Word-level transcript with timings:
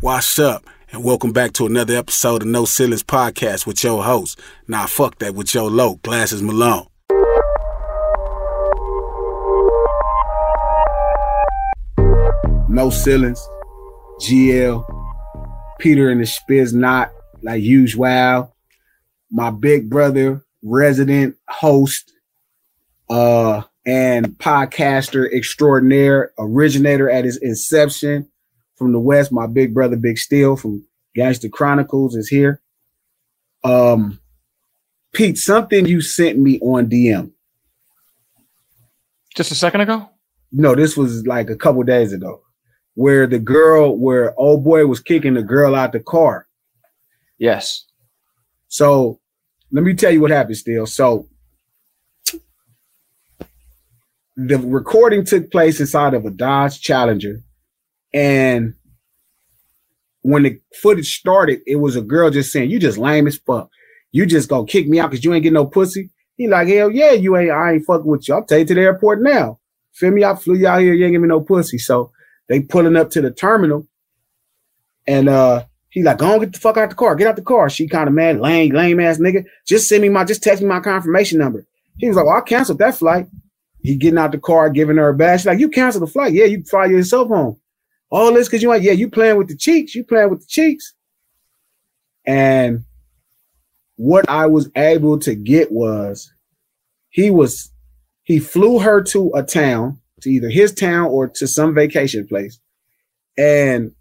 Wash 0.00 0.38
up 0.38 0.64
and 0.92 1.02
welcome 1.02 1.32
back 1.32 1.52
to 1.54 1.66
another 1.66 1.96
episode 1.96 2.42
of 2.42 2.46
No 2.46 2.64
Ceilings 2.64 3.02
Podcast 3.02 3.66
with 3.66 3.82
your 3.82 4.04
host. 4.04 4.38
Nah, 4.68 4.86
fuck 4.86 5.18
that 5.18 5.34
with 5.34 5.52
your 5.52 5.68
low, 5.68 5.96
Glasses 5.96 6.40
Malone. 6.40 6.86
No 12.68 12.90
Ceilings, 12.90 13.44
GL, 14.20 14.84
Peter 15.80 16.10
and 16.10 16.20
the 16.20 16.26
Spiz 16.26 16.72
Not, 16.72 17.10
like 17.42 17.60
usual. 17.60 18.54
My 19.32 19.50
big 19.50 19.90
brother, 19.90 20.44
resident 20.62 21.34
host, 21.48 22.12
uh, 23.10 23.62
and 23.84 24.28
podcaster 24.38 25.28
extraordinaire, 25.34 26.30
originator 26.38 27.10
at 27.10 27.24
his 27.24 27.36
inception 27.38 28.28
from 28.78 28.92
the 28.92 29.00
West, 29.00 29.32
my 29.32 29.46
big 29.46 29.74
brother, 29.74 29.96
Big 29.96 30.18
Steel 30.18 30.56
from 30.56 30.86
Gangster 31.14 31.48
Chronicles 31.48 32.14
is 32.14 32.28
here. 32.28 32.62
Um, 33.64 34.20
Pete, 35.12 35.36
something 35.36 35.86
you 35.86 36.00
sent 36.00 36.38
me 36.38 36.60
on 36.60 36.88
DM. 36.88 37.32
Just 39.34 39.50
a 39.50 39.54
second 39.56 39.80
ago? 39.80 40.08
No, 40.52 40.74
this 40.74 40.96
was 40.96 41.26
like 41.26 41.50
a 41.50 41.56
couple 41.56 41.82
days 41.82 42.12
ago, 42.12 42.40
where 42.94 43.26
the 43.26 43.38
girl, 43.38 43.96
where 43.96 44.38
old 44.38 44.64
boy 44.64 44.86
was 44.86 45.00
kicking 45.00 45.34
the 45.34 45.42
girl 45.42 45.74
out 45.74 45.92
the 45.92 46.00
car. 46.00 46.46
Yes. 47.38 47.84
So 48.68 49.20
let 49.70 49.84
me 49.84 49.94
tell 49.94 50.10
you 50.10 50.20
what 50.20 50.30
happened, 50.30 50.56
Steel. 50.56 50.86
So 50.86 51.28
the 54.36 54.58
recording 54.58 55.24
took 55.24 55.50
place 55.50 55.80
inside 55.80 56.14
of 56.14 56.24
a 56.24 56.30
Dodge 56.30 56.80
Challenger 56.80 57.42
and 58.14 58.74
when 60.22 60.44
the 60.44 60.60
footage 60.82 61.18
started, 61.18 61.60
it 61.66 61.76
was 61.76 61.96
a 61.96 62.02
girl 62.02 62.30
just 62.30 62.52
saying, 62.52 62.70
You 62.70 62.80
just 62.80 62.98
lame 62.98 63.28
as 63.28 63.38
fuck. 63.38 63.70
You 64.12 64.26
just 64.26 64.50
gonna 64.50 64.66
kick 64.66 64.88
me 64.88 65.00
out 65.00 65.10
because 65.10 65.24
you 65.24 65.34
ain't 65.34 65.44
getting 65.44 65.54
no 65.54 65.66
pussy. 65.66 66.10
He 66.36 66.48
like, 66.48 66.68
hell 66.68 66.90
yeah, 66.90 67.12
you 67.12 67.36
ain't 67.36 67.50
I 67.52 67.74
ain't 67.74 67.86
fucking 67.86 68.06
with 68.06 68.28
you. 68.28 68.34
I'll 68.36 68.44
take 68.44 68.60
you 68.60 68.66
to 68.66 68.74
the 68.74 68.80
airport 68.82 69.22
now. 69.22 69.60
Feel 69.94 70.12
me? 70.12 70.24
I 70.24 70.36
flew 70.36 70.56
you 70.56 70.68
out 70.68 70.80
here, 70.80 70.94
you 70.94 71.04
ain't 71.06 71.14
give 71.14 71.22
me 71.22 71.28
no 71.28 71.40
pussy. 71.42 71.78
So 71.78 72.12
they 72.48 72.62
pulling 72.62 72.96
up 72.96 73.10
to 73.12 73.22
the 73.22 73.30
terminal 73.32 73.86
and 75.06 75.28
uh 75.28 75.64
he 75.90 76.02
like, 76.02 76.18
go 76.18 76.34
on, 76.34 76.40
get 76.40 76.52
the 76.52 76.60
fuck 76.60 76.76
out 76.76 76.90
the 76.90 76.96
car, 76.96 77.16
get 77.16 77.28
out 77.28 77.36
the 77.36 77.42
car. 77.42 77.70
She 77.70 77.88
kind 77.88 78.08
of 78.08 78.14
mad, 78.14 78.40
lame, 78.40 78.74
lame 78.74 79.00
ass 79.00 79.18
nigga. 79.18 79.44
Just 79.66 79.88
send 79.88 80.02
me 80.02 80.08
my 80.10 80.24
just 80.24 80.42
text 80.42 80.62
me 80.62 80.68
my 80.68 80.80
confirmation 80.80 81.38
number. 81.38 81.66
He 81.98 82.08
was 82.08 82.16
like, 82.16 82.26
Well, 82.26 82.36
I 82.38 82.42
canceled 82.42 82.78
that 82.80 82.96
flight. 82.96 83.28
He 83.82 83.96
getting 83.96 84.18
out 84.18 84.32
the 84.32 84.38
car, 84.38 84.70
giving 84.70 84.96
her 84.98 85.10
a 85.10 85.14
badge. 85.14 85.40
She's 85.40 85.46
like, 85.46 85.60
You 85.60 85.70
canceled 85.70 86.02
the 86.02 86.12
flight. 86.12 86.32
Yeah, 86.34 86.46
you 86.46 86.64
fly 86.64 86.86
yourself 86.86 87.28
home. 87.28 87.58
All 88.10 88.32
this 88.32 88.48
because 88.48 88.62
you 88.62 88.68
want, 88.68 88.82
yeah, 88.82 88.92
you 88.92 89.10
playing 89.10 89.36
with 89.36 89.48
the 89.48 89.56
cheeks, 89.56 89.94
you 89.94 90.04
playing 90.04 90.30
with 90.30 90.40
the 90.40 90.46
cheeks. 90.46 90.94
And 92.26 92.84
what 93.96 94.28
I 94.28 94.46
was 94.46 94.70
able 94.76 95.18
to 95.20 95.34
get 95.34 95.72
was 95.72 96.32
he 97.10 97.30
was 97.30 97.72
he 98.24 98.38
flew 98.38 98.78
her 98.78 99.02
to 99.02 99.32
a 99.34 99.42
town, 99.42 100.00
to 100.20 100.30
either 100.30 100.48
his 100.48 100.72
town 100.74 101.06
or 101.06 101.28
to 101.28 101.46
some 101.46 101.74
vacation 101.74 102.26
place. 102.26 102.58
And 103.36 103.92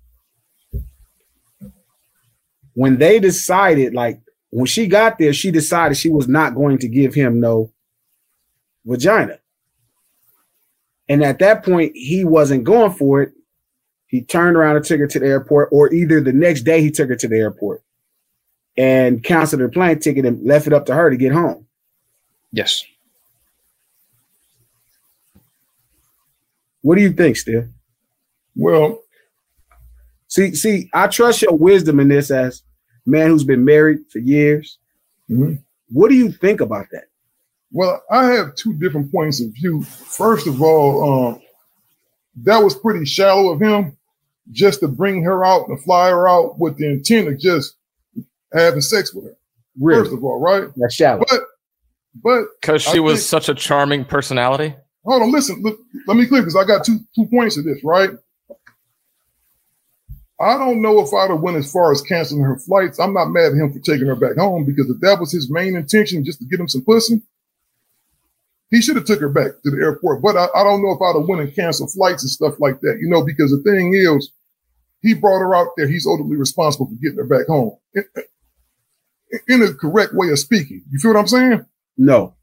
when 2.74 2.97
they 2.97 3.19
decided, 3.19 3.94
like 3.94 4.19
when 4.50 4.66
she 4.66 4.88
got 4.88 5.18
there, 5.18 5.34
she 5.34 5.51
decided 5.51 5.97
she 5.97 6.09
was 6.09 6.28
not 6.28 6.56
going 6.56 6.78
to 6.79 6.88
give 6.88 7.13
him 7.13 7.39
no 7.39 7.72
vagina. 8.85 9.39
And 11.09 11.24
at 11.24 11.39
that 11.39 11.63
point, 11.63 11.94
he 11.95 12.25
wasn't 12.25 12.66
going 12.66 12.91
for 12.91 13.22
it. 13.22 13.34
He 14.07 14.22
turned 14.22 14.56
around 14.56 14.78
and 14.78 14.85
took 14.85 15.00
her 15.00 15.07
to 15.07 15.19
the 15.19 15.28
airport, 15.28 15.69
or 15.72 15.94
either 15.94 16.22
the 16.22 16.34
next 16.34 16.62
day 16.62 16.81
he 16.81 16.91
took 16.91 17.09
her 17.09 17.16
to 17.16 17.28
the 17.28 17.38
airport 17.38 17.84
and 18.78 19.23
canceled 19.23 19.62
her 19.62 19.69
plane 19.69 20.00
ticket 20.00 20.25
and 20.25 20.45
left 20.45 20.68
it 20.68 20.73
up 20.73 20.85
to 20.85 20.95
her 20.95 21.09
to 21.09 21.18
get 21.18 21.34
home. 21.34 21.68
Yes. 22.51 22.85
What 26.81 26.95
do 26.95 27.01
you 27.01 27.12
think, 27.12 27.35
Steel? 27.35 27.68
Well, 28.56 29.01
see, 30.28 30.56
see, 30.56 30.89
I 30.94 31.07
trust 31.07 31.41
your 31.41 31.56
wisdom 31.56 32.00
in 32.00 32.07
this 32.07 32.31
as 32.31 32.63
man 33.06 33.28
who's 33.29 33.44
been 33.44 33.66
married 33.66 34.00
for 34.09 34.19
years. 34.19 34.78
Mm-hmm. 35.29 35.56
What 35.89 36.09
do 36.09 36.16
you 36.16 36.31
think 36.31 36.62
about 36.62 36.88
that? 36.91 37.06
Well, 37.72 38.01
I 38.09 38.25
have 38.28 38.56
two 38.56 38.74
different 38.74 39.12
points 39.12 39.41
of 39.41 39.50
view. 39.53 39.84
First 39.84 40.47
of 40.47 40.62
all, 40.62 41.28
um, 41.34 41.41
that 42.43 42.59
was 42.59 42.75
pretty 42.75 43.05
shallow 43.05 43.51
of 43.51 43.61
him 43.61 43.97
just 44.51 44.79
to 44.81 44.87
bring 44.87 45.23
her 45.23 45.43
out 45.45 45.67
and 45.67 45.81
fly 45.83 46.09
her 46.09 46.27
out 46.27 46.57
with 46.59 46.77
the 46.77 46.85
intent 46.89 47.27
of 47.27 47.39
just 47.39 47.75
having 48.53 48.81
sex 48.81 49.13
with 49.13 49.25
her. 49.25 49.37
Really? 49.79 50.03
First 50.03 50.13
of 50.13 50.23
all, 50.23 50.39
right? 50.39 50.69
That's 50.75 50.93
shallow. 50.95 51.23
But 51.29 51.41
but 52.23 52.45
because 52.61 52.81
she 52.83 52.97
I 52.97 52.99
was 52.99 53.19
think- 53.19 53.43
such 53.43 53.49
a 53.49 53.53
charming 53.55 54.05
personality. 54.05 54.75
hold 55.05 55.21
on, 55.21 55.31
listen, 55.31 55.61
look, 55.61 55.79
let 56.07 56.17
me 56.17 56.25
clear 56.25 56.41
because 56.41 56.55
I 56.55 56.63
got 56.65 56.85
two 56.85 56.99
two 57.15 57.25
points 57.27 57.57
of 57.57 57.63
this, 57.65 57.83
right? 57.83 58.11
I 60.39 60.56
don't 60.57 60.81
know 60.83 61.00
if 61.01 61.12
I'd 61.13 61.31
have 61.31 61.39
went 61.41 61.57
as 61.57 61.71
far 61.71 61.91
as 61.91 62.01
canceling 62.03 62.44
her 62.44 62.57
flights. 62.59 63.00
I'm 63.00 63.13
not 63.13 63.29
mad 63.29 63.53
at 63.53 63.57
him 63.57 63.73
for 63.73 63.79
taking 63.79 64.06
her 64.07 64.15
back 64.15 64.35
home 64.38 64.65
because 64.65 64.88
if 64.89 65.00
that 65.01 65.19
was 65.19 65.31
his 65.31 65.50
main 65.50 65.75
intention, 65.75 66.23
just 66.23 66.39
to 66.39 66.45
get 66.45 66.59
him 66.59 66.67
some 66.67 66.83
pussy, 66.85 67.23
he 68.69 68.81
should 68.81 68.95
have 68.97 69.05
took 69.05 69.19
her 69.21 69.29
back 69.29 69.51
to 69.63 69.71
the 69.71 69.77
airport. 69.77 70.21
But 70.21 70.35
I, 70.35 70.47
I 70.55 70.63
don't 70.63 70.81
know 70.83 70.91
if 70.91 71.01
I'd 71.01 71.19
have 71.19 71.27
went 71.27 71.41
and 71.41 71.55
canceled 71.55 71.91
flights 71.91 72.23
and 72.23 72.29
stuff 72.29 72.55
like 72.59 72.79
that, 72.81 72.97
you 73.01 73.09
know, 73.09 73.23
because 73.25 73.51
the 73.51 73.61
thing 73.69 73.93
is, 73.93 74.31
he 75.01 75.13
brought 75.13 75.39
her 75.39 75.55
out 75.55 75.67
there. 75.77 75.87
He's 75.87 76.05
ultimately 76.07 76.37
responsible 76.37 76.87
for 76.87 76.95
getting 76.95 77.17
her 77.17 77.23
back 77.25 77.47
home 77.47 77.77
in, 77.93 78.03
in 79.47 79.61
a 79.63 79.73
correct 79.73 80.13
way 80.13 80.29
of 80.29 80.39
speaking. 80.39 80.83
You 80.91 80.99
feel 80.99 81.13
what 81.13 81.19
I'm 81.19 81.27
saying? 81.27 81.65
No. 81.97 82.35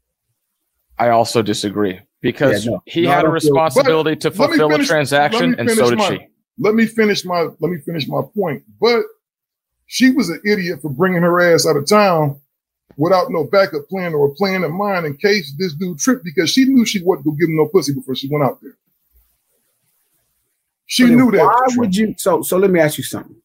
I 0.97 1.09
also 1.09 1.41
disagree 1.41 1.99
because 2.21 2.65
Yeah, 2.65 2.71
no. 2.71 2.83
he 2.85 3.01
No, 3.03 3.11
had 3.11 3.25
a 3.25 3.29
responsibility 3.29 4.15
to 4.17 4.31
But 4.31 4.39
let 4.39 4.49
me 4.51 4.57
fulfill 4.57 4.69
finish- 4.69 4.87
a 4.87 4.89
transaction, 4.89 5.55
and 5.59 5.69
so 5.69 5.89
did 5.89 5.99
my- 5.99 6.09
she. 6.17 6.27
Let 6.57 6.73
me 6.73 6.85
finish 6.85 7.25
my 7.25 7.49
let 7.59 7.69
me 7.69 7.79
finish 7.85 8.07
my 8.07 8.21
point. 8.33 8.63
But 8.79 9.01
she 9.87 10.11
was 10.11 10.29
an 10.29 10.39
idiot 10.45 10.79
for 10.81 10.89
bringing 10.89 11.21
her 11.21 11.39
ass 11.53 11.67
out 11.67 11.75
of 11.75 11.85
town 11.87 12.39
without 12.97 13.31
no 13.31 13.43
backup 13.43 13.87
plan 13.89 14.13
or 14.13 14.27
a 14.27 14.31
plan 14.31 14.63
in 14.63 14.71
mind 14.71 15.05
in 15.05 15.17
case 15.17 15.53
this 15.57 15.73
dude 15.73 15.99
tripped 15.99 16.23
because 16.23 16.49
she 16.49 16.65
knew 16.65 16.85
she 16.85 17.01
wasn't 17.03 17.25
gonna 17.25 17.37
give 17.37 17.49
him 17.49 17.57
no 17.57 17.67
pussy 17.67 17.93
before 17.93 18.15
she 18.15 18.29
went 18.29 18.43
out 18.43 18.61
there. 18.61 18.75
She 20.87 21.05
knew 21.05 21.31
that. 21.31 21.43
Why 21.43 21.75
would 21.77 21.95
you? 21.95 22.15
So, 22.17 22.41
so 22.41 22.57
let 22.57 22.69
me 22.69 22.79
ask 22.79 22.97
you 22.97 23.03
something. 23.03 23.35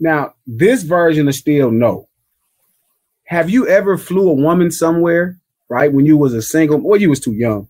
Now, 0.00 0.34
this 0.46 0.82
version 0.82 1.28
of 1.28 1.34
still 1.34 1.70
no. 1.70 2.08
Have 3.24 3.50
you 3.50 3.66
ever 3.68 3.98
flew 3.98 4.28
a 4.30 4.34
woman 4.34 4.70
somewhere? 4.70 5.38
Right 5.68 5.92
when 5.92 6.06
you 6.06 6.16
was 6.16 6.32
a 6.32 6.40
single, 6.40 6.78
well, 6.78 6.98
you 6.98 7.10
was 7.10 7.20
too 7.20 7.34
young. 7.34 7.68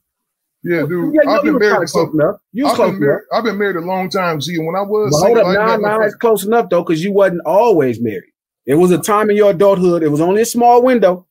Yeah, 0.62 0.86
dude. 0.86 1.14
Yeah, 1.14 1.30
I've 1.30 1.42
been 1.42 1.58
married 1.58 1.70
probably 1.70 1.86
to 1.86 1.88
some. 1.88 2.10
close 2.10 2.14
enough. 2.14 2.40
You 2.52 2.64
was 2.64 2.70
I've 2.72 2.76
close 2.76 2.86
been, 2.90 2.96
enough. 2.96 3.06
married, 3.08 3.24
I've 3.32 3.44
been 3.44 3.58
married 3.58 3.76
a 3.76 3.80
long 3.80 4.08
time, 4.08 4.40
G. 4.40 4.54
And 4.54 4.66
when 4.66 4.76
I 4.76 4.82
was 4.82 5.10
But 5.10 5.26
hold 5.26 5.38
up, 5.38 5.46
I 5.46 5.54
nah, 5.54 5.76
nah, 5.76 6.00
it's 6.04 6.14
close 6.14 6.44
enough 6.44 6.70
though, 6.70 6.82
because 6.82 7.02
you 7.02 7.12
wasn't 7.12 7.42
always 7.44 8.00
married. 8.00 8.32
It 8.68 8.74
was 8.74 8.90
a 8.90 8.98
time 8.98 9.30
in 9.30 9.36
your 9.36 9.50
adulthood. 9.52 10.02
It 10.02 10.10
was 10.10 10.20
only 10.20 10.42
a 10.42 10.46
small 10.46 10.82
window. 10.82 11.26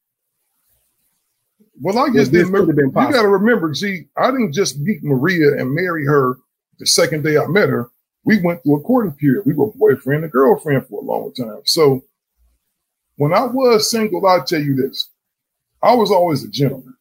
Well, 1.79 1.99
I 1.99 2.07
just 2.07 2.31
this 2.31 2.47
didn't 2.47 2.53
could 2.53 2.67
have 2.69 2.69
remember. 2.69 2.73
been 2.73 3.07
You 3.07 3.13
got 3.13 3.21
to 3.21 3.27
remember, 3.27 3.71
G. 3.71 4.07
I 4.17 4.31
didn't 4.31 4.53
just 4.53 4.79
meet 4.79 5.03
Maria 5.03 5.53
and 5.59 5.71
marry 5.71 6.03
her 6.07 6.37
the 6.79 6.87
second 6.87 7.23
day 7.23 7.37
I 7.37 7.45
met 7.45 7.69
her. 7.69 7.91
We 8.25 8.41
went 8.41 8.63
through 8.63 8.77
a 8.77 8.81
courting 8.81 9.13
period. 9.13 9.45
We 9.45 9.53
were 9.53 9.71
boyfriend 9.73 10.23
and 10.23 10.33
girlfriend 10.33 10.87
for 10.87 10.99
a 10.99 11.05
long 11.05 11.31
time. 11.35 11.61
So 11.65 12.03
when 13.17 13.33
I 13.35 13.45
was 13.45 13.91
single, 13.91 14.25
I'll 14.25 14.43
tell 14.43 14.61
you 14.61 14.75
this: 14.75 15.09
I 15.83 15.93
was 15.93 16.09
always 16.09 16.43
a 16.43 16.49
gentleman. 16.49 16.95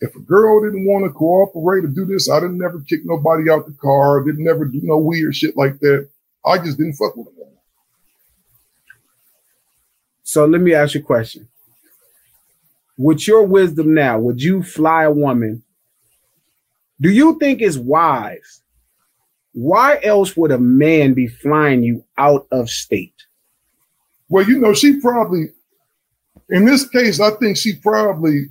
If 0.00 0.14
a 0.14 0.20
girl 0.20 0.62
didn't 0.62 0.86
want 0.86 1.04
to 1.04 1.10
cooperate 1.10 1.84
or 1.84 1.88
do 1.88 2.04
this, 2.04 2.30
I 2.30 2.38
didn't 2.38 2.58
never 2.58 2.80
kick 2.80 3.00
nobody 3.04 3.50
out 3.50 3.66
the 3.66 3.72
car. 3.72 4.22
Didn't 4.22 4.44
never 4.44 4.66
do 4.66 4.80
no 4.84 4.98
weird 4.98 5.34
shit 5.34 5.56
like 5.56 5.80
that. 5.80 6.08
I 6.46 6.58
just 6.58 6.78
didn't 6.78 6.94
fuck 6.94 7.16
with 7.16 7.26
them. 7.36 7.41
So 10.22 10.46
let 10.46 10.60
me 10.60 10.74
ask 10.74 10.94
you 10.94 11.00
a 11.00 11.04
question. 11.04 11.48
With 12.96 13.26
your 13.26 13.44
wisdom 13.44 13.94
now, 13.94 14.18
would 14.18 14.42
you 14.42 14.62
fly 14.62 15.04
a 15.04 15.10
woman? 15.10 15.62
Do 17.00 17.10
you 17.10 17.38
think 17.38 17.60
it's 17.60 17.76
wise? 17.76 18.62
Why 19.54 19.98
else 20.02 20.36
would 20.36 20.52
a 20.52 20.58
man 20.58 21.14
be 21.14 21.26
flying 21.26 21.82
you 21.82 22.04
out 22.16 22.46
of 22.52 22.70
state? 22.70 23.14
Well, 24.28 24.48
you 24.48 24.58
know, 24.58 24.72
she 24.72 25.00
probably, 25.00 25.48
in 26.48 26.64
this 26.64 26.88
case, 26.88 27.20
I 27.20 27.30
think 27.32 27.56
she 27.56 27.74
probably 27.74 28.46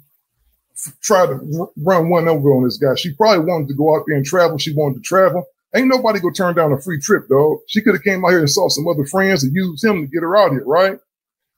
tried 1.02 1.28
to 1.28 1.72
run 1.78 2.10
one 2.10 2.28
over 2.28 2.52
on 2.52 2.64
this 2.64 2.78
guy. 2.78 2.96
She 2.96 3.14
probably 3.14 3.46
wanted 3.46 3.68
to 3.70 3.74
go 3.76 3.96
out 3.96 4.04
there 4.08 4.18
and 4.18 4.26
travel. 4.26 4.58
She 4.58 4.74
wanted 4.74 4.96
to 4.96 5.02
travel. 5.02 5.46
Ain't 5.76 5.88
nobody 5.88 6.20
gonna 6.20 6.34
turn 6.34 6.56
down 6.56 6.74
a 6.74 6.82
free 6.82 7.00
trip, 7.00 7.30
dog. 7.30 7.60
She 7.68 7.82
could 7.82 7.94
have 7.94 8.04
came 8.04 8.26
out 8.26 8.30
here 8.30 8.40
and 8.40 8.50
saw 8.50 8.68
some 8.68 8.88
other 8.88 9.06
friends 9.06 9.44
and 9.44 9.56
used 9.56 9.84
him 9.84 10.02
to 10.02 10.08
get 10.08 10.22
her 10.22 10.36
out 10.36 10.52
here, 10.52 10.66
right? 10.66 11.00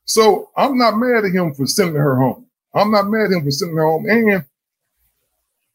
So 0.05 0.49
I'm 0.57 0.77
not 0.77 0.97
mad 0.97 1.25
at 1.25 1.31
him 1.31 1.53
for 1.53 1.65
sending 1.65 1.95
her 1.95 2.15
home. 2.15 2.45
I'm 2.73 2.91
not 2.91 3.09
mad 3.09 3.25
at 3.25 3.37
him 3.37 3.43
for 3.43 3.51
sending 3.51 3.77
her 3.77 3.85
home. 3.85 4.05
And 4.09 4.43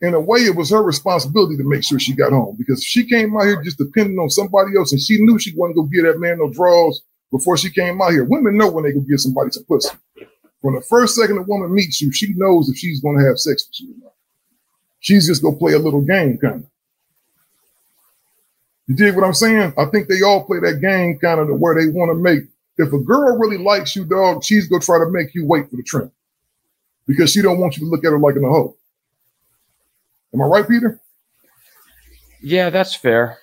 in 0.01 0.15
a 0.15 0.21
way, 0.21 0.41
it 0.41 0.55
was 0.55 0.71
her 0.71 0.83
responsibility 0.83 1.57
to 1.57 1.65
make 1.65 1.85
sure 1.85 1.99
she 1.99 2.13
got 2.13 2.33
home 2.33 2.57
because 2.59 2.83
she 2.83 3.05
came 3.07 3.37
out 3.37 3.45
here 3.45 3.63
just 3.63 3.79
depending 3.79 4.19
on 4.19 4.31
somebody 4.31 4.77
else 4.77 4.93
and 4.93 5.01
she 5.01 5.21
knew 5.21 5.39
she 5.39 5.55
wasn't 5.57 5.77
gonna 5.77 5.89
get 5.89 6.03
that 6.03 6.21
man 6.21 6.39
no 6.39 6.51
draws 6.51 7.03
before 7.31 7.57
she 7.57 7.71
came 7.71 8.01
out 8.01 8.13
here. 8.13 8.25
Women 8.25 8.57
know 8.57 8.71
when 8.71 8.85
they 8.85 8.93
go 8.93 9.01
give 9.01 9.21
somebody 9.21 9.51
some 9.51 9.65
pussy. 9.65 9.91
From 10.63 10.75
the 10.75 10.81
first 10.81 11.15
second 11.15 11.39
a 11.39 11.43
woman 11.43 11.73
meets 11.73 12.01
you, 12.01 12.13
she 12.13 12.35
knows 12.35 12.69
if 12.69 12.77
she's 12.77 13.01
going 13.01 13.19
to 13.19 13.25
have 13.25 13.39
sex 13.39 13.67
with 13.69 13.81
you. 13.81 13.95
She's 15.01 15.29
just 15.29 15.43
going 15.43 15.55
to 15.55 15.59
play 15.59 15.75
a 15.75 15.79
little 15.79 16.01
game, 16.01 16.39
kind 16.39 16.65
of. 16.65 16.71
You 18.89 18.97
dig 18.97 19.15
what 19.15 19.25
I'm 19.25 19.35
saying? 19.35 19.75
I 19.79 19.85
think 19.85 20.09
they 20.09 20.23
all 20.23 20.45
play 20.45 20.59
that 20.61 20.81
game 20.81 21.19
kind 21.19 21.39
of 21.41 21.47
to 21.49 21.55
where 21.55 21.75
they 21.75 21.91
want 21.91 22.11
to 22.11 22.15
make. 22.15 22.45
If 22.79 22.93
a 22.93 22.99
girl 22.99 23.37
really 23.37 23.59
likes 23.59 23.97
you, 23.97 24.05
dog, 24.05 24.45
she's 24.45 24.69
going 24.69 24.81
to 24.81 24.87
try 24.87 24.99
to 24.99 25.11
make 25.11 25.35
you 25.35 25.45
wait 25.45 25.69
for 25.69 25.77
the 25.77 25.83
trim 25.83 26.11
because 27.07 27.33
she 27.33 27.43
don't 27.43 27.59
want 27.59 27.77
you 27.77 27.85
to 27.85 27.91
look 27.91 28.05
at 28.05 28.11
her 28.11 28.19
like 28.19 28.37
an 28.37 28.45
hoe. 28.45 28.77
Am 30.33 30.43
I 30.43 30.45
right, 30.45 30.69
Peter? 30.69 31.01
Yeah, 32.41 32.71
that's 32.71 32.95
fair. 32.95 33.39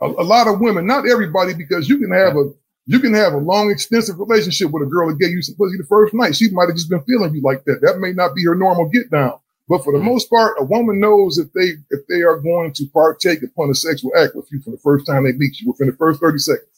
a, 0.00 0.06
a 0.06 0.24
lot 0.24 0.46
of 0.46 0.60
women, 0.60 0.86
not 0.86 1.08
everybody, 1.08 1.54
because 1.54 1.88
you 1.88 1.98
can 1.98 2.12
have 2.12 2.36
a 2.36 2.52
you 2.86 3.00
can 3.00 3.12
have 3.12 3.34
a 3.34 3.38
long, 3.38 3.70
extensive 3.70 4.18
relationship 4.18 4.70
with 4.70 4.82
a 4.82 4.86
girl 4.86 5.08
that 5.08 5.18
gave 5.18 5.30
you 5.30 5.42
some 5.42 5.56
pussy 5.56 5.76
the 5.76 5.84
first 5.84 6.14
night. 6.14 6.34
She 6.34 6.48
might 6.50 6.68
have 6.68 6.76
just 6.76 6.88
been 6.88 7.02
feeling 7.02 7.34
you 7.34 7.42
like 7.42 7.62
that. 7.64 7.82
That 7.82 7.98
may 7.98 8.12
not 8.12 8.34
be 8.34 8.42
her 8.46 8.54
normal 8.54 8.88
get 8.88 9.10
down. 9.10 9.38
But 9.68 9.84
for 9.84 9.92
the 9.92 9.98
mm-hmm. 9.98 10.08
most 10.08 10.30
part, 10.30 10.56
a 10.58 10.64
woman 10.64 10.98
knows 10.98 11.36
if 11.36 11.52
they 11.52 11.72
if 11.90 12.06
they 12.08 12.22
are 12.22 12.38
going 12.38 12.72
to 12.72 12.86
partake 12.86 13.42
upon 13.42 13.68
a 13.70 13.74
sexual 13.74 14.12
act 14.16 14.34
with 14.34 14.50
you 14.50 14.60
from 14.62 14.72
the 14.72 14.78
first 14.78 15.06
time 15.06 15.24
they 15.24 15.32
meet 15.32 15.60
you 15.60 15.68
within 15.68 15.88
the 15.88 15.96
first 15.96 16.20
30 16.20 16.38
seconds. 16.38 16.77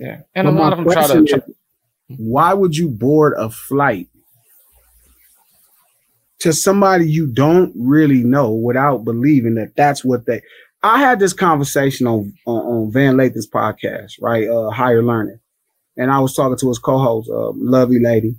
Yeah. 0.00 0.22
And 0.34 0.46
But 0.46 0.54
a 0.54 0.56
lot 0.56 0.72
of 0.72 0.78
them 0.78 0.90
try 0.90 1.06
to. 1.06 1.22
is, 1.24 1.34
why 2.16 2.54
would 2.54 2.74
you 2.74 2.88
board 2.88 3.34
a 3.36 3.50
flight 3.50 4.08
to 6.40 6.54
somebody 6.54 7.08
you 7.08 7.26
don't 7.26 7.72
really 7.76 8.24
know 8.24 8.50
without 8.50 9.04
believing 9.04 9.54
that 9.56 9.76
that's 9.76 10.02
what 10.02 10.24
they? 10.24 10.40
I 10.82 10.98
had 10.98 11.20
this 11.20 11.34
conversation 11.34 12.06
on 12.06 12.32
on, 12.46 12.90
Van 12.90 13.18
Lathan's 13.18 13.48
podcast, 13.48 14.12
right? 14.22 14.48
Uh, 14.48 14.70
Higher 14.70 15.02
Learning, 15.02 15.38
and 15.98 16.10
I 16.10 16.18
was 16.18 16.34
talking 16.34 16.56
to 16.56 16.68
his 16.68 16.78
co-host, 16.78 17.28
uh, 17.30 17.50
lovely 17.54 18.00
lady. 18.00 18.36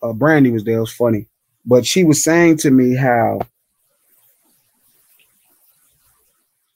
Uh, 0.00 0.12
Brandy 0.12 0.52
was 0.52 0.62
there. 0.62 0.76
It 0.76 0.80
was 0.80 0.92
funny, 0.92 1.26
but 1.66 1.84
she 1.84 2.04
was 2.04 2.22
saying 2.22 2.58
to 2.58 2.70
me 2.70 2.94
how 2.94 3.40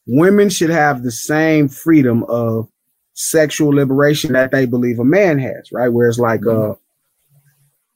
women 0.08 0.50
should 0.50 0.70
have 0.70 1.04
the 1.04 1.12
same 1.12 1.68
freedom 1.68 2.24
of 2.24 2.68
sexual 3.14 3.70
liberation 3.70 4.32
that 4.32 4.50
they 4.50 4.66
believe 4.66 4.98
a 4.98 5.04
man 5.04 5.38
has, 5.38 5.70
right? 5.72 5.88
Where 5.88 6.08
it's 6.08 6.18
like, 6.18 6.46
uh, 6.46 6.74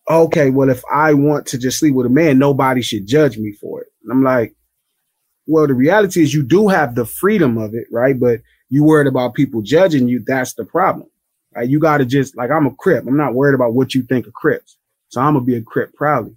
okay, 0.08 0.50
well, 0.50 0.68
if 0.70 0.82
I 0.92 1.14
want 1.14 1.46
to 1.46 1.58
just 1.58 1.78
sleep 1.78 1.94
with 1.94 2.06
a 2.06 2.10
man, 2.10 2.38
nobody 2.38 2.82
should 2.82 3.06
judge 3.06 3.38
me 3.38 3.52
for 3.52 3.82
it. 3.82 3.88
And 4.02 4.12
I'm 4.12 4.22
like, 4.22 4.54
well, 5.46 5.66
the 5.66 5.74
reality 5.74 6.22
is 6.22 6.34
you 6.34 6.42
do 6.42 6.68
have 6.68 6.94
the 6.94 7.06
freedom 7.06 7.56
of 7.56 7.74
it, 7.74 7.86
right? 7.90 8.18
But 8.18 8.40
you 8.68 8.84
worried 8.84 9.06
about 9.06 9.34
people 9.34 9.62
judging 9.62 10.08
you. 10.08 10.22
That's 10.26 10.54
the 10.54 10.64
problem. 10.64 11.08
Right? 11.54 11.68
You 11.68 11.78
got 11.78 11.98
to 11.98 12.04
just 12.04 12.36
like, 12.36 12.50
I'm 12.50 12.66
a 12.66 12.74
crip. 12.74 13.06
I'm 13.06 13.16
not 13.16 13.34
worried 13.34 13.54
about 13.54 13.74
what 13.74 13.94
you 13.94 14.02
think 14.02 14.26
of 14.26 14.34
crips. 14.34 14.76
So 15.08 15.20
I'm 15.20 15.34
gonna 15.34 15.44
be 15.44 15.56
a 15.56 15.62
crip 15.62 15.94
proudly. 15.94 16.36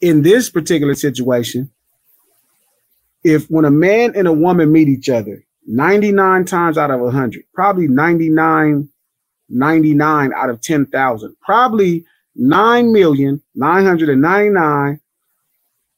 In 0.00 0.22
this 0.22 0.50
particular 0.50 0.94
situation, 0.94 1.70
if 3.22 3.46
when 3.46 3.64
a 3.64 3.70
man 3.70 4.12
and 4.16 4.26
a 4.26 4.32
woman 4.32 4.72
meet 4.72 4.88
each 4.88 5.08
other, 5.08 5.44
99 5.72 6.46
times 6.46 6.76
out 6.76 6.90
of 6.90 6.98
100, 6.98 7.44
probably 7.54 7.86
99, 7.86 8.88
99 9.48 10.32
out 10.34 10.50
of 10.50 10.60
10,000, 10.60 11.36
probably 11.40 12.04
9,999, 12.34 15.00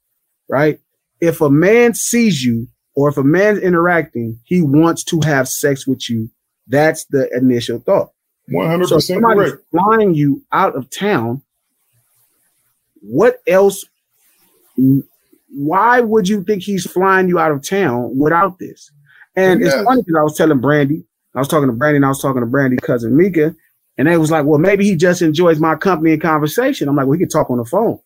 right? 0.51 0.79
If 1.21 1.41
a 1.41 1.49
man 1.49 1.95
sees 1.95 2.45
you 2.45 2.69
or 2.95 3.09
if 3.09 3.17
a 3.17 3.25
man's 3.25 3.61
interacting, 3.61 4.39
he 4.45 4.61
wants 4.61 5.03
to 5.05 5.23
have 5.25 5.49
sex 5.49 5.87
with 5.87 6.11
you. 6.11 6.29
That's 6.67 7.07
the 7.07 7.27
initial 7.35 7.79
thought. 7.79 8.11
100% 8.51 8.87
So 8.89 8.97
if 8.97 9.05
somebody's 9.05 9.53
correct. 9.53 9.65
flying 9.71 10.15
you 10.15 10.43
out 10.53 10.77
of 10.77 10.91
town. 10.91 11.43
What 13.01 13.39
else? 13.47 13.85
Why 15.57 16.01
would 16.01 16.29
you 16.29 16.43
think 16.43 16.63
he's 16.63 16.91
flying 16.91 17.29
you 17.29 17.39
out 17.39 17.53
of 17.53 17.67
town 17.67 18.19
without 18.19 18.59
this? 18.59 18.91
And 19.37 19.63
it's 19.63 19.75
funny 19.75 20.03
because 20.03 20.17
I 20.19 20.23
was 20.23 20.37
telling 20.37 20.61
Brandy, 20.61 21.05
I 21.35 21.39
was 21.41 21.49
talking 21.49 21.69
to 21.69 21.73
Brandy, 21.75 21.97
and 21.97 22.05
I 22.05 22.09
was 22.09 22.21
talking 22.23 22.41
to 22.41 22.47
Brandy 22.47 22.77
cousin 22.77 23.17
Mika, 23.17 23.55
and 23.99 24.09
they 24.09 24.17
was 24.17 24.31
like, 24.31 24.45
"Well, 24.47 24.59
maybe 24.59 24.85
he 24.85 24.97
just 24.97 25.23
enjoys 25.23 25.59
my 25.61 25.75
company 25.75 26.13
and 26.13 26.23
conversation." 26.23 26.89
I'm 26.89 26.97
like, 26.97 27.05
"Well, 27.07 27.11
"We 27.13 27.19
could 27.19 27.31
talk 27.31 27.51
on 27.51 27.59
the 27.59 27.65
phone. 27.65 27.99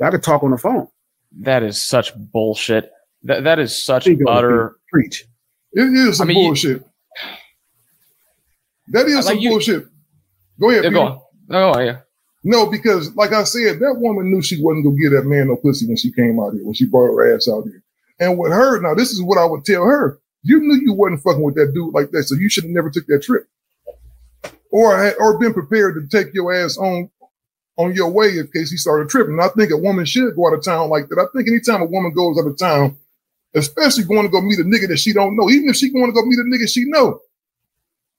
I 0.00 0.10
could 0.10 0.22
talk 0.22 0.42
on 0.42 0.50
the 0.52 0.58
phone." 0.58 0.88
That 1.40 1.62
is 1.62 1.82
such 1.82 2.12
bullshit. 2.16 2.90
That 3.24 3.44
that 3.44 3.58
is 3.58 3.76
such 3.84 4.04
There 4.04 4.14
you 4.14 4.24
go, 4.24 4.32
utter. 4.32 4.76
preach. 4.92 5.24
It 5.72 5.82
is 5.82 6.18
some 6.18 6.26
I 6.26 6.28
mean, 6.28 6.38
you- 6.38 6.48
bullshit. 6.48 6.84
That 8.88 9.06
is 9.06 9.14
Like 9.16 9.24
some 9.24 9.38
you- 9.38 9.50
bullshit. 9.50 9.86
Go 10.60 10.70
ahead, 10.70 10.84
Yeah, 10.84 10.90
Peter. 10.90 11.16
go 11.50 11.70
on. 11.72 11.84
Yeah. 11.84 11.96
No, 12.44 12.66
because 12.66 13.14
like 13.16 13.32
I 13.32 13.44
said, 13.44 13.78
that 13.80 13.94
woman 13.98 14.30
knew 14.30 14.42
she 14.42 14.62
wasn't 14.62 14.84
gonna 14.84 14.96
get 15.00 15.10
that 15.10 15.26
man 15.26 15.48
no 15.48 15.56
pussy 15.56 15.86
when 15.86 15.96
she 15.96 16.12
came 16.12 16.38
out 16.38 16.52
here, 16.52 16.64
when 16.64 16.74
she 16.74 16.86
brought 16.86 17.06
her 17.06 17.34
ass 17.34 17.48
out 17.48 17.64
here. 17.64 17.82
And 18.20 18.38
with 18.38 18.52
her, 18.52 18.80
now 18.80 18.94
this 18.94 19.10
is 19.10 19.22
what 19.22 19.38
I 19.38 19.44
would 19.44 19.64
tell 19.64 19.82
her. 19.84 20.18
You 20.42 20.60
knew 20.60 20.78
you 20.84 20.92
wasn't 20.92 21.22
fucking 21.22 21.42
with 21.42 21.54
that 21.56 21.72
dude 21.74 21.94
like 21.94 22.10
that, 22.10 22.24
so 22.24 22.34
you 22.36 22.48
should 22.50 22.64
have 22.64 22.70
never 22.70 22.90
took 22.90 23.06
that 23.06 23.22
trip. 23.22 23.46
Or 24.70 24.96
had, 24.96 25.14
or 25.18 25.38
been 25.38 25.54
prepared 25.54 25.94
to 25.94 26.06
take 26.16 26.34
your 26.34 26.52
ass 26.52 26.76
on 26.76 27.08
on 27.76 27.94
your 27.94 28.10
way 28.10 28.38
in 28.38 28.46
case 28.54 28.70
he 28.70 28.76
started 28.76 29.08
tripping. 29.08 29.32
And 29.32 29.40
I 29.42 29.48
think 29.48 29.70
a 29.72 29.76
woman 29.76 30.04
should 30.04 30.36
go 30.36 30.46
out 30.48 30.54
of 30.54 30.62
town 30.64 30.90
like 30.90 31.08
that. 31.08 31.18
I 31.18 31.26
think 31.36 31.48
anytime 31.48 31.82
a 31.82 31.86
woman 31.86 32.12
goes 32.12 32.38
out 32.38 32.46
of 32.46 32.56
town, 32.58 32.96
especially 33.54 34.04
going 34.04 34.22
to 34.22 34.28
go 34.28 34.40
meet 34.40 34.60
a 34.60 34.62
nigga 34.62 34.86
that 34.88 34.98
she 34.98 35.12
don't 35.12 35.34
know, 35.36 35.50
even 35.50 35.68
if 35.70 35.76
she 35.76 35.90
going 35.92 36.06
to 36.06 36.12
go 36.12 36.24
meet 36.24 36.38
a 36.38 36.42
nigga 36.44 36.68
she 36.68 36.84
know, 36.86 37.20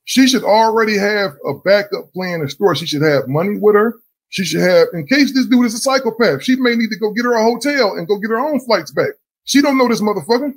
she 0.06 0.26
should 0.26 0.42
already 0.42 0.96
have 0.96 1.32
a 1.46 1.54
backup 1.64 2.12
plan 2.12 2.40
in 2.40 2.48
store. 2.48 2.74
She 2.74 2.86
should 2.86 3.02
have 3.02 3.28
money 3.28 3.58
with 3.60 3.74
her. 3.74 3.96
She 4.30 4.44
should 4.44 4.62
have, 4.62 4.88
in 4.92 5.06
case 5.06 5.34
this 5.34 5.46
dude 5.46 5.66
is 5.66 5.74
a 5.74 5.78
psychopath, 5.78 6.42
she 6.42 6.56
may 6.56 6.74
need 6.74 6.90
to 6.90 6.98
go 6.98 7.12
get 7.12 7.24
her 7.24 7.34
a 7.34 7.42
hotel 7.42 7.92
and 7.92 8.08
go 8.08 8.18
get 8.18 8.30
her 8.30 8.40
own 8.40 8.58
flights 8.60 8.90
back. 8.92 9.10
She 9.44 9.60
don't 9.60 9.78
know 9.78 9.88
this 9.88 10.00
motherfucker. 10.00 10.52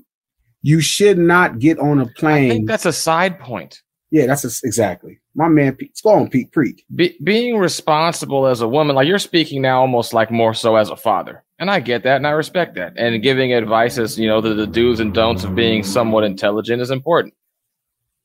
You 0.61 0.81
should 0.81 1.17
not 1.17 1.59
get 1.59 1.77
on 1.79 1.99
a 1.99 2.05
plane. 2.05 2.49
think 2.49 2.67
that's 2.67 2.85
a 2.85 2.93
side 2.93 3.39
point. 3.39 3.81
Yeah, 4.11 4.25
that's 4.25 4.43
a, 4.43 4.67
exactly 4.67 5.19
my 5.39 5.47
man. 5.47 5.73
Pete, 5.75 5.97
go 6.03 6.11
on, 6.11 6.29
Pete, 6.29 6.51
preach. 6.51 6.83
Be, 6.93 7.17
being 7.23 7.57
responsible 7.57 8.45
as 8.45 8.61
a 8.61 8.67
woman, 8.67 8.95
like 8.95 9.07
you're 9.07 9.19
speaking 9.19 9.61
now, 9.61 9.79
almost 9.79 10.13
like 10.13 10.29
more 10.29 10.53
so 10.53 10.75
as 10.75 10.89
a 10.89 10.95
father, 10.95 11.43
and 11.57 11.71
I 11.71 11.79
get 11.79 12.03
that, 12.03 12.17
and 12.17 12.27
I 12.27 12.31
respect 12.31 12.75
that. 12.75 12.93
And 12.97 13.23
giving 13.23 13.53
advice 13.53 13.97
as 13.97 14.19
you 14.19 14.27
know 14.27 14.41
the, 14.41 14.53
the 14.53 14.67
do's 14.67 14.99
and 14.99 15.13
don'ts 15.13 15.43
of 15.45 15.55
being 15.55 15.81
somewhat 15.81 16.25
intelligent 16.25 16.81
is 16.81 16.91
important. 16.91 17.33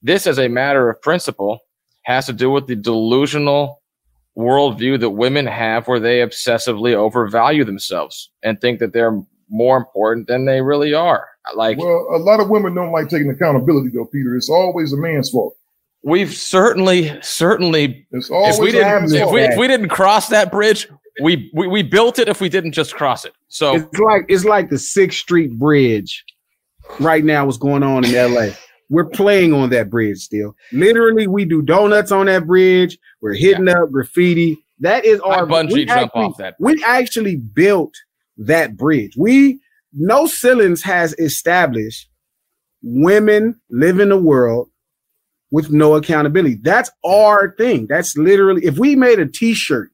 This, 0.05 0.27
as 0.27 0.39
a 0.39 0.49
matter 0.49 0.91
of 0.91 1.01
principle, 1.01 1.61
has 2.03 2.27
to 2.27 2.35
do 2.35 2.51
with 2.51 2.67
the 2.67 2.77
delusional 2.77 3.83
worldview 4.37 5.01
that 5.01 5.11
women 5.11 5.47
have, 5.47 5.89
where 5.89 5.99
they 5.99 6.19
obsessively 6.19 6.95
overvalue 6.95 7.65
themselves 7.65 8.31
and 8.43 8.61
think 8.61 8.81
that 8.81 8.93
they're 8.93 9.19
more 9.49 9.79
important 9.79 10.27
than 10.27 10.45
they 10.45 10.61
really 10.61 10.93
are. 10.93 11.27
Like, 11.55 11.79
well, 11.79 12.07
a 12.15 12.19
lot 12.19 12.39
of 12.39 12.51
women 12.51 12.75
don't 12.75 12.93
like 12.93 13.09
taking 13.09 13.31
accountability, 13.31 13.91
though, 13.95 14.05
Peter. 14.05 14.37
It's 14.37 14.51
always 14.51 14.93
a 14.93 14.99
man's 14.99 15.31
fault. 15.31 15.57
We've 16.03 16.35
certainly, 16.35 17.19
certainly, 17.23 18.07
it's 18.11 18.29
always 18.29 18.57
if 18.57 18.63
we 18.63 18.73
didn't, 18.73 19.15
if 19.15 19.31
we, 19.31 19.41
if 19.41 19.59
we 19.59 19.67
didn't 19.67 19.89
cross 19.89 20.29
that 20.29 20.53
bridge, 20.53 20.87
we, 21.23 21.51
we 21.55 21.67
we 21.67 21.83
built 21.83 22.19
it. 22.19 22.29
If 22.29 22.43
we 22.43 22.51
didn't 22.51 22.73
just 22.73 22.95
cross 22.95 23.25
it, 23.25 23.33
so 23.49 23.77
it's 23.77 23.99
like 23.99 24.27
it's 24.29 24.45
like 24.45 24.69
the 24.69 24.79
Sixth 24.79 25.19
Street 25.19 25.59
Bridge 25.59 26.25
right 27.01 27.25
now. 27.25 27.47
What's 27.47 27.57
going 27.57 27.83
on 27.83 28.05
in 28.05 28.15
L.A. 28.15 28.55
We're 28.95 29.07
playing 29.07 29.53
on 29.53 29.71
that 29.71 29.91
bridge 29.91 30.19
still. 30.19 30.55
Literally, 30.71 31.27
we 31.27 31.45
do 31.45 31.63
donuts 31.63 32.13
on 32.13 32.27
that 32.27 32.47
bridge. 32.47 32.97
We're 33.21 33.35
hitting 33.35 33.67
yeah. 33.67 33.83
up 33.83 33.91
graffiti. 33.91 34.65
That 34.79 35.05
is 35.05 35.19
our 35.21 35.47
I 35.47 35.49
bungee 35.49 35.89
jump 35.89 36.13
actually, 36.15 36.23
off 36.23 36.37
that. 36.39 36.57
Bridge. 36.59 36.79
We 36.79 36.85
actually 36.85 37.37
built 37.37 37.93
that 38.37 38.77
bridge. 38.77 39.17
We 39.17 39.61
no 39.93 40.27
ceilings 40.27 40.83
has 40.83 41.13
established 41.19 42.09
women 42.83 43.61
live 43.69 43.99
in 43.99 44.11
the 44.11 44.17
world 44.17 44.69
with 45.51 45.73
no 45.73 45.97
accountability. 45.97 46.59
That's 46.63 46.91
our 47.05 47.57
thing. 47.57 47.89
That's 47.89 48.17
literally 48.17 48.65
if 48.65 48.79
we 48.79 48.95
made 48.95 49.19
a 49.19 49.27
t-shirt, 49.27 49.91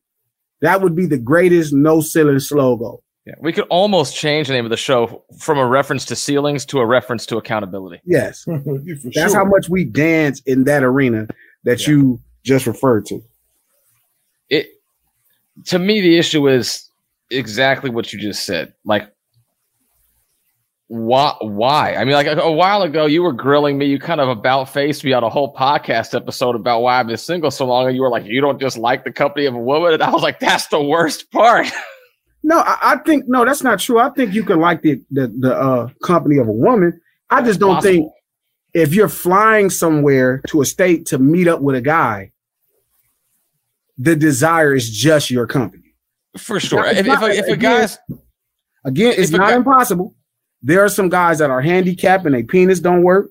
that 0.60 0.82
would 0.82 0.94
be 0.94 1.06
the 1.06 1.18
greatest 1.18 1.72
no 1.72 2.02
ceilings 2.02 2.52
logo. 2.52 3.02
Yeah, 3.26 3.34
we 3.40 3.52
could 3.52 3.66
almost 3.68 4.16
change 4.16 4.48
the 4.48 4.54
name 4.54 4.64
of 4.64 4.70
the 4.70 4.78
show 4.78 5.24
from 5.38 5.58
a 5.58 5.66
reference 5.66 6.06
to 6.06 6.16
ceilings 6.16 6.64
to 6.66 6.78
a 6.78 6.86
reference 6.86 7.26
to 7.26 7.36
accountability. 7.36 8.00
Yes. 8.04 8.44
That's 8.46 9.12
sure. 9.14 9.34
how 9.34 9.44
much 9.44 9.68
we 9.68 9.84
dance 9.84 10.40
in 10.46 10.64
that 10.64 10.82
arena 10.82 11.28
that 11.64 11.82
yeah. 11.82 11.90
you 11.90 12.20
just 12.44 12.66
referred 12.66 13.04
to. 13.06 13.20
It 14.48 14.68
to 15.66 15.78
me 15.78 16.00
the 16.00 16.16
issue 16.16 16.48
is 16.48 16.88
exactly 17.30 17.90
what 17.90 18.12
you 18.12 18.18
just 18.18 18.46
said. 18.46 18.72
Like 18.84 19.12
why 20.90 21.36
why 21.40 21.94
i 21.94 22.04
mean 22.04 22.14
like 22.14 22.26
a, 22.26 22.50
while 22.50 22.82
ago 22.82 23.06
you 23.06 23.22
were 23.22 23.32
grilling 23.32 23.78
me 23.78 23.86
you 23.86 23.96
kind 23.96 24.20
of 24.20 24.28
about 24.28 24.64
faced 24.64 25.04
me 25.04 25.12
on 25.12 25.22
a 25.22 25.30
whole 25.30 25.54
podcast 25.54 26.16
episode 26.16 26.56
about 26.56 26.80
why 26.80 26.98
i've 26.98 27.06
been 27.06 27.16
single 27.16 27.48
so 27.48 27.64
long 27.64 27.86
and 27.86 27.94
you 27.94 28.02
were 28.02 28.10
like 28.10 28.24
you 28.24 28.40
don't 28.40 28.60
just 28.60 28.76
like 28.76 29.04
the 29.04 29.12
company 29.12 29.46
of 29.46 29.54
a 29.54 29.58
woman 29.58 29.92
and 29.92 30.02
i 30.02 30.10
was 30.10 30.20
like 30.20 30.40
that's 30.40 30.66
the 30.66 30.82
worst 30.82 31.30
part 31.30 31.68
no 32.50 32.58
I, 32.58 32.78
I 32.82 32.96
think 32.98 33.24
no 33.28 33.44
that's 33.44 33.62
not 33.62 33.78
true 33.80 33.98
i 33.98 34.10
think 34.10 34.34
you 34.34 34.42
can 34.42 34.60
like 34.60 34.82
the 34.82 35.00
the, 35.10 35.28
the 35.28 35.54
uh, 35.54 35.88
company 36.02 36.38
of 36.38 36.48
a 36.48 36.52
woman 36.52 37.00
i 37.30 37.42
just 37.42 37.60
don't 37.60 37.76
Possible. 37.76 37.92
think 37.92 38.12
if 38.74 38.94
you're 38.94 39.08
flying 39.08 39.70
somewhere 39.70 40.42
to 40.48 40.60
a 40.60 40.66
state 40.66 41.06
to 41.06 41.18
meet 41.18 41.48
up 41.48 41.60
with 41.60 41.76
a 41.76 41.80
guy 41.80 42.32
the 43.98 44.16
desire 44.16 44.74
is 44.74 44.90
just 44.90 45.30
your 45.30 45.46
company 45.46 45.94
for 46.36 46.60
sure 46.60 46.84
if, 46.86 47.06
not, 47.06 47.30
if, 47.30 47.46
if, 47.46 47.48
a 47.48 47.56
guy's 47.56 47.98
again 48.84 49.14
it's 49.16 49.30
not 49.30 49.50
guy, 49.50 49.56
impossible 49.56 50.14
there 50.62 50.84
are 50.84 50.88
some 50.88 51.08
guys 51.08 51.38
that 51.38 51.50
are 51.50 51.60
handicapped 51.60 52.24
and 52.26 52.34
their 52.34 52.44
penis 52.44 52.80
don't 52.80 53.02
work. 53.02 53.30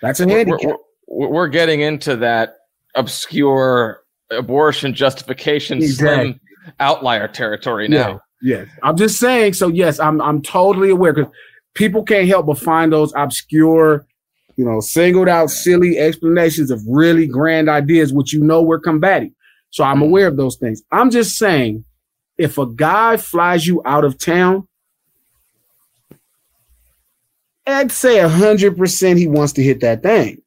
That's 0.00 0.20
a 0.20 0.28
handicap. 0.28 0.60
We're, 0.64 0.76
we're, 1.08 1.28
we're 1.28 1.48
getting 1.48 1.80
into 1.80 2.16
that 2.16 2.56
obscure 2.94 4.02
abortion 4.30 4.94
justification 4.94 5.78
exactly. 5.78 6.32
slim 6.32 6.40
outlier 6.78 7.28
territory 7.28 7.88
now. 7.88 8.20
Yeah, 8.42 8.58
yes. 8.58 8.68
I'm 8.82 8.96
just 8.96 9.18
saying. 9.18 9.54
So 9.54 9.68
yes, 9.68 9.98
I'm 10.00 10.20
I'm 10.20 10.42
totally 10.42 10.90
aware 10.90 11.12
because 11.12 11.32
people 11.74 12.02
can't 12.02 12.28
help 12.28 12.46
but 12.46 12.58
find 12.58 12.92
those 12.92 13.12
obscure, 13.16 14.06
you 14.56 14.64
know, 14.64 14.80
singled 14.80 15.28
out 15.28 15.50
silly 15.50 15.98
explanations 15.98 16.70
of 16.70 16.82
really 16.86 17.26
grand 17.26 17.68
ideas, 17.68 18.12
which 18.12 18.32
you 18.32 18.42
know 18.42 18.62
we're 18.62 18.80
combating. 18.80 19.34
So 19.70 19.84
I'm 19.84 20.02
aware 20.02 20.26
of 20.26 20.36
those 20.36 20.56
things. 20.56 20.82
I'm 20.90 21.10
just 21.10 21.36
saying, 21.36 21.84
if 22.38 22.58
a 22.58 22.66
guy 22.66 23.16
flies 23.16 23.66
you 23.66 23.82
out 23.84 24.04
of 24.04 24.18
town 24.18 24.66
I'd 27.66 27.92
say 27.92 28.18
hundred 28.20 28.76
percent 28.76 29.18
he 29.18 29.26
wants 29.26 29.52
to 29.54 29.62
hit 29.62 29.80
that 29.80 30.02
thing. 30.02 30.42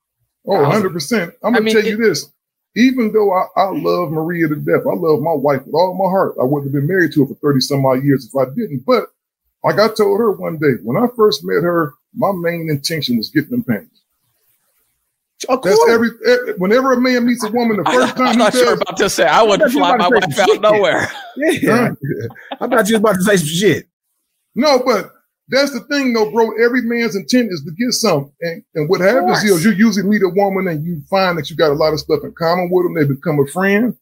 Oh, 0.46 0.62
100 0.62 0.92
percent. 0.92 1.34
I'm 1.44 1.54
gonna 1.54 1.58
I 1.58 1.60
mean, 1.62 1.76
tell 1.76 1.86
you 1.86 1.96
it, 1.96 2.08
this. 2.08 2.30
Even 2.76 3.12
though 3.12 3.32
I, 3.32 3.46
I 3.56 3.70
love 3.70 4.12
Maria 4.12 4.48
to 4.48 4.56
death, 4.56 4.82
I 4.90 4.96
love 4.96 5.22
my 5.22 5.34
wife 5.34 5.66
with 5.66 5.76
all 5.76 5.94
my 5.94 6.10
heart. 6.10 6.36
I 6.42 6.44
wouldn't 6.44 6.74
have 6.74 6.82
been 6.82 6.88
married 6.88 7.14
to 7.14 7.26
her 7.26 7.34
for 7.34 7.40
30 7.40 7.60
some 7.60 7.86
odd 7.86 8.04
years 8.04 8.26
if 8.26 8.36
I 8.36 8.46
didn't. 8.46 8.84
But 8.86 9.06
like 9.64 9.80
I 9.80 9.88
told 9.94 10.20
her 10.20 10.32
one 10.32 10.58
day, 10.58 10.74
when 10.84 10.98
I 10.98 11.08
first 11.16 11.44
met 11.44 11.64
her, 11.64 11.94
my 12.16 12.32
main 12.32 12.70
intention 12.70 13.18
was 13.18 13.30
getting 13.30 13.52
them 13.52 13.64
pants. 13.64 14.02
Of 15.50 15.62
That's 15.62 15.90
every, 15.90 16.10
every, 16.26 16.54
whenever 16.54 16.94
a 16.94 17.02
man 17.02 17.28
meets 17.28 17.44
a 17.44 17.52
woman 17.52 17.78
the 17.78 17.84
first 17.84 18.16
time. 18.16 18.28
I'm 18.28 18.38
not 18.38 18.54
sure 18.54 18.74
about 18.74 18.96
to 18.98 19.10
say 19.10 19.26
I 19.26 19.44
wouldn't 19.44 19.72
fly 19.72 19.98
my 19.98 20.08
wife 20.08 20.40
out 20.40 20.62
nowhere. 20.62 21.12
Yeah, 21.36 21.94
I 22.62 22.68
thought 22.68 22.88
you 22.88 22.94
was 22.94 22.94
about 22.94 23.16
to 23.16 23.22
say 23.24 23.38
some 23.38 23.48
shit. 23.48 23.88
No, 24.56 24.82
but 24.86 25.12
that's 25.54 25.72
the 25.72 25.82
thing, 25.82 26.14
though, 26.14 26.32
bro. 26.32 26.52
Every 26.64 26.82
man's 26.82 27.16
intent 27.16 27.52
is 27.52 27.64
to 27.64 27.72
get 27.72 27.92
something. 27.94 28.32
And, 28.42 28.64
and 28.76 28.90
what 28.90 29.02
happens 29.02 29.44
is 29.44 29.64
you 29.64 29.72
usually 29.72 30.08
meet 30.08 30.24
a 30.24 30.30
woman 30.30 30.68
and 30.68 30.84
you 30.84 31.02
find 31.10 31.38
that 31.38 31.50
you 31.50 31.56
got 31.56 31.72
a 31.72 31.76
lot 31.76 31.94
of 31.94 32.00
stuff 32.00 32.24
in 32.24 32.34
common 32.34 32.70
with 32.72 32.86
them. 32.86 32.96
They 32.96 33.06
become 33.06 33.40
a 33.40 33.48
friend. 33.48 33.96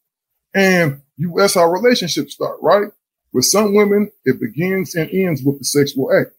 And 0.54 1.00
you 1.16 1.34
that's 1.36 1.54
how 1.54 1.66
relationships 1.70 2.34
start, 2.34 2.58
right? 2.60 2.88
With 3.32 3.44
some 3.44 3.74
women, 3.74 4.10
it 4.24 4.40
begins 4.40 4.94
and 4.94 5.10
ends 5.10 5.42
with 5.42 5.58
the 5.58 5.64
sexual 5.64 6.10
act. 6.12 6.32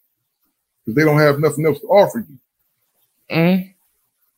Because 0.86 0.96
they 0.96 1.04
don't 1.04 1.20
have 1.20 1.40
nothing 1.40 1.66
else 1.66 1.80
to 1.80 1.88
offer 1.88 2.26
you. 2.28 2.38
Mm, 3.36 3.74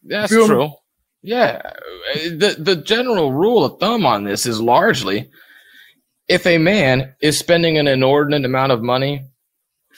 that's 0.04 0.32
true. 0.32 0.58
Me? 0.58 0.78
Yeah. 1.22 1.62
The 2.14 2.56
the 2.60 2.76
general 2.76 3.34
rule 3.34 3.66
of 3.66 3.80
thumb 3.80 4.06
on 4.06 4.24
this 4.24 4.46
is 4.46 4.62
largely 4.62 5.30
if 6.28 6.46
a 6.46 6.58
man 6.58 7.14
is 7.20 7.38
spending 7.38 7.78
an 7.78 7.88
inordinate 7.88 8.46
amount 8.46 8.72
of 8.72 8.82
money 8.82 9.26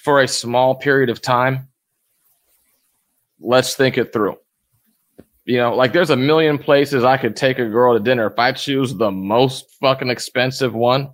for 0.07 0.21
a 0.21 0.27
small 0.27 0.73
period 0.73 1.09
of 1.09 1.21
time, 1.21 1.67
let's 3.41 3.75
think 3.75 3.97
it 3.97 4.13
through. 4.13 4.37
You 5.43 5.57
know, 5.57 5.75
like 5.75 5.91
there's 5.91 6.11
a 6.11 6.15
million 6.15 6.59
places 6.59 7.03
I 7.03 7.17
could 7.17 7.35
take 7.35 7.59
a 7.59 7.67
girl 7.67 7.93
to 7.93 8.01
dinner. 8.01 8.27
If 8.27 8.39
I 8.39 8.53
choose 8.53 8.95
the 8.95 9.11
most 9.11 9.65
fucking 9.81 10.09
expensive 10.09 10.73
one 10.73 11.09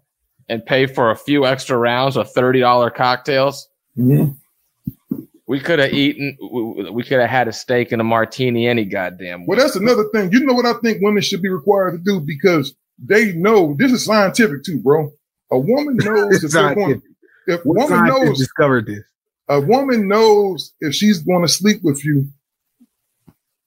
and 0.47 0.63
pay 0.63 0.85
for 0.85 1.09
a 1.09 1.15
few 1.15 1.47
extra 1.47 1.75
rounds 1.75 2.17
of 2.17 2.31
$30 2.35 2.93
cocktails, 2.93 3.67
mm-hmm. 3.97 4.33
we 5.47 5.59
could 5.59 5.79
have 5.79 5.91
eaten, 5.91 6.37
we 6.93 7.01
could 7.01 7.19
have 7.19 7.31
had 7.31 7.47
a 7.47 7.51
steak 7.51 7.91
and 7.91 7.99
a 7.99 8.03
martini 8.03 8.67
any 8.67 8.85
goddamn 8.85 9.39
way. 9.39 9.45
Well, 9.47 9.57
that's 9.57 9.75
another 9.75 10.03
thing. 10.13 10.31
You 10.31 10.41
know 10.41 10.53
what 10.53 10.67
I 10.67 10.73
think 10.83 10.99
women 11.01 11.23
should 11.23 11.41
be 11.41 11.49
required 11.49 11.93
to 11.93 11.97
do 11.97 12.19
because 12.19 12.75
they 13.03 13.33
know 13.33 13.75
this 13.75 13.91
is 13.91 14.05
scientific 14.05 14.63
too, 14.63 14.79
bro. 14.83 15.09
A 15.51 15.57
woman 15.57 15.97
knows 15.97 16.43
if 16.43 16.51
they're 16.51 16.75
going, 16.75 17.01
if 17.47 17.65
what 17.65 17.89
woman 17.89 18.07
knows 18.07 18.37
discovered 18.37 18.85
this, 18.87 19.03
a 19.49 19.59
woman 19.59 20.07
knows 20.07 20.73
if 20.79 20.93
she's 20.93 21.19
going 21.19 21.41
to 21.41 21.47
sleep 21.47 21.81
with 21.83 22.03
you 22.03 22.27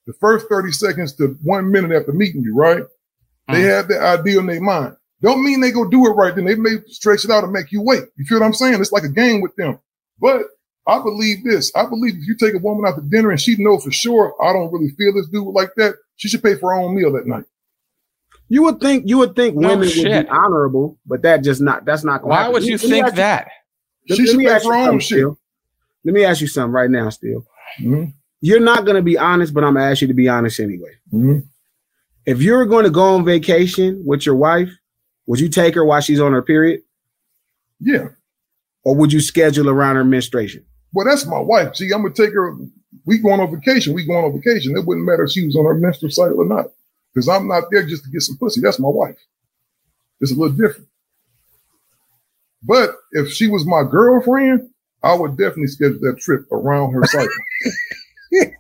the 0.07 0.13
first 0.15 0.49
30 0.49 0.73
seconds 0.73 1.13
to 1.17 1.37
one 1.43 1.71
minute 1.71 1.93
after 1.93 2.13
meeting 2.13 2.43
you, 2.43 2.55
right? 2.55 2.83
Mm. 3.51 3.55
They 3.55 3.63
have 3.63 3.89
the 3.89 4.01
idea 4.01 4.39
in 4.39 4.47
their 4.47 4.61
mind. 4.61 4.97
Don't 5.21 5.43
mean 5.43 5.61
they 5.61 5.73
go 5.73 5.89
do 5.89 6.07
it 6.07 6.11
right 6.11 6.35
then. 6.35 6.45
They 6.45 6.55
may 6.55 6.77
stretch 6.87 7.25
it 7.25 7.31
out 7.31 7.43
and 7.43 7.53
make 7.53 7.73
you 7.73 7.83
wait. 7.83 8.05
You 8.17 8.25
feel 8.27 8.39
what 8.39 8.47
I'm 8.47 8.53
saying? 8.53 8.81
It's 8.81 8.93
like 8.93 9.03
a 9.03 9.09
game 9.09 9.41
with 9.41 9.55
them. 9.57 9.79
But 10.21 10.43
I 10.87 11.03
believe 11.03 11.43
this. 11.43 11.73
I 11.75 11.87
believe 11.87 12.15
if 12.17 12.27
you 12.27 12.37
take 12.37 12.55
a 12.55 12.59
woman 12.59 12.85
out 12.87 12.97
to 12.97 13.03
dinner 13.03 13.31
and 13.31 13.41
she 13.41 13.57
know 13.57 13.79
for 13.79 13.91
sure 13.91 14.35
I 14.41 14.53
don't 14.53 14.73
really 14.73 14.91
feel 14.91 15.15
this 15.15 15.29
dude 15.29 15.47
like 15.49 15.71
that, 15.77 15.95
she 16.17 16.29
should 16.29 16.43
pay 16.43 16.55
for 16.55 16.71
her 16.71 16.81
own 16.81 16.95
meal 16.95 17.13
that 17.13 17.27
night. 17.27 17.45
You 18.49 18.63
would 18.65 18.81
think 18.81 19.09
you 19.09 19.19
would 19.19 19.35
think 19.35 19.57
no 19.57 19.71
women 19.71 19.89
shit. 19.89 20.09
would 20.09 20.23
be 20.25 20.29
honorable, 20.29 20.99
but 21.05 21.23
that 21.23 21.43
just 21.43 21.61
not 21.61 21.85
that's 21.85 22.05
not. 22.05 22.25
Why 22.25 22.37
happen. 22.37 22.53
would 22.53 22.65
you 22.65 22.79
think 22.79 23.15
that? 23.17 23.49
Let, 24.09 24.17
she 24.17 24.27
let 24.27 24.37
me 24.37 24.47
ask 24.47 24.65
you 24.65 24.73
something, 24.73 24.99
shit. 25.01 25.27
Let 26.05 26.15
me 26.15 26.25
ask 26.25 26.41
you 26.41 26.47
something 26.47 26.73
right 26.73 26.91
now, 26.91 27.11
Steel. 27.11 27.45
Mm-hmm. 27.81 28.11
You're 28.41 28.61
not 28.61 28.85
going 28.85 28.97
to 28.97 29.03
be 29.03 29.19
honest, 29.19 29.53
but 29.53 29.65
I'm 29.65 29.75
going 29.75 29.85
to 29.85 29.91
ask 29.91 30.03
you 30.03 30.09
to 30.09 30.15
be 30.15 30.29
honest 30.29 30.61
anyway. 30.61 30.93
Mm-hmm. 31.13 31.41
If 32.27 32.43
you're 32.43 32.67
going 32.67 32.85
to 32.85 32.91
go 32.91 33.15
on 33.15 33.25
vacation 33.25 34.03
with 34.05 34.27
your 34.27 34.37
wife, 34.37 34.71
would 35.27 35.41
you 35.41 35.49
take 35.49 35.75
her 35.75 35.85
while 35.85 36.01
she's 36.01 36.21
on 36.21 36.33
her 36.33 36.43
period? 36.43 36.83
Yeah. 37.81 38.09
Or 38.85 38.95
would 38.95 39.13
you 39.13 39.21
schedule 39.21 39.69
around 39.69 39.97
her 39.97 40.05
menstruation? 40.05 40.65
Well, 40.93 41.07
that's 41.07 41.27
my 41.27 41.41
wife. 41.41 41.77
See, 41.77 41.91
I'm 41.93 42.03
going 42.03 42.15
to 42.15 42.23
take 42.25 42.35
her. 42.35 42.57
We 43.05 43.19
going 43.19 43.41
on 43.41 43.55
vacation. 43.55 43.95
We 43.95 44.07
going 44.07 44.25
on 44.25 44.41
vacation. 44.41 44.77
It 44.77 44.87
wouldn't 44.87 45.07
matter 45.07 45.25
if 45.25 45.31
she 45.31 45.45
was 45.45 45.57
on 45.57 45.65
her 45.65 45.75
menstrual 45.75 46.11
cycle 46.11 46.41
or 46.41 46.47
not, 46.47 46.67
because 47.13 47.29
I'm 47.29 47.49
not 47.49 47.65
there 47.71 47.85
just 47.85 48.05
to 48.05 48.11
get 48.11 48.23
some 48.23 48.37
pussy. 48.39 48.61
That's 48.61 48.79
my 48.79 48.89
wife. 48.89 49.17
It's 50.21 50.33
a 50.33 50.35
little 50.35 50.57
different. 50.57 50.89
But 52.67 52.91
if 53.13 53.31
she 53.33 53.47
was 53.49 53.65
my 53.65 53.83
girlfriend, 53.89 54.69
I 55.03 55.15
would 55.15 55.33
definitely 55.37 55.69
schedule 55.69 55.99
that 56.01 56.19
trip 56.19 56.51
around 56.51 56.93
her 56.95 57.05
cycle. 57.05 58.53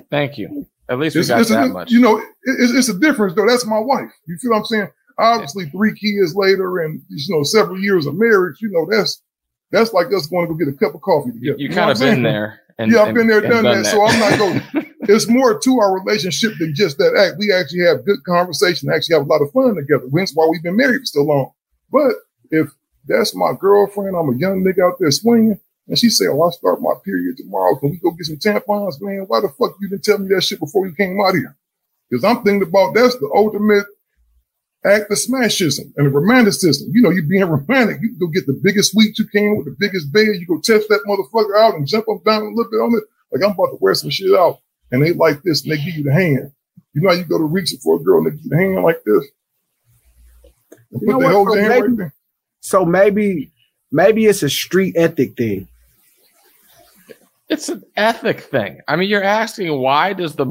Thank 0.10 0.38
you. 0.38 0.66
At 0.88 0.98
least 0.98 1.16
we 1.16 1.24
got 1.24 1.40
it's 1.40 1.50
that 1.50 1.64
a, 1.64 1.68
much. 1.68 1.90
you 1.90 2.00
know, 2.00 2.18
it- 2.18 2.26
it's, 2.44 2.72
it's 2.72 2.88
a 2.90 2.98
difference 2.98 3.34
though. 3.34 3.46
That's 3.46 3.66
my 3.66 3.78
wife. 3.78 4.10
You 4.26 4.36
feel 4.38 4.50
what 4.50 4.58
I'm 4.58 4.64
saying? 4.66 4.88
Obviously, 5.18 5.66
three 5.70 5.94
kids 5.94 6.34
later, 6.34 6.80
and 6.80 7.00
you 7.08 7.34
know, 7.36 7.42
several 7.42 7.80
years 7.80 8.04
of 8.06 8.16
marriage. 8.16 8.56
You 8.60 8.70
know, 8.70 8.86
that's 8.90 9.22
that's 9.70 9.92
like 9.92 10.12
us 10.12 10.26
going 10.26 10.46
to 10.48 10.52
go 10.52 10.58
get 10.58 10.68
a 10.68 10.76
cup 10.76 10.94
of 10.94 11.00
coffee 11.00 11.32
together. 11.32 11.56
you 11.58 11.68
know 11.68 11.74
kind 11.74 11.90
of 11.90 11.96
I'm 11.96 12.00
saying? 12.00 12.14
been 12.16 12.22
there. 12.24 12.60
And, 12.76 12.90
yeah, 12.92 13.02
I've 13.02 13.08
and- 13.08 13.16
been 13.16 13.28
there, 13.28 13.38
and 13.44 13.50
done, 13.50 13.64
that. 13.64 13.86
So 13.86 14.04
I'm 14.04 14.18
not 14.20 14.38
going. 14.38 14.90
It's 15.06 15.28
more 15.28 15.58
to 15.60 15.78
our 15.80 16.00
relationship 16.00 16.54
than 16.58 16.74
just 16.74 16.96
that 16.96 17.14
act. 17.14 17.36
We 17.38 17.52
actually 17.52 17.84
have 17.84 18.06
good 18.06 18.24
conversation. 18.24 18.88
Actually, 18.90 19.18
have 19.18 19.26
a 19.26 19.28
lot 19.28 19.42
of 19.42 19.52
fun 19.52 19.74
together. 19.74 20.06
Hence 20.16 20.32
why 20.34 20.46
we've 20.50 20.62
been 20.62 20.76
married 20.78 21.00
for 21.00 21.04
so 21.04 21.22
long. 21.24 21.50
But 21.92 22.12
if 22.50 22.70
that's 23.06 23.34
my 23.34 23.52
girlfriend, 23.58 24.16
I'm 24.16 24.34
a 24.34 24.36
young 24.36 24.62
nigga 24.62 24.86
out 24.86 24.98
there 24.98 25.10
swinging, 25.10 25.58
and 25.88 25.98
she 25.98 26.10
say, 26.10 26.26
"Oh, 26.26 26.42
I 26.42 26.50
start 26.50 26.80
my 26.80 26.94
period 27.04 27.36
tomorrow. 27.36 27.76
Can 27.76 27.90
we 27.90 27.98
go 27.98 28.10
get 28.12 28.26
some 28.26 28.36
tampons, 28.36 29.00
man? 29.00 29.24
Why 29.26 29.40
the 29.40 29.48
fuck 29.48 29.76
you 29.80 29.88
didn't 29.88 30.04
tell 30.04 30.18
me 30.18 30.28
that 30.34 30.42
shit 30.42 30.60
before 30.60 30.86
you 30.86 30.94
came 30.94 31.20
out 31.20 31.34
here?" 31.34 31.56
Because 32.08 32.24
I'm 32.24 32.42
thinking 32.42 32.68
about 32.68 32.94
that's 32.94 33.16
the 33.16 33.30
ultimate 33.34 33.86
act 34.84 35.10
of 35.10 35.18
smashism 35.18 35.92
and 35.96 36.06
the 36.06 36.10
romanticism. 36.10 36.90
You 36.92 37.02
know, 37.02 37.10
you 37.10 37.26
being 37.26 37.44
romantic, 37.44 38.00
you 38.02 38.16
go 38.18 38.26
get 38.28 38.46
the 38.46 38.60
biggest 38.62 38.92
suite 38.92 39.18
you 39.18 39.26
can 39.26 39.56
with 39.56 39.66
the 39.66 39.76
biggest 39.78 40.12
bed. 40.12 40.36
You 40.36 40.46
go 40.46 40.60
test 40.60 40.88
that 40.88 41.04
motherfucker 41.08 41.58
out 41.58 41.74
and 41.74 41.86
jump 41.86 42.06
up 42.08 42.24
down 42.24 42.42
a 42.42 42.48
little 42.48 42.70
bit 42.70 42.80
on 42.80 42.94
it. 42.94 43.04
Like 43.32 43.44
I'm 43.44 43.54
about 43.54 43.72
to 43.72 43.78
wear 43.80 43.94
some 43.94 44.10
shit 44.10 44.34
out, 44.34 44.60
and 44.90 45.02
they 45.02 45.12
like 45.12 45.42
this, 45.42 45.62
and 45.62 45.72
they 45.72 45.76
give 45.76 45.94
you 45.96 46.04
the 46.04 46.12
hand. 46.12 46.52
You 46.94 47.02
know 47.02 47.08
how 47.10 47.16
you 47.16 47.24
go 47.24 47.38
to 47.38 47.44
reach 47.44 47.74
it 47.74 47.80
for 47.82 47.96
a 47.96 47.98
girl 47.98 48.18
and 48.18 48.26
they 48.26 48.30
give 48.30 48.44
you 48.44 48.50
the 48.50 48.56
hand 48.56 48.84
like 48.84 49.02
this. 49.04 49.26
And 50.92 51.02
You 51.02 51.08
know 51.08 51.18
put 51.18 51.20
the 51.20 51.26
what, 51.26 51.34
whole 51.34 51.56
hand 51.56 51.68
right 51.68 51.96
there. 51.96 52.14
So 52.64 52.86
maybe 52.86 53.52
maybe 53.92 54.24
it's 54.24 54.42
a 54.42 54.48
street 54.48 54.94
ethic 54.96 55.36
thing. 55.36 55.68
It's 57.50 57.68
an 57.68 57.82
ethic 57.94 58.40
thing. 58.40 58.80
I 58.88 58.96
mean, 58.96 59.10
you're 59.10 59.22
asking 59.22 59.78
why 59.78 60.14
does 60.14 60.36
the 60.36 60.46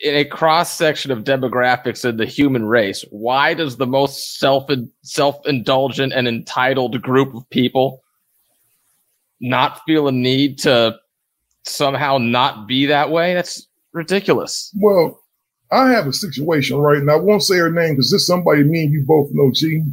in 0.00 0.14
a 0.14 0.24
cross 0.24 0.78
section 0.78 1.10
of 1.10 1.24
demographics 1.24 2.08
in 2.08 2.16
the 2.16 2.24
human 2.24 2.64
race, 2.64 3.04
why 3.10 3.52
does 3.52 3.76
the 3.76 3.86
most 3.86 4.38
self 4.38 4.70
self 5.02 5.46
indulgent 5.46 6.14
and 6.14 6.26
entitled 6.26 7.02
group 7.02 7.34
of 7.34 7.48
people 7.50 8.02
not 9.42 9.82
feel 9.84 10.08
a 10.08 10.12
need 10.12 10.58
to 10.60 10.96
somehow 11.64 12.16
not 12.16 12.66
be 12.66 12.86
that 12.86 13.10
way? 13.10 13.34
That's 13.34 13.68
ridiculous. 13.92 14.74
Well, 14.80 15.20
I 15.70 15.90
have 15.90 16.06
a 16.06 16.14
situation 16.14 16.78
right 16.78 17.02
now. 17.02 17.16
I 17.18 17.20
won't 17.20 17.42
say 17.42 17.58
her 17.58 17.70
name 17.70 17.92
because 17.92 18.10
this 18.10 18.26
somebody 18.26 18.64
me 18.64 18.84
and 18.84 18.92
you 18.92 19.04
both 19.06 19.28
know, 19.32 19.52
G, 19.52 19.84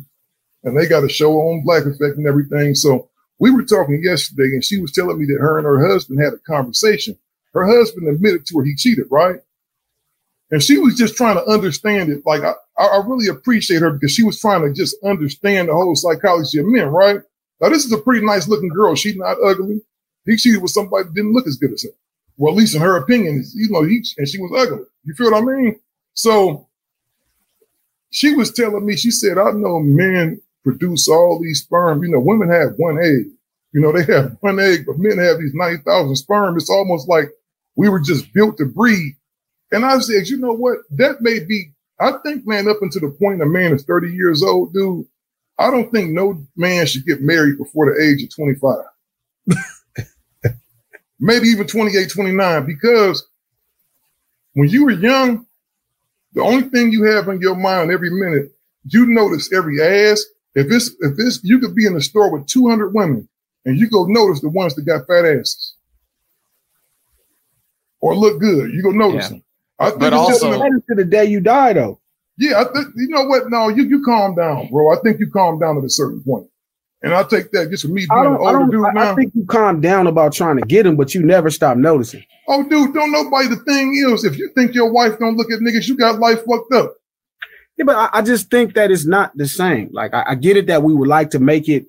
and 0.66 0.78
they 0.78 0.88
got 0.88 1.04
a 1.04 1.10
show 1.10 1.32
on 1.34 1.64
Black 1.64 1.86
Effect 1.86 2.18
and 2.18 2.28
everything. 2.28 2.76
So 2.76 3.10
we 3.40 3.52
were 3.52 3.64
talking 3.64 4.04
yesterday, 4.04 4.50
and 4.54 4.64
she 4.64 4.82
was 4.82 4.92
telling 4.92 5.20
me 5.20 5.26
that 5.26 5.40
her 5.40 5.58
and 5.58 5.66
her 5.66 5.88
husband 5.88 6.20
had 6.22 6.34
a 6.34 6.38
conversation. 6.40 7.18
Her 7.54 7.66
husband 7.66 8.08
admitted 8.08 8.46
to 8.48 8.58
her 8.58 8.66
he 8.66 8.76
cheated, 8.76 9.06
right? 9.10 9.40
And 10.52 10.62
she 10.62 10.78
was 10.78 10.96
just 10.96 11.16
trying 11.16 11.36
to 11.36 11.46
understand 11.46 12.12
it. 12.12 12.24
Like 12.26 12.44
I, 12.44 12.54
I 12.78 13.02
really 13.06 13.28
appreciate 13.28 13.82
her 13.82 13.92
because 13.92 14.12
she 14.12 14.24
was 14.24 14.40
trying 14.40 14.62
to 14.62 14.74
just 14.74 14.96
understand 15.04 15.70
the 15.70 15.74
whole 15.74 15.96
psychology 15.96 16.60
of 16.60 16.66
men, 16.66 16.88
right? 16.88 17.22
Now 17.62 17.70
this 17.70 17.86
is 17.86 17.92
a 17.94 17.98
pretty 17.98 18.26
nice 18.26 18.48
looking 18.48 18.70
girl. 18.70 18.96
She's 18.96 19.16
not 19.16 19.38
ugly. 19.44 19.82
He 20.26 20.38
cheated 20.38 20.62
with 20.62 20.72
somebody 20.72 21.06
that 21.06 21.14
didn't 21.14 21.34
look 21.34 21.48
as 21.48 21.58
good 21.58 21.74
as 21.74 21.84
her. 21.84 21.90
Well, 22.38 22.52
at 22.54 22.58
least 22.58 22.76
in 22.76 22.82
her 22.82 22.98
opinion, 22.98 23.44
you 23.54 23.70
know, 23.70 23.84
he 23.84 24.04
and 24.18 24.28
she 24.28 24.40
was 24.40 24.52
ugly. 24.56 24.86
You 25.04 25.14
feel 25.14 25.32
what 25.32 25.42
I 25.42 25.46
mean? 25.46 25.80
So 26.14 26.68
she 28.10 28.34
was 28.36 28.52
telling 28.52 28.86
me, 28.86 28.96
she 28.96 29.12
said, 29.12 29.38
I 29.38 29.52
know 29.52 29.80
men 29.80 30.42
produce 30.66 31.08
all 31.08 31.40
these 31.40 31.62
sperm. 31.62 32.04
You 32.04 32.10
know, 32.10 32.20
women 32.20 32.50
have 32.50 32.74
one 32.78 32.98
egg. 32.98 33.28
You 33.72 33.82
know, 33.82 33.92
they 33.92 34.04
have 34.12 34.36
one 34.42 34.60
egg, 34.60 34.86
but 34.86 34.98
men 34.98 35.18
have 35.20 35.40
these 35.40 35.54
90,000 35.54 36.16
sperm. 36.16 36.58
It's 36.58 36.70
almost 36.70 37.08
like 37.08 37.30
we 37.76 37.88
were 37.88 38.00
just 38.00 38.34
built 38.34 38.58
to 38.58 38.66
breed. 38.66 39.16
And 39.72 39.86
I 39.86 40.00
said, 40.00 40.28
you 40.28 40.38
know 40.38 40.54
what? 40.54 40.80
That 40.92 41.22
may 41.22 41.40
be, 41.40 41.72
I 42.00 42.14
think, 42.24 42.48
man, 42.48 42.68
up 42.68 42.82
until 42.82 43.02
the 43.02 43.10
point 43.10 43.42
a 43.42 43.46
man 43.46 43.74
is 43.74 43.84
30 43.84 44.12
years 44.12 44.44
old, 44.44 44.74
dude, 44.74 45.06
I 45.58 45.72
don't 45.72 45.92
think 45.92 46.12
no 46.12 46.46
man 46.58 46.86
should 46.86 47.06
get 47.06 47.22
married 47.22 47.58
before 47.58 47.94
the 47.94 48.02
age 48.02 48.24
of 48.24 48.36
25. 48.36 48.78
Maybe 51.20 51.48
even 51.48 51.68
28, 51.68 52.10
29, 52.10 52.66
because 52.66 53.26
when 54.54 54.70
you 54.70 54.86
were 54.86 54.92
young, 54.92 55.46
the 56.34 56.42
only 56.42 56.64
thing 56.70 56.92
you 56.92 57.04
have 57.04 57.30
in 57.30 57.40
your 57.40 57.56
mind 57.56 57.92
every 57.92 58.10
minute, 58.10 58.52
you 58.86 59.06
notice 59.06 59.52
every 59.54 59.82
ass. 59.82 60.24
If 60.56 60.68
it's, 60.72 60.88
if 61.02 61.14
it's, 61.18 61.44
you 61.44 61.60
could 61.60 61.76
be 61.76 61.86
in 61.86 61.94
the 61.94 62.02
store 62.02 62.32
with 62.32 62.48
200 62.48 62.94
women 62.94 63.28
and 63.66 63.78
you 63.78 63.90
go 63.90 64.06
notice 64.06 64.42
the 64.42 64.50
ones 64.50 64.74
that 64.76 64.84
got 64.86 65.06
fat 65.08 65.26
asses 65.26 65.76
or 68.02 68.16
look 68.16 68.40
good. 68.40 68.72
You 68.72 68.82
go 68.84 68.92
notice 68.92 69.26
Yeah. 69.26 69.30
them. 69.30 69.44
I 69.80 69.90
think 69.90 70.00
But 70.00 70.14
it's 70.14 70.28
just 70.28 70.44
also- 70.44 70.62
an- 70.62 70.84
to 70.90 70.96
the 70.96 71.04
day 71.04 71.26
you 71.26 71.42
die, 71.42 71.74
though. 71.74 72.00
yeah, 72.38 72.62
I 72.62 72.64
think 72.74 72.88
you 72.96 73.10
know 73.10 73.26
what? 73.26 73.50
No, 73.50 73.68
you 73.70 73.84
you 73.84 74.02
calm 74.04 74.36
down, 74.36 74.70
bro. 74.72 74.94
I 74.94 74.98
think 75.04 75.20
you 75.20 75.30
calm 75.30 75.60
down 75.60 75.78
at 75.78 75.84
a 75.84 75.90
certain 75.90 76.22
point, 76.24 76.48
and 77.02 77.14
I 77.14 77.24
take 77.24 77.52
that 77.52 77.70
just 77.70 77.84
for 77.84 77.90
me 77.92 78.08
I 78.10 78.16
being 78.16 78.26
an 78.28 78.32
don't. 78.40 78.42
I, 78.42 78.46
older 78.48 78.60
don't 78.60 78.72
dude 78.72 78.86
I, 78.86 78.92
now. 78.94 79.12
I 79.12 79.16
think 79.16 79.34
you 79.36 79.46
calm 79.46 79.82
down 79.82 80.08
about 80.08 80.32
trying 80.32 80.56
to 80.58 80.66
get 80.66 80.86
him, 80.86 80.96
but 80.96 81.14
you 81.14 81.24
never 81.26 81.50
stop 81.50 81.76
noticing. 81.76 82.24
oh, 82.48 82.64
dude, 82.70 82.94
don't 82.94 83.12
nobody. 83.12 83.50
The 83.50 83.58
thing 83.58 83.94
is, 84.10 84.24
if 84.24 84.38
you 84.38 84.50
think 84.56 84.74
your 84.74 84.90
wife 84.94 85.20
don't 85.20 85.36
look 85.36 85.52
at 85.52 85.60
niggas, 85.60 85.90
you 85.90 85.98
got 85.98 86.20
life 86.20 86.40
fucked 86.46 86.72
up. 86.74 86.96
Yeah, 87.78 87.86
but 87.86 87.96
I, 87.96 88.10
I 88.14 88.22
just 88.22 88.50
think 88.50 88.74
that 88.76 88.92
it's 88.92 89.06
not 89.06 89.36
the 89.36 89.48
same. 89.48 89.90
Like 89.92 90.14
I, 90.14 90.24
I 90.30 90.36
get 90.36 90.58
it 90.58 90.68
that 90.68 90.84
we 90.84 90.94
would 90.94 91.08
like 91.10 91.32
to 91.32 91.40
make 91.40 91.68
it. 91.68 91.86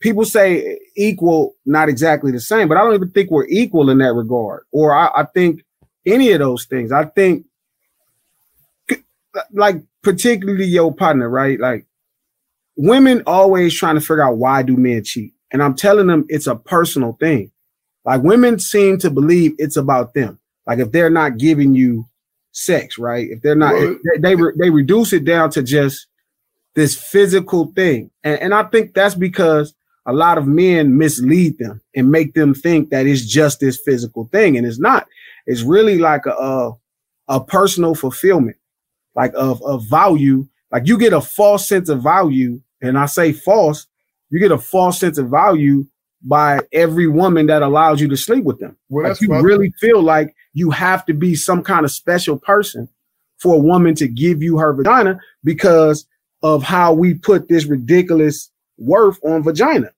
People 0.00 0.24
say 0.24 0.78
equal, 0.96 1.54
not 1.66 1.88
exactly 1.88 2.30
the 2.30 2.40
same, 2.40 2.68
but 2.68 2.76
I 2.76 2.82
don't 2.82 2.94
even 2.94 3.10
think 3.10 3.30
we're 3.30 3.46
equal 3.48 3.90
in 3.90 3.98
that 3.98 4.14
regard. 4.14 4.64
Or 4.72 4.94
I, 4.94 5.22
I 5.22 5.24
think 5.24 5.62
any 6.06 6.32
of 6.32 6.40
those 6.40 6.64
things. 6.66 6.92
I 6.92 7.04
think, 7.04 7.44
like 9.52 9.76
particularly 10.02 10.64
your 10.64 10.92
partner, 10.92 11.28
right? 11.28 11.60
Like 11.60 11.86
women 12.76 13.22
always 13.26 13.74
trying 13.74 13.94
to 13.94 14.00
figure 14.00 14.24
out 14.24 14.38
why 14.38 14.62
do 14.62 14.76
men 14.76 15.04
cheat, 15.04 15.34
and 15.52 15.62
I'm 15.62 15.74
telling 15.74 16.06
them 16.06 16.24
it's 16.28 16.46
a 16.46 16.56
personal 16.56 17.16
thing. 17.20 17.52
Like 18.04 18.22
women 18.22 18.58
seem 18.58 18.98
to 18.98 19.10
believe 19.10 19.54
it's 19.58 19.76
about 19.76 20.14
them. 20.14 20.38
Like 20.66 20.78
if 20.78 20.92
they're 20.92 21.10
not 21.10 21.38
giving 21.38 21.74
you 21.74 22.06
sex, 22.58 22.98
right? 22.98 23.28
If 23.30 23.42
they're 23.42 23.54
not, 23.54 23.74
if 23.76 23.98
they 24.20 24.34
they, 24.34 24.42
they 24.58 24.70
reduce 24.70 25.12
it 25.12 25.24
down 25.24 25.50
to 25.50 25.62
just 25.62 26.06
this 26.74 26.96
physical 26.96 27.72
thing, 27.74 28.10
and 28.24 28.38
and 28.40 28.54
I 28.54 28.64
think 28.64 28.94
that's 28.94 29.14
because 29.14 29.74
a 30.06 30.12
lot 30.12 30.38
of 30.38 30.46
men 30.46 30.96
mislead 30.96 31.58
them 31.58 31.80
and 31.94 32.10
make 32.10 32.34
them 32.34 32.54
think 32.54 32.90
that 32.90 33.06
it's 33.06 33.24
just 33.24 33.60
this 33.60 33.80
physical 33.84 34.28
thing, 34.32 34.56
and 34.56 34.66
it's 34.66 34.78
not. 34.78 35.06
It's 35.46 35.62
really 35.62 35.98
like 35.98 36.26
a 36.26 36.32
a, 36.32 36.72
a 37.28 37.44
personal 37.44 37.94
fulfillment, 37.94 38.56
like 39.14 39.32
of 39.34 39.62
of 39.62 39.88
value. 39.88 40.48
Like 40.70 40.86
you 40.86 40.98
get 40.98 41.12
a 41.12 41.20
false 41.20 41.68
sense 41.68 41.88
of 41.88 42.02
value, 42.02 42.60
and 42.82 42.98
I 42.98 43.06
say 43.06 43.32
false, 43.32 43.86
you 44.30 44.38
get 44.38 44.52
a 44.52 44.58
false 44.58 44.98
sense 44.98 45.18
of 45.18 45.30
value 45.30 45.86
by 46.22 46.60
every 46.72 47.06
woman 47.06 47.46
that 47.46 47.62
allows 47.62 48.00
you 48.00 48.08
to 48.08 48.16
sleep 48.16 48.44
with 48.44 48.58
them. 48.58 48.76
Well, 48.88 49.08
Like 49.08 49.20
you 49.20 49.28
what 49.28 49.38
I- 49.38 49.42
really 49.42 49.70
feel 49.80 50.02
like 50.02 50.34
you 50.52 50.70
have 50.70 51.06
to 51.06 51.14
be 51.14 51.34
some 51.34 51.62
kind 51.62 51.84
of 51.84 51.90
special 51.92 52.38
person 52.38 52.88
for 53.38 53.54
a 53.54 53.58
woman 53.58 53.94
to 53.96 54.08
give 54.08 54.42
you 54.42 54.58
her 54.58 54.72
vagina 54.72 55.20
because 55.44 56.06
of 56.42 56.62
how 56.64 56.92
we 56.92 57.14
put 57.14 57.48
this 57.48 57.66
ridiculous 57.66 58.50
worth 58.78 59.18
on 59.24 59.42
vagina. 59.44 59.90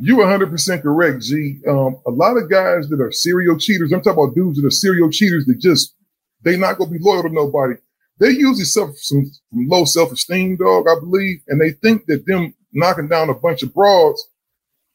You 0.00 0.16
100% 0.16 0.82
correct, 0.82 1.22
G. 1.22 1.60
Um, 1.68 1.96
a 2.06 2.10
lot 2.10 2.36
of 2.36 2.50
guys 2.50 2.88
that 2.88 3.00
are 3.00 3.12
serial 3.12 3.56
cheaters, 3.58 3.92
I'm 3.92 4.02
talking 4.02 4.22
about 4.24 4.34
dudes 4.34 4.60
that 4.60 4.66
are 4.66 4.70
serial 4.70 5.08
cheaters 5.10 5.46
that 5.46 5.60
just, 5.60 5.94
they 6.42 6.56
not 6.58 6.76
going 6.76 6.90
to 6.92 6.98
be 6.98 7.02
loyal 7.04 7.22
to 7.22 7.28
nobody. 7.30 7.74
They 8.18 8.30
usually 8.30 8.64
suffer 8.64 8.92
from, 9.08 9.30
from 9.50 9.68
low 9.68 9.84
self-esteem, 9.84 10.56
dog, 10.56 10.86
I 10.88 10.98
believe. 11.00 11.38
And 11.48 11.60
they 11.60 11.70
think 11.70 12.06
that 12.06 12.26
them 12.26 12.54
knocking 12.72 13.08
down 13.08 13.30
a 13.30 13.34
bunch 13.34 13.62
of 13.62 13.72
broads, 13.72 14.26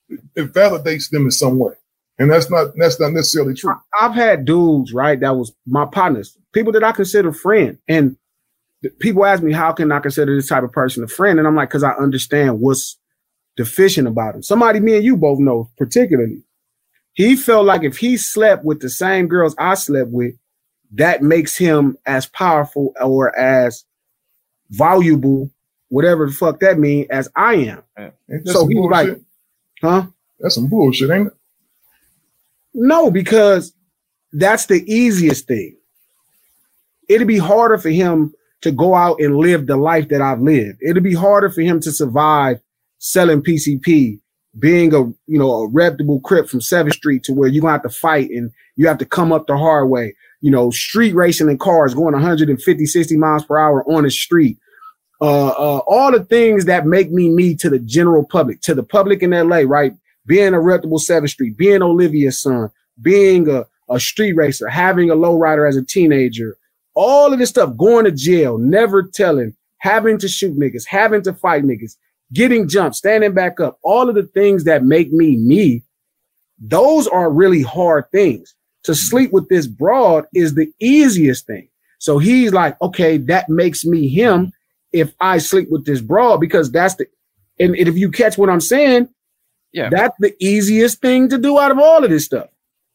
it, 0.09 0.19
it 0.35 0.53
validates 0.53 1.09
them 1.09 1.23
in 1.23 1.31
some 1.31 1.59
way. 1.59 1.73
And 2.17 2.29
that's 2.29 2.49
not, 2.49 2.73
that's 2.75 2.99
not 2.99 3.13
necessarily 3.13 3.53
true. 3.53 3.73
I've 3.99 4.13
had 4.13 4.45
dudes, 4.45 4.93
right, 4.93 5.19
that 5.19 5.37
was 5.37 5.53
my 5.65 5.85
partners, 5.85 6.37
people 6.51 6.73
that 6.73 6.83
I 6.83 6.91
consider 6.91 7.31
friend. 7.31 7.77
And 7.87 8.17
th- 8.81 8.97
people 8.99 9.25
ask 9.25 9.41
me, 9.41 9.53
how 9.53 9.71
can 9.71 9.91
I 9.91 9.99
consider 9.99 10.35
this 10.35 10.49
type 10.49 10.63
of 10.63 10.71
person 10.71 11.03
a 11.03 11.07
friend? 11.07 11.39
And 11.39 11.47
I'm 11.47 11.55
like, 11.55 11.69
because 11.69 11.83
I 11.83 11.91
understand 11.91 12.59
what's 12.59 12.97
deficient 13.55 14.07
about 14.07 14.35
him. 14.35 14.43
Somebody 14.43 14.79
me 14.79 14.95
and 14.95 15.03
you 15.03 15.15
both 15.17 15.39
know, 15.39 15.69
particularly. 15.77 16.43
He 17.13 17.35
felt 17.35 17.65
like 17.65 17.83
if 17.83 17.97
he 17.97 18.17
slept 18.17 18.63
with 18.63 18.79
the 18.81 18.89
same 18.89 19.27
girls 19.27 19.55
I 19.57 19.73
slept 19.73 20.09
with, 20.11 20.35
that 20.93 21.21
makes 21.21 21.57
him 21.57 21.97
as 22.05 22.25
powerful 22.25 22.93
or 23.01 23.37
as 23.37 23.85
valuable, 24.69 25.51
whatever 25.89 26.27
the 26.27 26.31
fuck 26.31 26.59
that 26.61 26.79
means, 26.79 27.09
as 27.09 27.29
I 27.35 27.55
am. 27.55 27.83
Ain't 27.97 28.47
So 28.47 28.67
he 28.67 28.75
was 28.75 28.89
like, 28.91 29.07
bullshit? 29.07 29.23
Huh? 29.81 30.07
That's 30.39 30.55
some 30.55 30.67
bullshit, 30.67 31.09
ain't 31.11 31.27
it? 31.27 31.33
No, 32.73 33.11
because 33.11 33.73
that's 34.33 34.67
the 34.67 34.83
easiest 34.91 35.47
thing. 35.47 35.77
It'd 37.09 37.27
be 37.27 37.39
harder 37.39 37.77
for 37.77 37.89
him 37.89 38.33
to 38.61 38.71
go 38.71 38.95
out 38.95 39.19
and 39.19 39.37
live 39.37 39.67
the 39.67 39.77
life 39.77 40.09
that 40.09 40.21
I've 40.21 40.41
lived. 40.41 40.79
It'd 40.81 41.03
be 41.03 41.13
harder 41.15 41.49
for 41.49 41.61
him 41.61 41.79
to 41.81 41.91
survive 41.91 42.59
selling 42.99 43.41
PCP, 43.41 44.19
being 44.59 44.93
a 44.93 44.99
you 45.27 45.39
know 45.39 45.51
a 45.51 45.67
reputable 45.69 46.19
crip 46.21 46.49
from 46.49 46.61
Seventh 46.61 46.95
Street 46.95 47.23
to 47.23 47.33
where 47.33 47.49
you're 47.49 47.61
gonna 47.61 47.73
have 47.73 47.83
to 47.83 47.89
fight 47.89 48.29
and 48.31 48.51
you 48.75 48.87
have 48.87 48.97
to 48.99 49.05
come 49.05 49.31
up 49.31 49.47
the 49.47 49.57
hard 49.57 49.89
way. 49.89 50.15
you 50.41 50.51
know, 50.51 50.69
street 50.71 51.13
racing 51.15 51.49
in 51.49 51.57
cars 51.57 51.93
going 51.93 52.13
150, 52.13 52.85
60 52.85 53.17
miles 53.17 53.45
per 53.45 53.57
hour 53.57 53.83
on 53.91 54.03
the 54.03 54.11
street. 54.11 54.57
Uh, 55.21 55.49
uh, 55.49 55.81
all 55.85 56.11
the 56.11 56.23
things 56.23 56.65
that 56.65 56.85
make 56.85 57.11
me 57.11 57.29
me 57.29 57.53
to 57.53 57.69
the 57.69 57.79
general 57.79 58.23
public, 58.23 58.61
to 58.61 58.73
the 58.73 58.83
public 58.83 59.21
in 59.21 59.31
LA, 59.31 59.63
right? 59.65 59.93
Being 60.25 60.53
a 60.53 60.59
reputable 60.59 60.99
7th 60.99 61.29
Street, 61.29 61.57
being 61.57 61.81
Olivia's 61.81 62.41
son, 62.41 62.69
being 63.01 63.49
a, 63.49 63.65
a 63.89 63.99
street 63.99 64.33
racer, 64.33 64.69
having 64.69 65.09
a 65.09 65.15
lowrider 65.15 65.67
as 65.67 65.75
a 65.75 65.83
teenager, 65.83 66.55
all 66.93 67.33
of 67.33 67.39
this 67.39 67.49
stuff, 67.49 67.75
going 67.75 68.05
to 68.05 68.11
jail, 68.11 68.57
never 68.57 69.03
telling, 69.03 69.55
having 69.79 70.17
to 70.19 70.27
shoot 70.27 70.57
niggas, 70.57 70.85
having 70.87 71.21
to 71.23 71.33
fight 71.33 71.63
niggas, 71.63 71.95
getting 72.33 72.67
jumped, 72.67 72.95
standing 72.95 73.33
back 73.33 73.59
up, 73.59 73.77
all 73.83 74.07
of 74.07 74.15
the 74.15 74.23
things 74.23 74.63
that 74.65 74.83
make 74.83 75.11
me 75.11 75.35
me, 75.35 75.83
those 76.59 77.07
are 77.07 77.31
really 77.31 77.61
hard 77.61 78.05
things. 78.11 78.53
To 78.83 78.95
sleep 78.95 79.33
with 79.33 79.49
this 79.49 79.67
broad 79.67 80.25
is 80.33 80.55
the 80.55 80.71
easiest 80.79 81.45
thing. 81.45 81.67
So 81.99 82.17
he's 82.17 82.53
like, 82.53 82.81
okay, 82.81 83.17
that 83.17 83.49
makes 83.49 83.83
me 83.83 84.07
him 84.07 84.53
if 84.91 85.13
I 85.19 85.37
sleep 85.37 85.69
with 85.69 85.85
this 85.85 86.01
broad 86.01 86.39
because 86.39 86.71
that's 86.71 86.95
the, 86.95 87.05
and, 87.59 87.75
and 87.75 87.87
if 87.87 87.95
you 87.97 88.09
catch 88.11 88.37
what 88.37 88.49
I'm 88.49 88.61
saying, 88.61 89.09
Yeah. 89.73 89.89
that's 89.91 90.15
the 90.19 90.33
easiest 90.39 90.99
thing 91.01 91.29
to 91.29 91.37
do 91.37 91.59
out 91.59 91.71
of 91.71 91.79
all 91.79 92.03
of 92.03 92.09
this 92.09 92.25
stuff. 92.25 92.47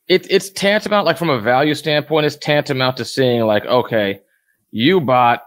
it, 0.09 0.27
it's 0.31 0.51
tantamount 0.51 1.07
like 1.07 1.17
from 1.19 1.31
a 1.31 1.41
value 1.41 1.75
standpoint 1.75 2.27
it's 2.27 2.37
tantamount 2.37 2.97
to 2.99 3.05
seeing 3.05 3.43
like 3.47 3.65
okay 3.67 4.21
you 4.71 5.01
bought 5.01 5.43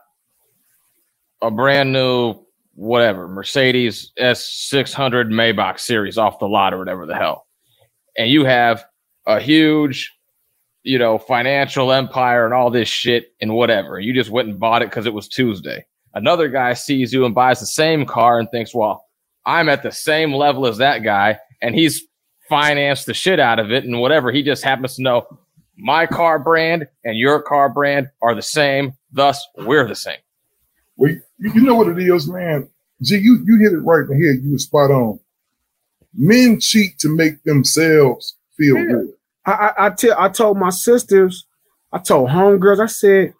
a 1.42 1.52
brand 1.52 1.92
new 1.94 2.36
whatever 2.74 3.28
mercedes 3.28 4.12
s600 4.20 5.28
maybach 5.30 5.80
series 5.80 6.18
off 6.18 6.40
the 6.40 6.48
lot 6.48 6.74
or 6.74 6.78
whatever 6.80 7.06
the 7.06 7.16
hell 7.16 7.46
and 8.18 8.30
you 8.30 8.46
have 8.46 8.86
a 9.28 9.40
huge 9.40 10.14
you 10.84 10.98
know 10.98 11.18
financial 11.18 11.92
empire 11.92 12.46
and 12.46 12.54
all 12.54 12.70
this 12.72 12.88
shit 12.88 13.34
and 13.42 13.54
whatever 13.54 14.00
you 14.00 14.14
just 14.14 14.30
went 14.32 14.48
and 14.48 14.60
bought 14.60 14.82
it 14.82 14.90
because 14.90 15.06
it 15.06 15.14
was 15.14 15.28
tuesday 15.28 15.86
another 16.18 16.50
guy 16.50 16.74
sees 16.74 17.14
you 17.14 17.26
and 17.26 17.34
buys 17.36 17.60
the 17.60 17.66
same 17.66 18.06
car 18.06 18.40
and 18.40 18.50
thinks 18.52 18.74
well 18.74 19.06
i'm 19.46 19.70
at 19.70 19.84
the 19.84 19.92
same 19.92 20.34
level 20.34 20.66
as 20.68 20.78
that 20.78 21.04
guy 21.04 21.38
and 21.62 21.74
he's 21.76 22.04
financed 22.50 23.06
the 23.06 23.14
shit 23.14 23.40
out 23.42 23.60
of 23.60 23.72
it 23.74 23.84
and 23.84 24.00
whatever. 24.00 24.32
He 24.32 24.42
just 24.42 24.64
happens 24.64 24.96
to 24.96 25.02
know 25.02 25.28
my 25.78 26.06
car 26.06 26.40
brand 26.40 26.88
and 27.04 27.18
your 27.18 27.42
car 27.42 27.68
brand 27.68 28.08
are 28.22 28.34
the 28.34 28.42
same. 28.42 28.94
Thus, 29.12 29.46
we're 29.58 29.86
the 29.86 29.96
same. 29.96 30.20
Well, 30.96 31.12
you, 31.12 31.52
you 31.56 31.62
know 31.62 31.76
what 31.76 31.90
it 31.90 32.00
is, 32.00 32.26
man. 32.30 32.70
G, 33.02 33.18
you, 33.18 33.44
you 33.46 33.60
hit 33.62 33.74
it 33.74 33.82
right 33.82 34.00
in 34.00 34.08
the 34.08 34.26
head. 34.26 34.44
You 34.46 34.54
were 34.54 34.58
spot 34.60 34.92
on. 34.92 35.20
Men 36.14 36.60
cheat 36.62 36.98
to 37.00 37.10
make 37.10 37.44
themselves 37.44 38.38
feel 38.58 38.78
Yeah. 38.78 38.86
good. 38.86 39.08
I, 39.46 39.52
I, 39.52 39.86
I 39.88 39.90
tell 39.90 40.16
I 40.18 40.30
told 40.30 40.58
my 40.58 40.70
sisters, 40.70 41.46
I 41.92 41.98
told 42.00 42.30
homegirls, 42.30 42.80
I 42.82 42.86
said, 42.88 43.34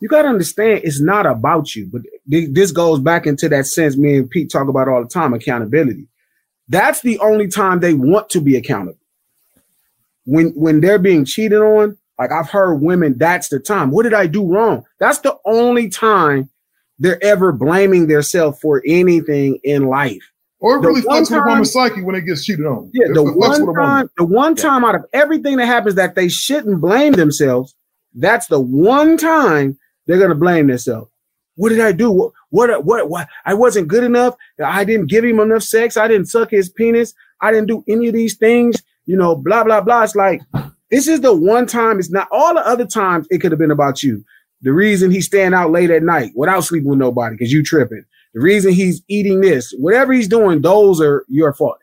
you 0.00 0.08
gotta 0.08 0.28
understand 0.28 0.80
it's 0.84 1.00
not 1.00 1.26
about 1.26 1.74
you. 1.74 1.88
But 1.92 2.02
th- 2.30 2.50
this 2.52 2.70
goes 2.72 3.00
back 3.00 3.26
into 3.26 3.48
that 3.48 3.66
sense 3.66 3.96
me 3.96 4.18
and 4.18 4.30
Pete 4.30 4.50
talk 4.50 4.68
about 4.68 4.88
all 4.88 5.02
the 5.02 5.08
time, 5.08 5.34
accountability. 5.34 6.06
That's 6.68 7.00
the 7.00 7.18
only 7.20 7.48
time 7.48 7.80
they 7.80 7.94
want 7.94 8.28
to 8.30 8.40
be 8.40 8.56
accountable. 8.56 8.98
When 10.24 10.48
when 10.50 10.80
they're 10.80 10.98
being 10.98 11.24
cheated 11.24 11.60
on, 11.60 11.96
like 12.18 12.32
I've 12.32 12.50
heard 12.50 12.76
women, 12.76 13.16
that's 13.16 13.48
the 13.48 13.60
time. 13.60 13.90
What 13.90 14.02
did 14.02 14.14
I 14.14 14.26
do 14.26 14.46
wrong? 14.46 14.84
That's 14.98 15.18
the 15.20 15.36
only 15.44 15.88
time 15.88 16.48
they're 16.98 17.22
ever 17.22 17.52
blaming 17.52 18.06
themselves 18.08 18.58
for 18.60 18.82
anything 18.86 19.58
in 19.62 19.86
life. 19.86 20.22
Or 20.58 20.78
it 20.78 20.80
The 20.82 20.88
really 20.88 21.02
one 21.02 21.22
fucks 21.22 21.30
with 21.30 21.40
a 21.40 21.44
woman's 21.46 21.72
psyche 21.72 22.02
when 22.02 22.16
it 22.16 22.22
gets 22.22 22.44
cheated 22.44 22.64
on. 22.66 22.90
Yeah, 22.94 23.06
It- 23.10 23.14
the 23.14 23.22
it 23.22 23.26
fucks 23.36 23.60
with 23.60 23.68
a 23.68 23.72
one 23.72 23.74
time, 23.74 24.10
the 24.16 24.24
one 24.24 24.54
time 24.56 24.84
out 24.84 24.94
of 24.94 25.04
everything 25.12 25.58
that 25.58 25.66
happens 25.66 25.94
that 25.96 26.14
they 26.14 26.28
shouldn't 26.28 26.80
blame 26.80 27.12
themselves, 27.12 27.74
that's 28.14 28.46
the 28.46 28.58
one 28.60 29.16
time 29.18 29.78
they're 30.06 30.18
gonna 30.18 30.34
blame 30.34 30.66
themselves. 30.66 31.10
What 31.56 31.70
did 31.70 31.80
I 31.80 31.92
do? 31.92 32.10
What, 32.10 32.32
what, 32.50 32.84
what, 32.84 33.08
what? 33.08 33.28
I 33.46 33.54
wasn't 33.54 33.88
good 33.88 34.04
enough. 34.04 34.34
I 34.62 34.84
didn't 34.84 35.06
give 35.06 35.24
him 35.24 35.40
enough 35.40 35.62
sex. 35.62 35.96
I 35.96 36.06
didn't 36.06 36.26
suck 36.26 36.50
his 36.50 36.68
penis. 36.68 37.14
I 37.40 37.50
didn't 37.50 37.68
do 37.68 37.82
any 37.88 38.08
of 38.08 38.14
these 38.14 38.36
things. 38.36 38.82
You 39.06 39.16
know, 39.16 39.36
blah 39.36 39.64
blah 39.64 39.80
blah. 39.80 40.02
It's 40.02 40.14
like 40.14 40.42
this 40.90 41.08
is 41.08 41.20
the 41.20 41.34
one 41.34 41.66
time. 41.66 41.98
It's 41.98 42.10
not 42.10 42.28
all 42.30 42.54
the 42.54 42.66
other 42.66 42.86
times. 42.86 43.26
It 43.30 43.40
could 43.40 43.52
have 43.52 43.58
been 43.58 43.70
about 43.70 44.02
you. 44.02 44.24
The 44.62 44.72
reason 44.72 45.10
he's 45.10 45.26
staying 45.26 45.54
out 45.54 45.70
late 45.70 45.90
at 45.90 46.02
night 46.02 46.32
without 46.34 46.64
sleeping 46.64 46.88
with 46.88 46.98
nobody 46.98 47.36
because 47.36 47.52
you 47.52 47.62
tripping. 47.62 48.04
The 48.34 48.40
reason 48.40 48.72
he's 48.72 49.02
eating 49.08 49.40
this, 49.40 49.72
whatever 49.78 50.12
he's 50.12 50.28
doing, 50.28 50.60
those 50.60 51.00
are 51.00 51.24
your 51.28 51.54
fault 51.54 51.78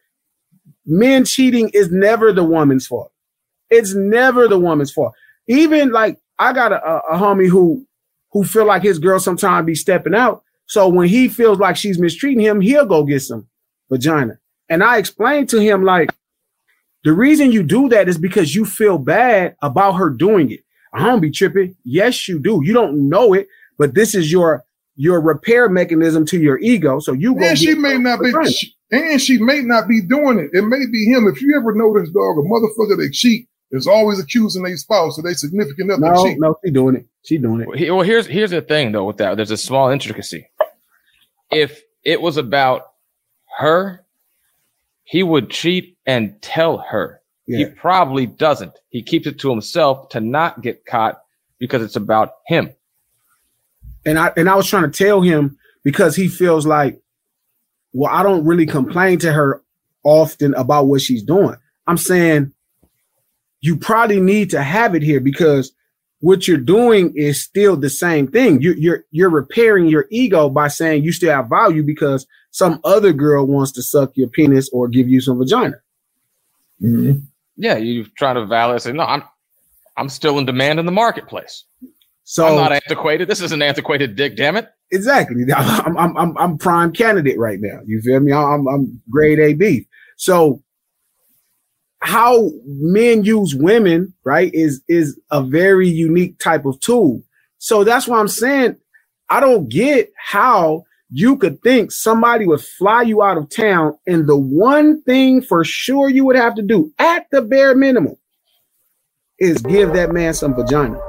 men 0.85 1.25
cheating 1.25 1.69
is 1.73 1.91
never 1.91 2.31
the 2.31 2.43
woman's 2.43 2.87
fault. 2.87 3.11
It's 3.69 3.93
never 3.93 4.47
the 4.47 4.59
woman's 4.59 4.91
fault. 4.91 5.13
Even 5.47 5.91
like 5.91 6.19
I 6.39 6.53
got 6.53 6.71
a, 6.71 6.83
a, 6.85 6.97
a 7.11 7.17
homie 7.17 7.49
who 7.49 7.85
who 8.33 8.43
feel 8.43 8.65
like 8.65 8.81
his 8.83 8.99
girl 8.99 9.19
sometimes 9.19 9.65
be 9.65 9.75
stepping 9.75 10.15
out. 10.15 10.43
So 10.65 10.87
when 10.89 11.07
he 11.07 11.29
feels 11.29 11.59
like 11.59 11.77
she's 11.77 11.99
mistreating 11.99 12.43
him, 12.43 12.59
he'll 12.61 12.85
go 12.85 13.03
get 13.03 13.21
some 13.21 13.47
vagina. 13.89 14.39
And 14.69 14.83
I 14.83 14.97
explained 14.97 15.49
to 15.49 15.59
him 15.59 15.83
like 15.83 16.09
the 17.03 17.13
reason 17.13 17.51
you 17.51 17.63
do 17.63 17.89
that 17.89 18.09
is 18.09 18.17
because 18.17 18.55
you 18.55 18.65
feel 18.65 18.97
bad 18.97 19.55
about 19.61 19.93
her 19.93 20.09
doing 20.09 20.51
it. 20.51 20.61
I 20.93 21.03
don't 21.05 21.19
be 21.21 21.31
tripping. 21.31 21.75
Yes, 21.83 22.27
you 22.27 22.39
do. 22.39 22.61
You 22.63 22.73
don't 22.73 23.09
know 23.09 23.33
it, 23.33 23.47
but 23.77 23.93
this 23.93 24.15
is 24.15 24.31
your 24.31 24.63
your 24.95 25.19
repair 25.21 25.69
mechanism 25.69 26.23
to 26.27 26.39
your 26.39 26.59
ego. 26.59 26.99
So 26.99 27.13
you 27.13 27.33
go 27.35 27.43
And 27.45 27.57
she 27.57 27.73
may 27.73 27.97
not 27.97 28.19
be, 28.21 28.31
she- 28.51 28.75
and 28.91 29.19
she 29.19 29.39
may 29.39 29.61
not 29.63 29.87
be 29.87 30.01
doing 30.01 30.37
it. 30.37 30.51
It 30.55 30.61
may 30.65 30.85
be 30.91 31.05
him. 31.05 31.27
If 31.27 31.41
you 31.41 31.57
ever 31.59 31.73
notice, 31.73 32.09
dog, 32.11 32.37
a 32.37 32.41
motherfucker 32.41 32.97
that 32.97 33.09
cheat 33.11 33.47
is 33.73 33.87
always 33.87 34.19
accusing 34.19 34.63
their 34.63 34.77
spouse 34.77 35.17
or 35.17 35.23
their 35.23 35.33
significant 35.33 35.91
other 35.91 36.01
No, 36.11 36.23
cheat. 36.25 36.39
no, 36.39 36.57
she 36.63 36.71
doing 36.71 36.95
it. 36.97 37.05
She 37.23 37.37
doing 37.37 37.61
it. 37.61 37.67
Well, 37.67 37.77
he- 37.77 37.91
well, 37.91 38.01
here's 38.03 38.27
here's 38.27 38.51
the 38.51 38.61
thing 38.61 38.91
though 38.91 39.05
with 39.05 39.17
that. 39.17 39.35
There's 39.35 39.51
a 39.51 39.57
small 39.57 39.89
intricacy. 39.89 40.47
If 41.51 41.81
it 42.03 42.21
was 42.21 42.37
about 42.37 42.91
her, 43.59 44.03
he 45.03 45.23
would 45.23 45.49
cheat 45.49 45.97
and 46.05 46.41
tell 46.41 46.77
her. 46.77 47.21
He 47.45 47.65
probably 47.65 48.25
doesn't. 48.25 48.73
He 48.89 49.03
keeps 49.03 49.27
it 49.27 49.37
to 49.39 49.49
himself 49.49 50.09
to 50.09 50.21
not 50.21 50.61
get 50.61 50.85
caught 50.85 51.21
because 51.59 51.81
it's 51.81 51.97
about 51.97 52.31
him. 52.47 52.71
and 54.05 54.17
I 54.17 54.31
and 54.37 54.49
I 54.49 54.55
was 54.55 54.67
trying 54.67 54.89
to 54.89 54.97
tell 55.05 55.21
him 55.21 55.57
because 55.83 56.15
he 56.15 56.27
feels 56.29 56.65
like, 56.65 56.99
well, 57.91 58.11
I 58.13 58.23
don't 58.23 58.45
really 58.45 58.65
complain 58.65 59.19
to 59.19 59.31
her 59.33 59.61
often 60.03 60.53
about 60.55 60.87
what 60.87 61.01
she's 61.01 61.21
doing. 61.23 61.55
I'm 61.85 61.97
saying 61.97 62.53
you 63.63 63.77
probably 63.77 64.19
need 64.19 64.49
to 64.49 64.61
have 64.61 64.93
it 64.93 65.01
here 65.01 65.21
because 65.21 65.71
what 66.19 66.47
you're 66.47 66.57
doing 66.57 67.13
is 67.15 67.41
still 67.41 67.77
the 67.77 67.89
same 67.89 68.27
thing. 68.27 68.61
You, 68.61 68.73
you're 68.77 69.05
you're 69.11 69.29
repairing 69.29 69.87
your 69.87 70.05
ego 70.11 70.49
by 70.49 70.67
saying 70.67 71.03
you 71.03 71.13
still 71.13 71.33
have 71.33 71.49
value 71.49 71.81
because 71.81 72.27
some 72.51 72.81
other 72.83 73.13
girl 73.13 73.47
wants 73.47 73.71
to 73.73 73.81
suck 73.81 74.11
your 74.15 74.27
penis 74.27 74.69
or 74.73 74.89
give 74.89 75.07
you 75.07 75.21
some 75.21 75.37
vagina. 75.37 75.75
Mhm. 76.81 77.23
Yeah, 77.55 77.77
you're 77.77 78.05
trying 78.17 78.35
to 78.35 78.45
validate. 78.45 78.81
Say, 78.81 78.91
no, 78.91 79.03
I'm 79.03 79.23
I'm 79.95 80.09
still 80.09 80.37
in 80.39 80.45
demand 80.45 80.79
in 80.79 80.85
the 80.85 80.91
marketplace. 80.91 81.63
So 82.25 82.45
I'm 82.45 82.55
not 82.55 82.73
antiquated. 82.73 83.29
This 83.29 83.41
is 83.41 83.53
an 83.53 83.61
antiquated 83.61 84.17
dick. 84.17 84.35
Damn 84.35 84.57
it. 84.57 84.67
Exactly. 84.91 85.43
I'm, 85.55 85.97
I'm, 85.97 86.17
I'm, 86.17 86.37
I'm 86.37 86.57
prime 86.57 86.91
candidate 86.91 87.37
right 87.37 87.59
now. 87.61 87.79
You 87.85 88.01
feel 88.01 88.19
me? 88.19 88.31
I'm, 88.33 88.67
I'm 88.67 89.01
grade 89.09 89.39
A 89.39 89.53
beef. 89.53 89.85
So 90.17 90.61
how 92.03 92.51
men 92.65 93.23
use 93.23 93.55
women, 93.55 94.13
right, 94.25 94.53
is, 94.53 94.81
is 94.87 95.19
a 95.31 95.41
very 95.41 95.87
unique 95.87 96.37
type 96.37 96.65
of 96.65 96.79
tool. 96.81 97.23
So 97.59 97.83
that's 97.83 98.07
why 98.07 98.19
I'm 98.19 98.27
saying 98.27 98.75
I 99.29 99.39
don't 99.39 99.69
get 99.69 100.11
how 100.17 100.83
you 101.09 101.37
could 101.37 101.61
think 101.61 101.91
somebody 101.91 102.45
would 102.45 102.61
fly 102.61 103.03
you 103.03 103.23
out 103.23 103.37
of 103.37 103.49
town 103.49 103.97
and 104.05 104.27
the 104.27 104.37
one 104.37 105.01
thing 105.03 105.41
for 105.41 105.63
sure 105.63 106.09
you 106.09 106.25
would 106.25 106.35
have 106.35 106.55
to 106.55 106.61
do 106.61 106.91
at 106.99 107.27
the 107.31 107.41
bare 107.41 107.75
minimum 107.75 108.15
is 109.39 109.61
give 109.61 109.93
that 109.93 110.11
man 110.11 110.33
some 110.33 110.53
vagina. 110.53 110.99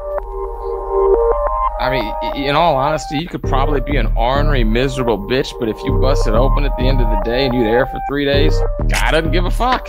I 1.81 1.91
mean, 1.91 2.45
in 2.47 2.55
all 2.55 2.77
honesty, 2.77 3.19
you 3.19 3.29
could 3.29 3.43
probably 3.43 3.81
be 3.81 3.97
an 3.97 4.07
ornery, 4.17 4.63
miserable 4.63 5.19
bitch, 5.19 5.53
but 5.59 5.69
if 5.69 5.77
you 5.85 5.99
bust 5.99 6.27
it 6.27 6.35
open 6.35 6.65
at 6.65 6.77
the 6.79 6.85
end 6.85 7.01
of 7.01 7.09
the 7.09 7.21
day 7.25 7.47
and 7.47 7.55
you're 7.55 7.65
there 7.65 7.87
for 7.87 8.01
three 8.09 8.25
days, 8.25 8.57
God 8.89 9.11
doesn't 9.11 9.33
give 9.33 9.45
a 9.45 9.51
fuck. 9.51 9.89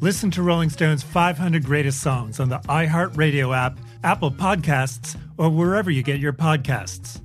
Listen 0.00 0.30
to 0.30 0.44
Rolling 0.44 0.70
Stone's 0.70 1.02
500 1.02 1.64
Greatest 1.64 2.00
Songs 2.00 2.38
on 2.38 2.48
the 2.48 2.60
iHeartRadio 2.68 3.56
app, 3.56 3.80
Apple 4.04 4.30
Podcasts, 4.30 5.18
or 5.38 5.50
wherever 5.50 5.90
you 5.90 6.04
get 6.04 6.20
your 6.20 6.32
podcasts. 6.32 7.20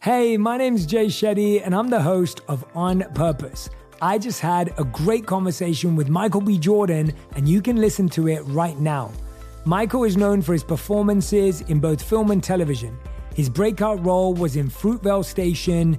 Hey, 0.00 0.36
my 0.36 0.56
name's 0.56 0.84
Jay 0.84 1.06
Shetty, 1.06 1.64
and 1.64 1.72
I'm 1.72 1.86
the 1.86 2.02
host 2.02 2.40
of 2.48 2.64
On 2.74 3.04
Purpose. 3.14 3.70
I 4.00 4.18
just 4.18 4.40
had 4.40 4.74
a 4.76 4.82
great 4.82 5.24
conversation 5.24 5.94
with 5.94 6.08
Michael 6.08 6.40
B. 6.40 6.58
Jordan, 6.58 7.12
and 7.36 7.48
you 7.48 7.62
can 7.62 7.76
listen 7.76 8.08
to 8.08 8.26
it 8.26 8.40
right 8.46 8.76
now. 8.80 9.12
Michael 9.64 10.02
is 10.02 10.16
known 10.16 10.42
for 10.42 10.52
his 10.52 10.64
performances 10.64 11.60
in 11.60 11.78
both 11.78 12.02
film 12.02 12.32
and 12.32 12.42
television. 12.42 12.98
His 13.36 13.48
breakout 13.48 14.04
role 14.04 14.34
was 14.34 14.56
in 14.56 14.68
Fruitvale 14.68 15.24
Station, 15.24 15.98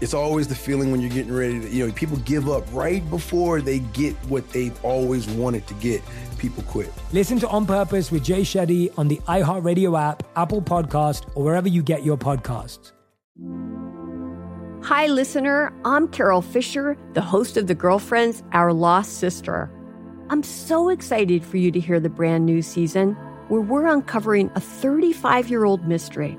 It's 0.00 0.12
always 0.12 0.46
the 0.46 0.54
feeling 0.54 0.90
when 0.90 1.00
you're 1.00 1.10
getting 1.10 1.32
ready 1.32 1.58
to, 1.58 1.68
you 1.68 1.86
know, 1.86 1.92
people 1.92 2.18
give 2.18 2.50
up 2.50 2.64
right 2.72 3.08
before 3.08 3.62
they 3.62 3.78
get 3.78 4.14
what 4.28 4.48
they've 4.50 4.84
always 4.84 5.26
wanted 5.28 5.66
to 5.68 5.74
get. 5.74 6.02
People 6.38 6.62
quit. 6.64 6.92
Listen 7.12 7.38
to 7.38 7.48
On 7.48 7.64
Purpose 7.64 8.10
with 8.10 8.22
Jay 8.22 8.42
Shetty 8.42 8.92
on 8.98 9.08
the 9.08 9.16
iHeartRadio 9.26 9.98
app, 9.98 10.22
Apple 10.36 10.60
Podcast, 10.60 11.26
or 11.34 11.44
wherever 11.44 11.68
you 11.68 11.82
get 11.82 12.04
your 12.04 12.18
podcasts. 12.18 12.92
Hi, 14.84 15.06
listener. 15.06 15.72
I'm 15.84 16.08
Carole 16.08 16.42
Fisher, 16.42 16.96
the 17.14 17.22
host 17.22 17.56
of 17.56 17.66
The 17.66 17.74
Girlfriends, 17.74 18.42
Our 18.52 18.74
Lost 18.74 19.18
Sister. 19.18 19.70
I'm 20.28 20.42
so 20.42 20.90
excited 20.90 21.42
for 21.42 21.56
you 21.56 21.70
to 21.70 21.80
hear 21.80 22.00
the 22.00 22.10
brand 22.10 22.44
new 22.44 22.60
season 22.60 23.12
where 23.48 23.62
we're 23.62 23.86
uncovering 23.86 24.50
a 24.54 24.60
35 24.60 25.48
year 25.48 25.64
old 25.64 25.88
mystery. 25.88 26.38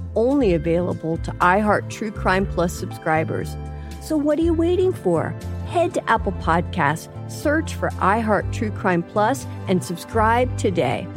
only 0.15 0.53
available 0.53 1.17
to 1.17 1.31
iHeart 1.33 1.89
True 1.89 2.11
Crime 2.11 2.45
Plus 2.45 2.73
subscribers. 2.73 3.55
So 4.01 4.17
what 4.17 4.39
are 4.39 4.43
you 4.43 4.53
waiting 4.53 4.93
for? 4.93 5.29
Head 5.67 5.93
to 5.93 6.09
Apple 6.09 6.33
Podcasts, 6.33 7.09
search 7.31 7.75
for 7.75 7.89
iHeart 7.91 8.51
True 8.51 8.71
Crime 8.71 9.03
Plus, 9.03 9.45
and 9.67 9.83
subscribe 9.83 10.57
today. 10.57 11.07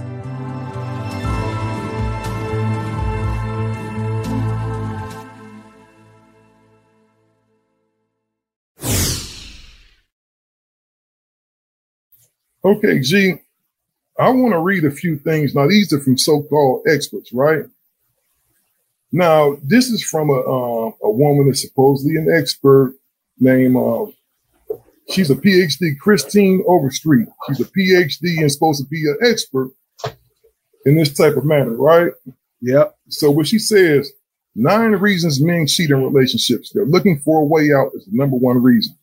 Okay, 12.66 12.98
G, 13.00 13.34
I 14.18 14.30
want 14.30 14.52
to 14.52 14.58
read 14.58 14.84
a 14.84 14.90
few 14.90 15.18
things. 15.18 15.54
Now, 15.54 15.68
these 15.68 15.92
are 15.92 16.00
from 16.00 16.16
so-called 16.16 16.86
experts, 16.88 17.30
right? 17.32 17.64
Now, 19.14 19.56
this 19.62 19.90
is 19.90 20.02
from 20.02 20.28
a 20.28 20.32
uh, 20.40 20.90
a 21.04 21.10
woman 21.10 21.46
that's 21.46 21.62
supposedly 21.62 22.16
an 22.16 22.28
expert 22.36 22.96
named. 23.38 23.76
Uh, 23.76 24.06
she's 25.08 25.30
a 25.30 25.36
PhD, 25.36 25.96
Christine 26.00 26.64
Overstreet. 26.66 27.28
She's 27.46 27.60
a 27.60 27.64
PhD 27.64 28.40
and 28.40 28.50
supposed 28.50 28.82
to 28.82 28.88
be 28.88 29.04
an 29.08 29.18
expert 29.22 29.70
in 30.84 30.96
this 30.96 31.14
type 31.14 31.36
of 31.36 31.44
matter, 31.44 31.76
right? 31.76 32.10
Yep. 32.62 32.96
So 33.08 33.30
what 33.30 33.46
she 33.46 33.60
says, 33.60 34.10
nine 34.56 34.90
reasons 34.92 35.40
men 35.40 35.68
cheat 35.68 35.90
in 35.90 36.02
relationships. 36.02 36.72
They're 36.74 36.84
looking 36.84 37.20
for 37.20 37.42
a 37.42 37.44
way 37.44 37.70
out 37.72 37.92
is 37.94 38.06
the 38.06 38.16
number 38.18 38.36
one 38.36 38.60
reason. 38.60 38.96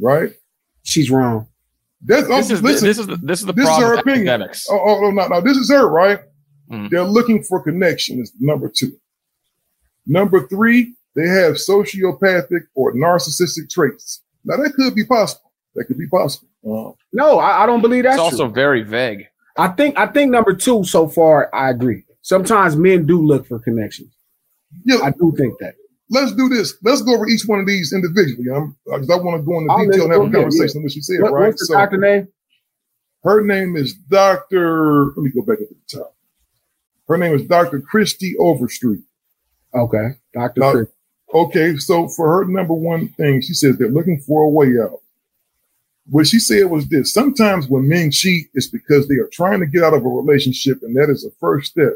Right? 0.00 0.30
She's 0.84 1.10
wrong. 1.10 1.48
That's, 2.00 2.28
This 2.28 2.50
is 2.50 2.62
listen, 2.62 2.86
this 2.88 2.98
is 2.98 3.06
the- 3.06 3.16
this 3.16 3.40
is 3.40 3.46
the 3.46 3.52
this 3.52 3.66
problem 3.66 3.90
her 3.90 3.94
opinion. 3.98 4.42
Oh, 4.70 4.78
oh, 4.78 5.04
oh, 5.04 5.10
no, 5.10 5.26
no, 5.26 5.40
this 5.42 5.58
is 5.58 5.70
her, 5.70 5.86
right? 5.86 6.20
Mm. 6.70 6.90
They're 6.90 7.04
looking 7.04 7.42
for 7.42 7.62
connection 7.62 8.20
is 8.20 8.32
number 8.40 8.68
two. 8.74 8.92
Number 10.06 10.46
three, 10.46 10.94
they 11.14 11.26
have 11.28 11.54
sociopathic 11.54 12.62
or 12.74 12.94
narcissistic 12.94 13.70
traits. 13.70 14.22
Now 14.44 14.56
that 14.56 14.72
could 14.74 14.94
be 14.94 15.04
possible. 15.04 15.52
That 15.74 15.84
could 15.84 15.98
be 15.98 16.06
possible. 16.08 16.48
Uh, 16.64 16.92
No, 17.12 17.38
I, 17.38 17.62
I 17.64 17.66
don't 17.66 17.80
believe 17.82 18.04
that's 18.04 18.14
It's 18.16 18.22
also 18.22 18.46
true. 18.46 18.54
very 18.54 18.82
vague. 18.82 19.26
I 19.56 19.68
think 19.68 19.98
I 19.98 20.06
think 20.06 20.30
number 20.30 20.54
two 20.54 20.84
so 20.84 21.08
far, 21.08 21.54
I 21.54 21.70
agree. 21.70 22.04
Sometimes 22.22 22.76
men 22.76 23.06
do 23.06 23.24
look 23.24 23.46
for 23.46 23.58
connections. 23.60 24.12
Yeah, 24.84 24.98
I 25.02 25.10
do 25.10 25.32
think 25.36 25.58
that. 25.60 25.74
let's 26.10 26.32
do 26.32 26.48
this. 26.48 26.74
Let's 26.82 27.02
go 27.02 27.14
over 27.14 27.26
each 27.28 27.44
one 27.46 27.60
of 27.60 27.66
these 27.66 27.92
individually. 27.92 28.46
I'm, 28.54 28.76
because 28.84 29.08
I 29.10 29.16
want 29.16 29.40
to 29.40 29.46
go 29.46 29.58
into 29.60 29.68
detail 29.68 29.78
and 29.78 29.88
let's 29.88 30.00
have 30.00 30.10
a 30.10 30.16
go 30.16 30.22
ahead, 30.24 30.32
conversation 30.34 30.68
yeah. 30.74 30.78
on 30.78 30.82
what 30.82 30.92
she 30.92 31.00
said, 31.00 31.20
What- 31.22 31.32
right? 31.32 31.46
what's 31.46 31.68
the 31.68 31.74
doctor 31.74 31.96
name? 31.98 32.28
Her 33.24 33.42
name 33.44 33.76
is 33.76 33.94
Dr. 33.94 35.06
Let 35.06 35.16
me 35.18 35.30
go 35.30 35.42
back 35.42 35.58
up 35.62 35.68
to 35.68 35.74
the 35.74 35.98
top. 35.98 36.15
Her 37.08 37.16
name 37.16 37.34
is 37.34 37.42
Dr. 37.42 37.80
Christy 37.80 38.36
Overstreet. 38.38 39.02
Okay, 39.74 40.10
Dr. 40.34 40.60
Now, 40.60 40.72
Chris. 40.72 40.88
Okay, 41.34 41.76
so 41.76 42.08
for 42.08 42.28
her 42.28 42.44
number 42.46 42.74
one 42.74 43.08
thing, 43.08 43.40
she 43.40 43.52
says 43.52 43.76
they're 43.76 43.88
looking 43.88 44.20
for 44.20 44.42
a 44.42 44.48
way 44.48 44.72
out. 44.80 45.00
What 46.08 46.26
she 46.28 46.38
said 46.38 46.70
was 46.70 46.88
this 46.88 47.12
sometimes 47.12 47.68
when 47.68 47.88
men 47.88 48.10
cheat, 48.10 48.46
it's 48.54 48.68
because 48.68 49.08
they 49.08 49.16
are 49.16 49.28
trying 49.32 49.60
to 49.60 49.66
get 49.66 49.82
out 49.82 49.94
of 49.94 50.04
a 50.04 50.08
relationship, 50.08 50.78
and 50.82 50.96
that 50.96 51.10
is 51.10 51.24
a 51.24 51.30
first 51.40 51.72
step. 51.72 51.94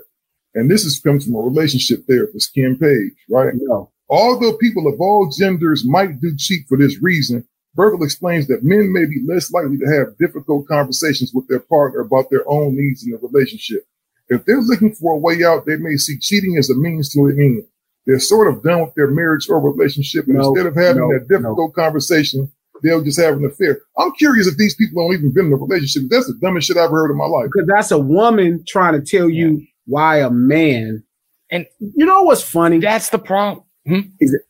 And 0.54 0.68
this 0.70 0.84
is 0.84 0.98
comes 0.98 1.24
from 1.24 1.36
a 1.36 1.40
relationship 1.40 2.06
therapist, 2.06 2.52
Kim 2.54 2.76
Page, 2.76 3.12
right? 3.28 3.52
No. 3.54 3.90
Although 4.08 4.56
people 4.56 4.88
of 4.88 5.00
all 5.00 5.30
genders 5.30 5.84
might 5.86 6.20
do 6.20 6.34
cheat 6.36 6.66
for 6.68 6.76
this 6.76 7.00
reason, 7.00 7.46
Berkel 7.76 8.04
explains 8.04 8.48
that 8.48 8.64
men 8.64 8.92
may 8.92 9.04
be 9.04 9.22
less 9.24 9.52
likely 9.52 9.78
to 9.78 9.86
have 9.86 10.18
difficult 10.18 10.66
conversations 10.66 11.32
with 11.32 11.46
their 11.46 11.60
partner 11.60 12.00
about 12.00 12.28
their 12.30 12.42
own 12.48 12.76
needs 12.76 13.04
in 13.04 13.12
the 13.12 13.18
relationship. 13.18 13.86
If 14.30 14.44
they're 14.44 14.60
looking 14.60 14.94
for 14.94 15.12
a 15.14 15.18
way 15.18 15.44
out, 15.44 15.66
they 15.66 15.76
may 15.76 15.96
see 15.96 16.16
cheating 16.18 16.56
as 16.56 16.70
a 16.70 16.76
means 16.76 17.12
to 17.12 17.26
an 17.26 17.38
end. 17.38 17.64
They're 18.06 18.20
sort 18.20 18.48
of 18.48 18.62
done 18.62 18.80
with 18.80 18.94
their 18.94 19.10
marriage 19.10 19.48
or 19.48 19.60
relationship, 19.60 20.26
and 20.26 20.36
No, 20.36 20.48
instead 20.48 20.66
of 20.66 20.74
having 20.76 21.02
no, 21.02 21.12
that 21.12 21.28
difficult 21.28 21.74
conversation, 21.74 22.50
they'll 22.82 23.02
just 23.02 23.20
have 23.20 23.36
an 23.36 23.44
affair. 23.44 23.80
I'm 23.98 24.12
curious 24.12 24.46
if 24.46 24.56
these 24.56 24.74
people 24.74 25.04
don't 25.04 25.14
even 25.14 25.32
been 25.32 25.46
in 25.46 25.52
a 25.52 25.56
relationship. 25.56 26.08
That's 26.08 26.28
the 26.28 26.38
dumbest 26.40 26.68
shit 26.68 26.76
I've 26.76 26.90
heard 26.90 27.10
in 27.10 27.16
my 27.16 27.26
life. 27.26 27.50
Because 27.52 27.68
that's 27.68 27.90
a 27.90 27.98
woman 27.98 28.64
trying 28.66 28.94
to 28.94 29.04
tell 29.04 29.28
you 29.28 29.66
why 29.86 30.20
a 30.20 30.30
man. 30.30 31.02
And 31.50 31.66
you 31.78 32.06
know 32.06 32.22
what's 32.22 32.42
funny? 32.42 32.78
That's 32.78 33.10
the 33.10 33.18
problem. 33.18 33.64
Hmm? 33.86 34.00
Is 34.20 34.32
it? 34.32 34.42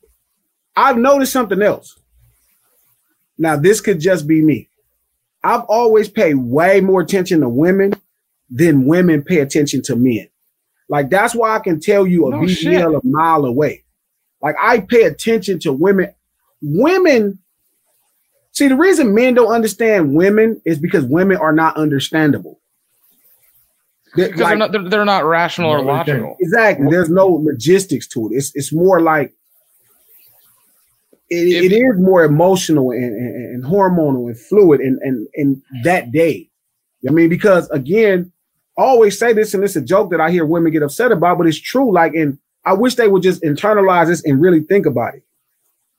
I've 0.75 0.97
noticed 0.97 1.33
something 1.33 1.61
else. 1.61 1.97
Now 3.37 3.57
this 3.57 3.81
could 3.81 3.99
just 3.99 4.27
be 4.27 4.41
me. 4.41 4.69
I've 5.43 5.61
always 5.61 6.07
paid 6.07 6.35
way 6.35 6.81
more 6.81 7.01
attention 7.01 7.41
to 7.41 7.49
women 7.49 7.93
than 8.51 8.85
women 8.85 9.23
pay 9.23 9.39
attention 9.39 9.81
to 9.83 9.95
men. 9.95 10.27
Like 10.89 11.09
that's 11.09 11.33
why 11.33 11.55
I 11.55 11.59
can 11.59 11.79
tell 11.79 12.05
you 12.05 12.27
a 12.27 12.31
No 12.31 12.37
BBL 12.39 12.49
shit. 12.49 12.81
a 12.83 13.01
mile 13.05 13.45
away. 13.45 13.83
Like 14.41 14.55
I 14.61 14.81
pay 14.81 15.03
attention 15.03 15.59
to 15.59 15.73
women. 15.73 16.13
Women. 16.61 17.39
See, 18.51 18.67
the 18.67 18.75
reason 18.75 19.15
men 19.15 19.33
don't 19.33 19.53
understand 19.53 20.13
women 20.13 20.61
is 20.65 20.77
because 20.77 21.05
women 21.05 21.37
are 21.37 21.53
not 21.53 21.77
understandable. 21.77 22.59
They're 24.15 24.27
Because 24.27 24.41
they're 24.41 24.57
not 24.57 24.71
they're, 24.73 24.89
they're 24.89 25.05
not 25.05 25.23
rational 25.25 25.69
or 25.71 25.77
they 25.77 25.85
can't. 25.85 25.97
logical. 26.09 26.35
Exactly. 26.41 26.87
There's 26.91 27.09
no 27.09 27.27
logistics 27.27 28.07
to 28.09 28.27
it. 28.27 28.35
It's 28.35 28.51
it's 28.55 28.73
more 28.73 28.99
like 29.01 29.33
it, 31.29 31.71
it 31.71 31.75
is 31.75 31.97
more 31.99 32.23
emotional 32.25 32.91
and, 32.91 33.03
and, 33.05 33.55
and 33.55 33.63
hormonal 33.63 34.27
and 34.27 34.37
fluid 34.37 34.81
and 34.81 34.99
and 35.01 35.27
and 35.35 35.61
that 35.83 36.11
day. 36.11 36.49
I 37.07 37.11
mean, 37.11 37.29
because 37.29 37.69
again, 37.69 38.31
I 38.77 38.83
always 38.83 39.19
say 39.19 39.33
this, 39.33 39.53
and 39.53 39.63
it's 39.63 39.75
a 39.75 39.81
joke 39.81 40.11
that 40.11 40.21
I 40.21 40.31
hear 40.31 40.45
women 40.45 40.71
get 40.71 40.83
upset 40.83 41.11
about, 41.11 41.37
but 41.37 41.47
it's 41.47 41.59
true. 41.59 41.93
Like, 41.93 42.13
and 42.13 42.37
I 42.65 42.73
wish 42.73 42.95
they 42.95 43.07
would 43.07 43.23
just 43.23 43.43
internalize 43.43 44.07
this 44.07 44.23
and 44.23 44.41
really 44.41 44.61
think 44.61 44.85
about 44.85 45.15
it. 45.15 45.23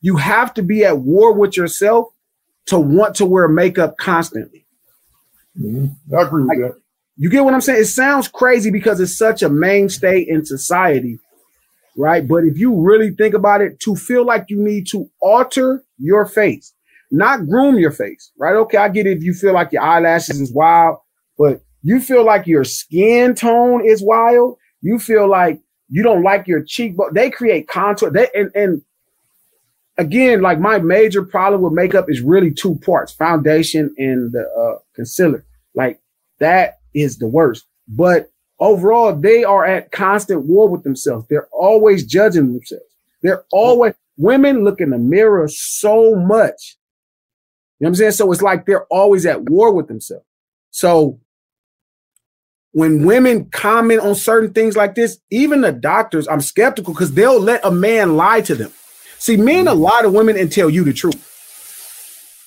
You 0.00 0.16
have 0.16 0.54
to 0.54 0.62
be 0.62 0.84
at 0.84 0.98
war 0.98 1.32
with 1.32 1.56
yourself 1.56 2.08
to 2.66 2.78
want 2.78 3.16
to 3.16 3.26
wear 3.26 3.48
makeup 3.48 3.96
constantly. 3.98 4.64
Mm-hmm. 5.60 6.14
I 6.14 6.22
agree 6.22 6.42
with 6.42 6.48
like, 6.48 6.58
that. 6.58 6.80
You 7.16 7.28
get 7.30 7.44
what 7.44 7.54
I'm 7.54 7.60
saying? 7.60 7.80
It 7.80 7.86
sounds 7.86 8.26
crazy 8.26 8.70
because 8.70 8.98
it's 8.98 9.16
such 9.16 9.42
a 9.42 9.48
mainstay 9.48 10.20
in 10.20 10.44
society, 10.46 11.18
right? 11.96 12.26
But 12.26 12.44
if 12.44 12.58
you 12.58 12.80
really 12.80 13.10
think 13.10 13.34
about 13.34 13.60
it, 13.60 13.78
to 13.80 13.94
feel 13.94 14.24
like 14.24 14.46
you 14.48 14.62
need 14.62 14.86
to 14.88 15.10
alter 15.20 15.84
your 15.98 16.24
face, 16.24 16.72
not 17.10 17.46
groom 17.46 17.78
your 17.78 17.90
face, 17.90 18.32
right? 18.38 18.54
Okay, 18.54 18.78
I 18.78 18.88
get 18.88 19.06
it 19.06 19.18
if 19.18 19.22
you 19.22 19.34
feel 19.34 19.52
like 19.52 19.72
your 19.72 19.82
eyelashes 19.82 20.40
is 20.40 20.52
wild, 20.52 20.98
but 21.36 21.60
you 21.82 22.00
feel 22.00 22.24
like 22.24 22.46
your 22.46 22.64
skin 22.64 23.34
tone 23.34 23.84
is 23.84 24.02
wild. 24.02 24.56
You 24.80 24.98
feel 24.98 25.28
like 25.28 25.60
you 25.88 26.02
don't 26.02 26.22
like 26.22 26.46
your 26.46 26.62
cheekbone. 26.64 27.14
They 27.14 27.30
create 27.30 27.68
contour. 27.68 28.10
They 28.10 28.28
and 28.34 28.50
and 28.54 28.82
again, 29.98 30.40
like 30.40 30.58
my 30.58 30.78
major 30.78 31.22
problem 31.22 31.62
with 31.62 31.72
makeup 31.72 32.06
is 32.08 32.20
really 32.20 32.52
two 32.52 32.76
parts: 32.84 33.12
foundation 33.12 33.94
and 33.98 34.32
the 34.32 34.42
uh, 34.42 34.78
concealer. 34.94 35.44
Like 35.74 36.00
that 36.38 36.78
is 36.94 37.18
the 37.18 37.26
worst. 37.26 37.66
But 37.88 38.30
overall, 38.60 39.14
they 39.14 39.44
are 39.44 39.64
at 39.64 39.90
constant 39.92 40.44
war 40.44 40.68
with 40.68 40.84
themselves. 40.84 41.26
They're 41.28 41.48
always 41.52 42.06
judging 42.06 42.52
themselves. 42.52 42.84
They're 43.22 43.44
always 43.52 43.94
women 44.16 44.64
look 44.64 44.80
in 44.80 44.90
the 44.90 44.98
mirror 44.98 45.48
so 45.48 46.14
much. 46.14 46.76
You 47.78 47.84
know 47.84 47.88
what 47.88 47.88
I'm 47.88 47.94
saying? 47.96 48.12
So 48.12 48.30
it's 48.30 48.42
like 48.42 48.66
they're 48.66 48.86
always 48.86 49.26
at 49.26 49.50
war 49.50 49.72
with 49.72 49.88
themselves. 49.88 50.24
So 50.70 51.20
when 52.72 53.04
women 53.04 53.46
comment 53.46 54.00
on 54.00 54.14
certain 54.14 54.52
things 54.52 54.76
like 54.76 54.94
this, 54.94 55.18
even 55.30 55.60
the 55.60 55.72
doctors, 55.72 56.26
I'm 56.26 56.40
skeptical 56.40 56.94
because 56.94 57.12
they'll 57.12 57.40
let 57.40 57.64
a 57.64 57.70
man 57.70 58.16
lie 58.16 58.40
to 58.42 58.54
them. 58.54 58.72
See, 59.18 59.36
men 59.36 59.68
a 59.68 59.74
lie 59.74 60.02
to 60.02 60.10
women 60.10 60.36
and 60.36 60.50
tell 60.50 60.68
you 60.68 60.82
the 60.82 60.92
truth. 60.92 61.28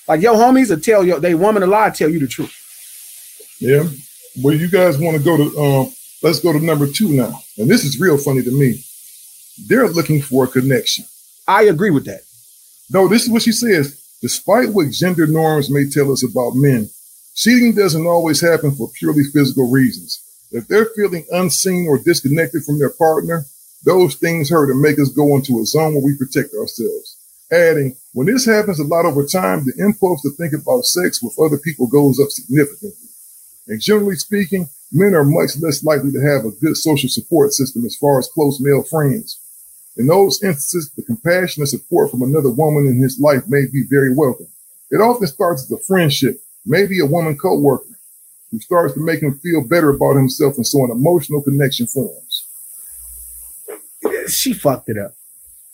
Like 0.07 0.21
your 0.21 0.35
homies 0.35 0.69
will 0.69 0.79
tell 0.79 1.05
you 1.05 1.19
they 1.19 1.35
woman 1.35 1.63
a 1.63 1.67
lie, 1.67 1.89
tell 1.91 2.09
you 2.09 2.19
the 2.19 2.27
truth. 2.27 2.53
Yeah. 3.59 3.87
Well, 4.43 4.53
you 4.53 4.69
guys 4.69 4.97
want 4.97 5.17
to 5.17 5.23
go 5.23 5.37
to 5.37 5.59
um, 5.59 5.93
let's 6.21 6.39
go 6.39 6.51
to 6.51 6.59
number 6.59 6.87
two 6.87 7.09
now. 7.09 7.39
And 7.57 7.69
this 7.69 7.85
is 7.85 7.99
real 7.99 8.17
funny 8.17 8.43
to 8.43 8.51
me. 8.51 8.83
They're 9.67 9.87
looking 9.87 10.21
for 10.21 10.43
a 10.43 10.47
connection. 10.47 11.05
I 11.47 11.63
agree 11.63 11.91
with 11.91 12.05
that. 12.05 12.21
No, 12.91 13.07
this 13.07 13.23
is 13.23 13.29
what 13.29 13.43
she 13.43 13.51
says. 13.51 14.01
Despite 14.21 14.69
what 14.69 14.91
gender 14.91 15.27
norms 15.27 15.69
may 15.69 15.87
tell 15.89 16.11
us 16.11 16.23
about 16.23 16.55
men, 16.55 16.89
cheating 17.35 17.75
doesn't 17.75 18.07
always 18.07 18.41
happen 18.41 18.71
for 18.71 18.89
purely 18.89 19.23
physical 19.25 19.69
reasons. 19.69 20.21
If 20.51 20.67
they're 20.67 20.89
feeling 20.95 21.25
unseen 21.31 21.87
or 21.87 21.97
disconnected 21.97 22.63
from 22.63 22.79
their 22.79 22.89
partner, 22.89 23.45
those 23.83 24.15
things 24.15 24.49
hurt 24.49 24.71
and 24.71 24.81
make 24.81 24.97
us 24.99 25.09
go 25.09 25.35
into 25.35 25.59
a 25.59 25.65
zone 25.65 25.93
where 25.93 26.03
we 26.03 26.17
protect 26.17 26.55
ourselves. 26.55 27.17
Adding, 27.51 27.95
when 28.13 28.25
this 28.25 28.45
happens 28.45 28.79
a 28.79 28.83
lot 28.83 29.05
over 29.05 29.25
time, 29.25 29.65
the 29.65 29.73
impulse 29.77 30.21
to 30.23 30.31
think 30.31 30.53
about 30.53 30.85
sex 30.85 31.21
with 31.21 31.37
other 31.37 31.57
people 31.57 31.85
goes 31.85 32.19
up 32.19 32.29
significantly. 32.29 33.09
And 33.67 33.81
generally 33.81 34.15
speaking, 34.15 34.69
men 34.91 35.13
are 35.13 35.23
much 35.23 35.51
less 35.59 35.83
likely 35.83 36.11
to 36.11 36.21
have 36.21 36.45
a 36.45 36.55
good 36.55 36.77
social 36.77 37.09
support 37.09 37.53
system 37.53 37.85
as 37.85 37.97
far 37.97 38.17
as 38.17 38.27
close 38.27 38.59
male 38.59 38.83
friends. 38.83 39.39
In 39.97 40.07
those 40.07 40.41
instances, 40.43 40.89
the 40.95 41.03
compassion 41.03 41.61
and 41.61 41.69
support 41.69 42.11
from 42.11 42.23
another 42.23 42.49
woman 42.49 42.87
in 42.87 43.01
his 43.01 43.19
life 43.19 43.43
may 43.47 43.65
be 43.65 43.83
very 43.89 44.13
welcome. 44.13 44.47
It 44.89 44.97
often 44.97 45.27
starts 45.27 45.63
as 45.63 45.71
a 45.71 45.83
friendship, 45.83 46.41
maybe 46.65 46.99
a 46.99 47.05
woman 47.05 47.37
co-worker, 47.37 47.85
who 48.51 48.59
starts 48.59 48.93
to 48.93 48.99
make 48.99 49.21
him 49.21 49.39
feel 49.39 49.67
better 49.67 49.89
about 49.89 50.15
himself 50.15 50.55
and 50.55 50.65
so 50.65 50.83
an 50.83 50.91
emotional 50.91 51.41
connection 51.41 51.87
forms. 51.87 52.47
She 54.27 54.53
fucked 54.53 54.89
it 54.89 54.97
up. 54.97 55.13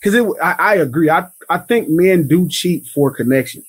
Cause 0.02 0.14
it, 0.14 0.26
I, 0.42 0.52
I 0.58 0.74
agree. 0.76 1.08
I, 1.08 1.26
I 1.48 1.58
think 1.58 1.88
men 1.88 2.26
do 2.26 2.48
cheat 2.48 2.86
for 2.86 3.12
connection. 3.12 3.62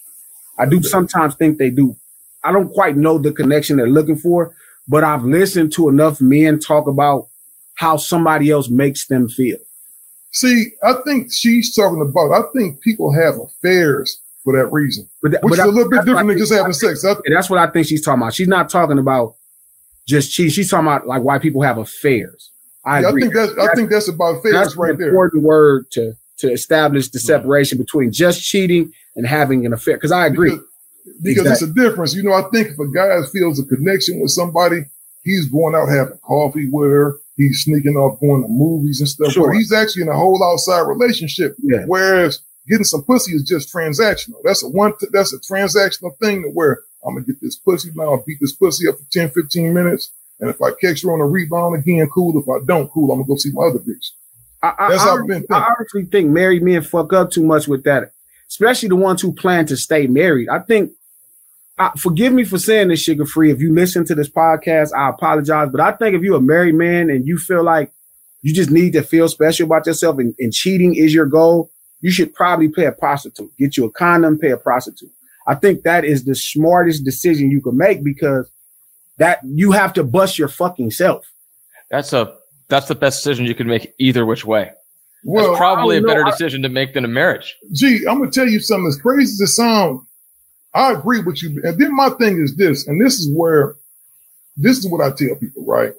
I 0.57 0.65
do 0.65 0.81
sometimes 0.81 1.35
think 1.35 1.57
they 1.57 1.69
do. 1.69 1.95
I 2.43 2.51
don't 2.51 2.71
quite 2.71 2.97
know 2.97 3.17
the 3.17 3.31
connection 3.31 3.77
they're 3.77 3.87
looking 3.87 4.17
for, 4.17 4.55
but 4.87 5.03
I've 5.03 5.23
listened 5.23 5.71
to 5.73 5.89
enough 5.89 6.19
men 6.21 6.59
talk 6.59 6.87
about 6.87 7.27
how 7.75 7.97
somebody 7.97 8.49
else 8.51 8.69
makes 8.69 9.07
them 9.07 9.29
feel. 9.29 9.57
See, 10.31 10.71
I 10.83 10.95
think 11.05 11.31
she's 11.31 11.75
talking 11.75 12.01
about, 12.01 12.31
I 12.31 12.41
think 12.53 12.81
people 12.81 13.13
have 13.13 13.39
affairs 13.39 14.19
for 14.43 14.57
that 14.57 14.67
reason, 14.67 15.09
but 15.21 15.31
that, 15.31 15.43
which 15.43 15.51
but 15.51 15.59
is 15.59 15.65
a 15.65 15.67
little 15.67 15.89
bit 15.89 16.05
different 16.05 16.27
than 16.27 16.37
just 16.37 16.53
having 16.53 16.73
sex. 16.73 17.05
I, 17.05 17.15
that's 17.29 17.49
what 17.49 17.59
I 17.59 17.67
think 17.67 17.87
she's 17.87 18.03
talking 18.03 18.21
about. 18.21 18.33
She's 18.33 18.47
not 18.47 18.69
talking 18.69 18.99
about 18.99 19.35
just 20.07 20.31
cheating. 20.33 20.51
She's 20.51 20.69
talking 20.69 20.87
about 20.87 21.07
like 21.07 21.23
why 21.23 21.39
people 21.39 21.61
have 21.61 21.77
affairs. 21.77 22.51
I 22.85 22.99
yeah. 22.99 23.07
I 23.07 23.11
think 23.13 23.33
that's, 23.33 23.55
that's, 23.55 23.69
I 23.69 23.75
think 23.75 23.89
that's 23.89 24.09
about 24.09 24.37
affairs 24.37 24.53
that's 24.53 24.75
right 24.75 24.97
there. 24.97 25.09
Important 25.09 25.43
word 25.43 25.89
to 25.91 26.13
to 26.39 26.51
establish 26.51 27.09
the 27.09 27.19
separation 27.19 27.77
between 27.77 28.11
just 28.11 28.43
cheating 28.43 28.91
and 29.15 29.25
having 29.25 29.65
an 29.65 29.71
affair. 29.71 29.95
Because 29.95 30.11
I 30.11 30.25
agree. 30.25 30.49
Because, 30.49 30.65
because 31.21 31.45
exactly. 31.45 31.51
it's 31.51 31.61
a 31.61 31.81
difference. 31.81 32.15
You 32.15 32.23
know, 32.23 32.33
I 32.33 32.43
think 32.51 32.69
if 32.69 32.79
a 32.79 32.87
guy 32.91 33.21
feels 33.31 33.59
a 33.59 33.65
connection 33.65 34.19
with 34.19 34.31
somebody, 34.31 34.81
he's 35.23 35.47
going 35.47 35.75
out 35.75 35.87
having 35.87 36.17
coffee 36.17 36.67
with 36.69 36.89
her. 36.89 37.19
He's 37.37 37.63
sneaking 37.63 37.95
off 37.95 38.19
going 38.19 38.41
to 38.41 38.47
movies 38.47 38.99
and 38.99 39.09
stuff. 39.09 39.31
Sure. 39.31 39.53
He's 39.53 39.71
actually 39.71 40.03
in 40.03 40.09
a 40.09 40.17
whole 40.17 40.43
outside 40.43 40.81
relationship. 40.81 41.55
Yeah. 41.63 41.83
Whereas 41.87 42.39
getting 42.67 42.83
some 42.83 43.03
pussy 43.03 43.33
is 43.33 43.43
just 43.43 43.73
transactional. 43.73 44.37
That's 44.43 44.63
a 44.63 44.69
one, 44.69 44.93
t- 44.97 45.07
that's 45.11 45.33
a 45.33 45.39
transactional 45.39 46.17
thing 46.19 46.43
to 46.43 46.49
where 46.49 46.81
I'm 47.05 47.15
going 47.15 47.25
to 47.25 47.33
get 47.33 47.41
this 47.41 47.55
pussy 47.55 47.91
now. 47.95 48.13
I'll 48.13 48.23
beat 48.25 48.39
this 48.39 48.53
pussy 48.53 48.87
up 48.87 48.97
for 48.97 49.05
10, 49.11 49.31
15 49.31 49.73
minutes. 49.73 50.11
And 50.39 50.49
if 50.49 50.61
I 50.61 50.71
catch 50.71 51.03
her 51.03 51.13
on 51.13 51.21
a 51.21 51.25
rebound 51.25 51.75
again, 51.75 52.07
cool. 52.09 52.39
If 52.39 52.49
I 52.49 52.65
don't, 52.65 52.89
cool. 52.91 53.11
I'm 53.11 53.19
going 53.19 53.25
to 53.25 53.33
go 53.33 53.37
see 53.37 53.51
my 53.51 53.63
other 53.63 53.79
bitch. 53.79 54.11
I, 54.61 54.73
I, 54.77 54.89
That's 54.89 55.01
I, 55.01 55.05
how 55.05 55.21
I've 55.21 55.27
been 55.27 55.45
I 55.51 55.73
honestly 55.77 56.05
think 56.05 56.29
married 56.29 56.63
men 56.63 56.81
fuck 56.81 57.11
up 57.13 57.31
too 57.31 57.43
much 57.43 57.67
with 57.67 57.83
that, 57.83 58.13
especially 58.49 58.89
the 58.89 58.95
ones 58.95 59.21
who 59.21 59.33
plan 59.33 59.65
to 59.67 59.77
stay 59.77 60.07
married. 60.07 60.49
I 60.49 60.59
think, 60.59 60.91
I, 61.77 61.91
forgive 61.97 62.31
me 62.31 62.45
for 62.45 62.57
saying 62.57 62.87
this, 62.87 63.01
sugar 63.01 63.25
free. 63.25 63.51
If 63.51 63.59
you 63.59 63.73
listen 63.73 64.05
to 64.05 64.15
this 64.15 64.29
podcast, 64.29 64.91
I 64.95 65.09
apologize. 65.09 65.69
But 65.71 65.81
I 65.81 65.91
think 65.91 66.15
if 66.15 66.21
you're 66.21 66.37
a 66.37 66.41
married 66.41 66.75
man 66.75 67.09
and 67.09 67.27
you 67.27 67.37
feel 67.37 67.63
like 67.63 67.91
you 68.41 68.53
just 68.53 68.69
need 68.69 68.93
to 68.93 69.03
feel 69.03 69.27
special 69.27 69.65
about 69.65 69.85
yourself 69.85 70.17
and, 70.19 70.33
and 70.39 70.53
cheating 70.53 70.95
is 70.95 71.13
your 71.13 71.25
goal, 71.25 71.71
you 72.03 72.11
should 72.11 72.33
probably 72.33 72.67
pay 72.67 72.85
a 72.85 72.91
prostitute. 72.91 73.49
Get 73.57 73.77
you 73.77 73.85
a 73.85 73.91
condom, 73.91 74.37
pay 74.37 74.51
a 74.51 74.57
prostitute. 74.57 75.09
I 75.47 75.55
think 75.55 75.83
that 75.83 76.03
is 76.03 76.25
the 76.25 76.35
smartest 76.35 77.05
decision 77.05 77.49
you 77.49 77.61
can 77.61 77.77
make 77.77 78.03
because 78.03 78.51
that 79.19 79.39
you 79.45 79.71
have 79.71 79.93
to 79.93 80.03
bust 80.03 80.37
your 80.37 80.49
fucking 80.49 80.91
self. 80.91 81.25
That's 81.89 82.11
a 82.11 82.35
that's 82.67 82.89
the 82.89 82.95
best 82.95 83.23
decision 83.23 83.45
you 83.45 83.55
can 83.55 83.67
make 83.67 83.93
either 83.99 84.25
which 84.25 84.43
way. 84.43 84.71
Well, 85.23 85.47
that's 85.47 85.57
probably 85.57 85.95
a 85.97 86.01
better 86.01 86.25
know. 86.25 86.31
decision 86.31 86.61
to 86.63 86.69
make 86.69 86.93
than 86.93 87.05
a 87.05 87.07
marriage. 87.07 87.55
Gee, 87.71 88.05
I'm 88.05 88.19
gonna 88.19 88.31
tell 88.31 88.49
you 88.49 88.59
something. 88.59 88.87
As 88.87 88.97
crazy 88.97 89.31
as 89.31 89.39
it 89.39 89.53
sounds, 89.53 90.01
I 90.73 90.91
agree 90.91 91.21
with 91.21 91.41
you. 91.41 91.61
And 91.63 91.77
then 91.77 91.95
my 91.95 92.09
thing 92.09 92.41
is 92.41 92.57
this, 92.57 92.85
and 92.85 92.99
this 92.99 93.13
is 93.13 93.31
where 93.33 93.77
this 94.57 94.77
is 94.77 94.87
what 94.87 94.99
I 94.99 95.11
tell 95.11 95.35
people, 95.35 95.63
right? 95.65 95.93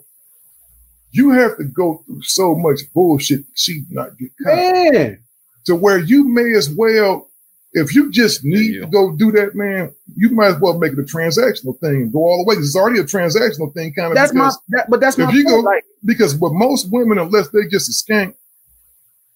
You 1.12 1.30
have 1.30 1.56
to 1.56 1.64
go 1.64 2.02
through 2.04 2.22
so 2.24 2.54
much 2.54 2.80
bullshit 2.92 3.46
to 3.46 3.54
cheat 3.54 3.84
not 3.88 4.18
get 4.18 4.32
caught. 4.44 4.92
Man. 4.92 5.23
To 5.66 5.74
where 5.74 5.98
you 5.98 6.28
may 6.28 6.54
as 6.56 6.68
well, 6.70 7.28
if 7.72 7.94
you 7.94 8.10
just 8.10 8.44
need 8.44 8.80
to 8.80 8.86
go 8.86 9.12
do 9.16 9.32
that, 9.32 9.54
man, 9.54 9.92
you 10.14 10.30
might 10.30 10.48
as 10.48 10.60
well 10.60 10.78
make 10.78 10.92
it 10.92 10.98
a 10.98 11.02
transactional 11.02 11.78
thing 11.80 12.02
and 12.02 12.12
go 12.12 12.20
all 12.20 12.44
the 12.44 12.48
way. 12.48 12.60
It's 12.60 12.76
already 12.76 13.00
a 13.00 13.04
transactional 13.04 13.72
thing, 13.74 13.92
kind 13.94 14.08
of. 14.08 14.14
That's 14.14 14.32
my, 14.32 14.50
that, 14.68 14.88
but 14.88 15.00
that's 15.00 15.18
if 15.18 15.26
my 15.26 15.32
you 15.32 15.44
point, 15.44 15.64
go, 15.64 15.70
like, 15.70 15.84
because 16.04 16.36
with 16.36 16.52
most 16.52 16.92
women, 16.92 17.18
unless 17.18 17.48
they 17.48 17.66
just 17.70 17.88
a 17.88 18.12
skank, 18.12 18.34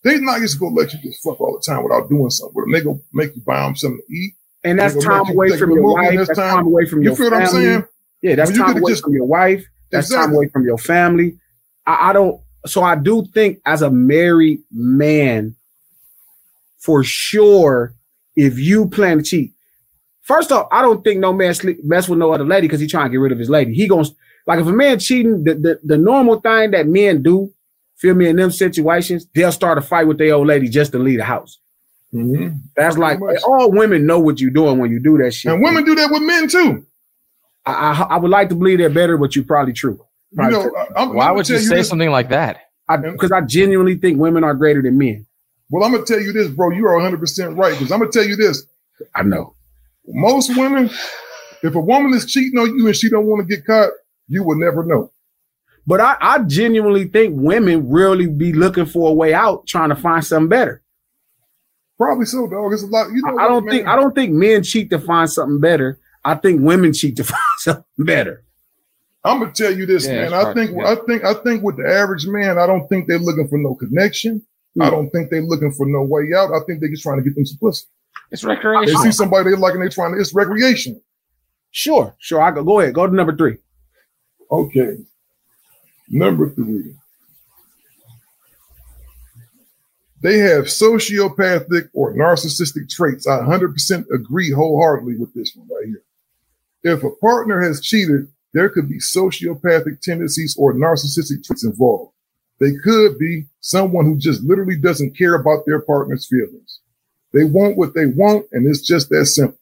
they 0.05 0.21
not 0.21 0.41
just 0.41 0.61
gonna 0.61 0.75
let 0.75 0.93
you 0.93 1.01
just 1.01 1.23
fuck 1.23 1.41
all 1.41 1.59
the 1.59 1.65
time 1.65 1.83
without 1.83 2.09
doing 2.09 2.31
something 2.31 2.55
with 2.55 2.67
them. 2.67 2.73
They 2.73 2.81
gonna 2.83 3.01
make 3.13 3.35
you 3.35 3.43
buy 3.43 3.63
them 3.63 3.75
something 3.75 4.01
to 4.07 4.15
eat. 4.15 4.35
And 4.65 4.79
that's 4.79 5.03
time 5.03 5.29
away 5.29 5.57
from 5.57 5.73
your 5.73 5.95
wife. 5.95 6.15
That's 6.15 6.39
time, 6.39 6.67
away 6.67 6.87
from 6.87 7.03
your 7.03 7.17
family. 7.17 7.25
You 7.25 7.31
feel 7.31 7.39
what 7.39 7.43
I'm 7.43 7.49
saying? 7.49 7.85
Yeah, 8.23 8.35
that's 8.35 8.57
time 8.57 8.77
away 8.77 8.93
just, 8.93 9.03
from 9.03 9.15
your 9.15 9.25
wife. 9.25 9.65
That's 9.91 10.07
exactly. 10.09 10.27
time 10.27 10.35
away 10.37 10.49
from 10.49 10.65
your 10.65 10.79
family. 10.79 11.39
I, 11.87 12.11
I 12.11 12.13
don't. 12.13 12.41
So 12.67 12.83
I 12.83 12.97
do 12.97 13.25
think 13.27 13.61
as 13.65 13.83
a 13.83 13.91
married 13.91 14.61
man, 14.71 15.57
for 16.79 17.03
sure, 17.05 17.95
if 18.37 18.59
you 18.59 18.89
plan 18.89 19.19
to 19.19 19.25
cheat, 19.25 19.53
first 20.23 20.53
off, 20.53 20.69
I 20.71 20.83
don't 20.83 21.03
think 21.03 21.21
no 21.21 21.33
man 21.33 21.55
sleep, 21.55 21.85
mess 21.85 22.09
with 22.09 22.19
no 22.19 22.33
other 22.33 22.45
lady 22.45 22.67
because 22.67 22.81
he 22.81 22.87
trying 22.87 23.07
to 23.07 23.11
get 23.11 23.21
rid 23.21 23.33
of 23.33 23.39
his 23.39 23.51
lady. 23.51 23.75
He 23.75 23.89
gonna 23.89 24.09
like 24.47 24.61
if 24.61 24.67
a 24.67 24.73
man 24.73 24.99
cheating, 24.99 25.45
the, 25.45 25.55
the, 25.55 25.81
the 25.85 25.99
normal 25.99 26.41
thing 26.41 26.71
that 26.71 26.87
men 26.87 27.23
do, 27.23 27.53
feel 27.97 28.15
me, 28.15 28.29
in 28.29 28.37
them 28.37 28.51
situations, 28.51 29.27
they'll 29.35 29.53
start 29.53 29.77
a 29.77 29.83
fight 29.83 30.07
with 30.07 30.19
their 30.19 30.35
old 30.35 30.47
lady 30.47 30.69
just 30.69 30.93
to 30.93 30.99
leave 30.99 31.19
the 31.19 31.25
house. 31.25 31.59
Mm-hmm. 32.15 32.57
That's 32.75 32.97
like 32.97 33.21
all 33.47 33.71
women 33.71 34.07
know 34.07 34.19
what 34.19 34.41
you're 34.41 34.51
doing 34.51 34.79
when 34.79 34.91
you 34.91 35.01
do 35.01 35.19
that 35.19 35.35
shit. 35.35 35.53
And 35.53 35.63
women 35.63 35.85
do 35.85 35.95
that 35.97 36.11
with 36.11 36.23
men 36.23 36.49
too. 36.49 36.87
I, 37.67 37.73
I, 37.73 38.03
I 38.15 38.17
would 38.17 38.31
like 38.31 38.49
to 38.49 38.55
believe 38.55 38.79
they're 38.79 38.89
better, 38.89 39.19
but 39.19 39.37
you're 39.37 39.45
probably 39.45 39.75
true. 39.75 40.03
Probably 40.35 40.57
you 40.57 40.65
know, 40.65 40.87
true. 40.97 41.15
why 41.15 41.31
would 41.31 41.49
you 41.49 41.59
say 41.59 41.83
something 41.83 42.11
like 42.11 42.31
that? 42.31 42.71
Because 42.89 43.33
I, 43.33 43.39
I, 43.39 43.41
genuinely 43.43 43.97
think 43.97 44.19
women 44.19 44.45
are 44.45 44.55
greater 44.55 44.81
than 44.81 44.97
men. 44.97 45.27
Well, 45.71 45.85
I'm 45.85 45.93
gonna 45.93 46.05
tell 46.05 46.21
you 46.21 46.33
this, 46.33 46.49
bro. 46.49 46.71
You 46.71 46.87
are 46.87 46.95
100 46.95 47.21
percent 47.21 47.57
right 47.57 47.73
because 47.73 47.93
I'm 47.93 47.99
gonna 48.01 48.11
tell 48.11 48.25
you 48.25 48.37
this. 48.37 48.65
I 49.15 49.23
know. 49.23 49.55
Most 50.07 50.57
women, 50.57 50.91
if 51.63 51.75
a 51.75 51.81
woman 51.81 52.15
is 52.15 52.27
cheating 52.27 52.59
on 52.59 52.77
you 52.77 52.87
and 52.87 52.97
she 52.97 53.11
don't 53.11 53.27
want 53.27 53.47
to 53.47 53.57
get 53.57 53.67
caught, 53.67 53.91
you 54.27 54.43
will 54.43 54.57
never 54.57 54.85
know. 54.85 55.13
But 55.87 56.01
I, 56.01 56.17
I 56.21 56.39
genuinely 56.41 57.09
think 57.09 57.35
women 57.37 57.89
really 57.89 58.27
be 58.27 58.53
looking 58.53 58.87
for 58.87 59.11
a 59.11 59.13
way 59.15 59.33
out, 59.33 59.67
trying 59.67 59.89
to 59.89 59.97
find 59.97 60.25
something 60.25 60.49
better. 60.49 60.83
Probably 61.99 62.27
so, 62.27 62.47
dog. 62.47 62.73
It's 62.73 62.83
a 62.83 62.87
lot. 62.87 63.11
You 63.11 63.23
know, 63.23 63.39
I 63.39 63.49
don't 63.49 63.65
man. 63.65 63.75
think 63.75 63.89
I 63.89 63.97
don't 63.97 64.15
think 64.15 64.33
men 64.33 64.63
cheat 64.63 64.91
to 64.91 64.99
find 64.99 65.31
something 65.31 65.61
better. 65.61 65.99
I 66.25 66.35
think 66.37 66.63
women 66.63 66.93
cheat 66.93 67.17
to 67.17 67.25
find 67.25 67.41
something 67.59 67.85
better. 67.99 68.45
I'm 69.25 69.41
gonna 69.41 69.53
tell 69.53 69.73
you 69.73 69.85
this, 69.85 70.07
Yeah, 70.07 70.29
man. 70.29 70.35
I 70.35 70.55
think 70.55 70.73
yeah. 70.77 70.93
I 70.93 70.95
think 71.07 71.25
I 71.25 71.35
think 71.35 71.63
with 71.63 71.77
the 71.77 71.89
average 71.91 72.27
man, 72.27 72.59
I 72.59 72.67
don't 72.67 72.87
think 72.89 73.09
they're 73.09 73.19
looking 73.19 73.49
for 73.49 73.59
no 73.59 73.75
connection. 73.75 74.43
Hmm. 74.79 74.83
I 74.83 74.91
don't 74.91 75.11
think 75.11 75.31
they're 75.31 75.43
looking 75.43 75.73
for 75.73 75.87
no 75.87 76.03
way 76.03 76.31
out. 76.37 76.53
I 76.53 76.61
think 76.67 76.81
they're 76.81 76.91
just 76.91 77.03
trying 77.03 77.19
to 77.19 77.25
get 77.25 77.35
them 77.35 77.45
some 77.45 77.59
pussy. 77.59 77.87
It's 78.31 78.45
They 78.87 79.11
see 79.11 79.13
somebody 79.13 79.51
they 79.51 79.57
like 79.57 79.73
and 79.73 79.83
they're 79.83 79.89
trying 79.89 80.15
to. 80.15 80.21
It's 80.21 80.35
recreation. 80.35 81.01
Sure, 81.71 82.15
sure. 82.19 82.41
I 82.41 82.53
go 82.53 82.63
go 82.63 82.81
ahead. 82.81 82.95
Go 82.95 83.07
to 83.07 83.15
number 83.15 83.37
three. 83.37 83.57
Okay. 84.51 84.99
Number 86.09 86.51
three. 86.51 86.95
They 90.21 90.39
have 90.39 90.65
sociopathic 90.65 91.91
or 91.93 92.15
narcissistic 92.15 92.89
traits. 92.91 93.27
I 93.27 93.39
100% 93.39 94.05
agree 94.13 94.51
wholeheartedly 94.51 95.17
with 95.17 95.33
this 95.35 95.55
one 95.55 95.69
right 95.69 95.87
here. 95.87 96.03
If 96.95 97.05
a 97.05 97.11
partner 97.21 97.61
has 97.61 97.81
cheated, 97.81 98.29
there 98.53 98.69
could 98.69 98.89
be 98.89 98.99
sociopathic 98.99 100.01
tendencies 100.01 100.57
or 100.59 100.75
narcissistic 100.75 101.45
traits 101.45 101.65
involved. 101.65 102.13
They 102.61 102.73
could 102.83 103.19
be 103.19 103.47
someone 103.61 104.05
who 104.05 104.17
just 104.17 104.43
literally 104.43 104.77
doesn't 104.77 105.17
care 105.17 105.35
about 105.35 105.65
their 105.67 105.81
partner's 105.81 106.27
feelings. 106.27 106.81
They 107.33 107.45
want 107.45 107.77
what 107.77 107.95
they 107.95 108.07
want, 108.07 108.47
and 108.53 108.67
it's 108.67 108.81
just 108.81 109.11
that 109.11 109.27
simple. 109.27 109.59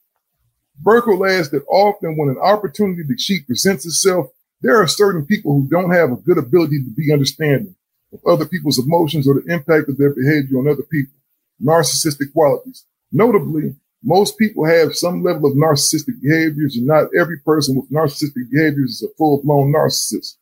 Burkle 0.82 1.28
adds 1.28 1.50
that 1.50 1.66
often 1.68 2.16
when 2.16 2.28
an 2.28 2.38
opportunity 2.38 3.02
to 3.04 3.16
cheat 3.16 3.46
presents 3.46 3.86
itself, 3.86 4.26
there 4.62 4.80
are 4.80 4.86
certain 4.86 5.26
people 5.26 5.52
who 5.52 5.68
don't 5.68 5.92
have 5.92 6.12
a 6.12 6.16
good 6.16 6.38
ability 6.38 6.82
to 6.82 6.90
be 6.90 7.12
understanding 7.12 7.74
of 8.12 8.20
other 8.26 8.46
people's 8.46 8.78
emotions 8.78 9.28
or 9.28 9.34
the 9.34 9.52
impact 9.52 9.88
of 9.88 9.98
their 9.98 10.14
behavior 10.14 10.58
on 10.58 10.68
other 10.68 10.82
people. 10.82 11.14
Narcissistic 11.62 12.32
qualities. 12.32 12.84
Notably, 13.12 13.74
most 14.02 14.38
people 14.38 14.64
have 14.64 14.94
some 14.94 15.22
level 15.22 15.50
of 15.50 15.56
narcissistic 15.56 16.20
behaviors, 16.22 16.76
and 16.76 16.86
not 16.86 17.08
every 17.18 17.38
person 17.40 17.76
with 17.76 17.90
narcissistic 17.90 18.50
behaviors 18.50 18.90
is 18.90 19.02
a 19.02 19.14
full-blown 19.16 19.72
narcissist. 19.72 20.36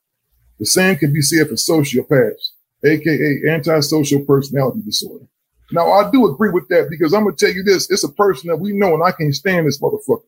The 0.59 0.67
same 0.67 0.97
can 0.97 1.13
be 1.13 1.21
said 1.21 1.49
for 1.49 1.55
sociopaths, 1.55 2.51
aka 2.85 3.43
antisocial 3.49 4.25
personality 4.25 4.81
disorder. 4.85 5.27
Now, 5.73 5.91
I 5.91 6.11
do 6.11 6.31
agree 6.31 6.51
with 6.51 6.69
that 6.69 6.89
because 6.91 7.13
I'm 7.13 7.25
gonna 7.25 7.37
tell 7.37 7.53
you 7.53 7.63
this: 7.63 7.91
it's 7.91 8.05
a 8.05 8.13
person 8.13 8.49
that 8.49 8.57
we 8.57 8.73
know, 8.73 8.95
and 8.95 9.03
I 9.03 9.13
can't 9.13 9.35
stand 9.35 9.67
this 9.67 9.81
motherfucker. 9.81 10.23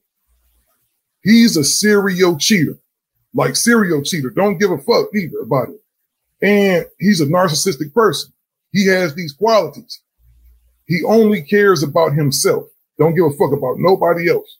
He's 1.23 1.57
a 1.57 1.65
serial 1.65 2.37
cheater, 2.39 2.79
like 3.35 3.57
serial 3.57 4.03
cheater. 4.03 4.31
Don't 4.31 4.59
give 4.59 4.71
a 4.71 4.79
fuck 4.79 5.09
either 5.15 5.39
about 5.43 5.71
it. 5.71 5.81
And 6.43 6.87
he's 6.99 7.21
a 7.21 7.27
narcissistic 7.27 7.93
person. 7.95 8.33
He 8.73 8.87
has 8.87 9.15
these 9.15 9.33
qualities. 9.33 10.01
He 10.87 11.03
only 11.05 11.43
cares 11.43 11.83
about 11.83 12.13
himself. 12.13 12.67
Don't 12.99 13.15
give 13.15 13.25
a 13.25 13.31
fuck 13.31 13.53
about 13.53 13.79
nobody 13.79 14.29
else. 14.29 14.59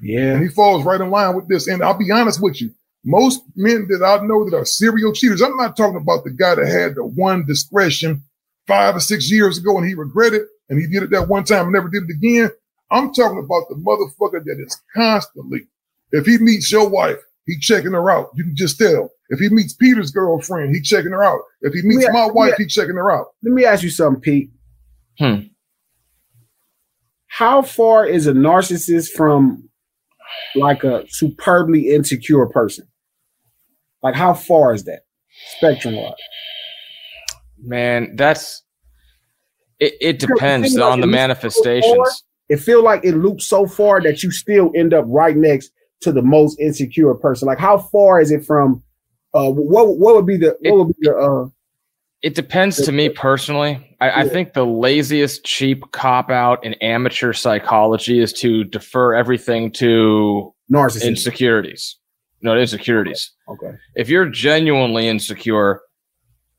Yeah. 0.00 0.34
And 0.34 0.42
he 0.42 0.48
falls 0.48 0.84
right 0.84 1.00
in 1.00 1.10
line 1.10 1.36
with 1.36 1.48
this. 1.48 1.68
And 1.68 1.82
I'll 1.82 1.98
be 1.98 2.10
honest 2.10 2.42
with 2.42 2.60
you. 2.60 2.70
Most 3.06 3.42
men 3.54 3.86
that 3.88 4.04
I 4.04 4.26
know 4.26 4.44
that 4.44 4.56
are 4.56 4.64
serial 4.64 5.12
cheaters, 5.12 5.40
I'm 5.40 5.56
not 5.56 5.76
talking 5.76 5.96
about 5.96 6.24
the 6.24 6.30
guy 6.30 6.56
that 6.56 6.66
had 6.66 6.96
the 6.96 7.04
one 7.04 7.46
discretion 7.46 8.22
five 8.66 8.96
or 8.96 9.00
six 9.00 9.30
years 9.30 9.58
ago 9.58 9.78
and 9.78 9.86
he 9.86 9.94
regretted 9.94 10.42
and 10.68 10.80
he 10.80 10.88
did 10.88 11.04
it 11.04 11.10
that 11.10 11.28
one 11.28 11.44
time 11.44 11.66
and 11.66 11.72
never 11.72 11.88
did 11.88 12.02
it 12.02 12.10
again. 12.10 12.50
I'm 12.90 13.14
talking 13.14 13.38
about 13.38 13.68
the 13.68 13.76
motherfucker 13.76 14.42
that 14.44 14.64
is 14.66 14.76
constantly, 14.94 15.68
if 16.10 16.26
he 16.26 16.38
meets 16.38 16.70
your 16.72 16.88
wife, 16.88 17.18
he 17.46 17.56
checking 17.60 17.92
her 17.92 18.10
out. 18.10 18.30
You 18.34 18.42
can 18.42 18.56
just 18.56 18.76
tell. 18.76 19.10
If 19.28 19.38
he 19.38 19.50
meets 19.50 19.72
Peter's 19.72 20.10
girlfriend, 20.10 20.74
he 20.74 20.80
checking 20.82 21.12
her 21.12 21.22
out. 21.22 21.40
If 21.62 21.74
he 21.74 21.82
meets 21.82 22.02
Yeah, 22.04 22.10
my 22.10 22.26
wife, 22.26 22.54
yeah. 22.58 22.64
he 22.64 22.66
checking 22.66 22.96
her 22.96 23.12
out. 23.12 23.26
Let 23.44 23.52
me 23.54 23.64
ask 23.64 23.84
you 23.84 23.90
something, 23.90 24.20
Pete. 24.20 24.50
Hmm. 25.20 25.46
How 27.28 27.62
far 27.62 28.04
is 28.04 28.26
a 28.26 28.32
narcissist 28.32 29.10
from 29.10 29.68
like 30.56 30.82
a 30.82 31.04
superbly 31.08 31.90
insecure 31.90 32.46
person? 32.46 32.88
Like 34.02 34.14
how 34.14 34.34
far 34.34 34.74
is 34.74 34.84
that 34.84 35.00
spectrum 35.56 35.96
wise? 35.96 36.14
Man, 37.58 38.14
that's 38.16 38.62
it. 39.80 39.94
It 40.00 40.18
depends 40.18 40.76
on 40.78 40.98
it, 40.98 41.02
the 41.02 41.06
loops 41.06 41.16
so 41.16 41.22
manifestations. 41.22 41.96
far- 41.96 42.12
It 42.48 42.60
feel 42.60 42.82
like 42.82 43.04
it 43.04 43.14
loops 43.16 43.46
so 43.46 43.66
far 43.66 44.00
that 44.02 44.22
you 44.22 44.30
still 44.30 44.70
end 44.76 44.94
up 44.94 45.04
right 45.08 45.36
next 45.36 45.70
to 46.02 46.12
the 46.12 46.22
most 46.22 46.60
insecure 46.60 47.14
person. 47.14 47.46
Like 47.46 47.58
how 47.58 47.78
far 47.78 48.20
is 48.20 48.30
it 48.30 48.44
from? 48.44 48.82
Uh, 49.34 49.50
what 49.50 49.98
what 49.98 50.14
would 50.14 50.26
be 50.26 50.36
the 50.36 50.56
what 50.60 50.78
would 50.86 50.88
be 50.88 50.94
the 51.00 51.16
uh? 51.16 51.48
It 52.22 52.34
depends 52.34 52.76
to 52.82 52.92
me 52.92 53.10
personally. 53.10 53.96
I, 54.00 54.22
I 54.22 54.28
think 54.28 54.54
the 54.54 54.64
laziest, 54.64 55.44
cheap 55.44 55.84
cop 55.92 56.30
out 56.30 56.64
in 56.64 56.74
amateur 56.74 57.32
psychology 57.32 58.20
is 58.20 58.32
to 58.34 58.64
defer 58.64 59.14
everything 59.14 59.70
to 59.72 60.54
narcissism, 60.72 61.08
insecurities. 61.08 61.98
No, 62.46 62.56
insecurities. 62.56 63.32
Okay. 63.48 63.72
If 63.96 64.08
you're 64.08 64.28
genuinely 64.28 65.08
insecure, 65.08 65.80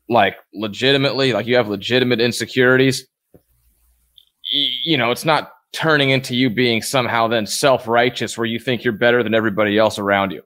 like 0.09 0.35
legitimately, 0.53 1.31
like 1.31 1.47
you 1.47 1.55
have 1.55 1.69
legitimate 1.69 2.19
insecurities, 2.19 3.07
y- 3.33 3.39
you 4.83 4.97
know, 4.97 5.11
it's 5.11 5.23
not 5.23 5.53
turning 5.71 6.09
into 6.09 6.35
you 6.35 6.49
being 6.49 6.81
somehow 6.81 7.29
then 7.29 7.45
self 7.45 7.87
righteous 7.87 8.37
where 8.37 8.45
you 8.45 8.59
think 8.59 8.83
you're 8.83 8.91
better 8.91 9.23
than 9.23 9.33
everybody 9.33 9.77
else 9.77 9.97
around 9.97 10.31
you, 10.31 10.41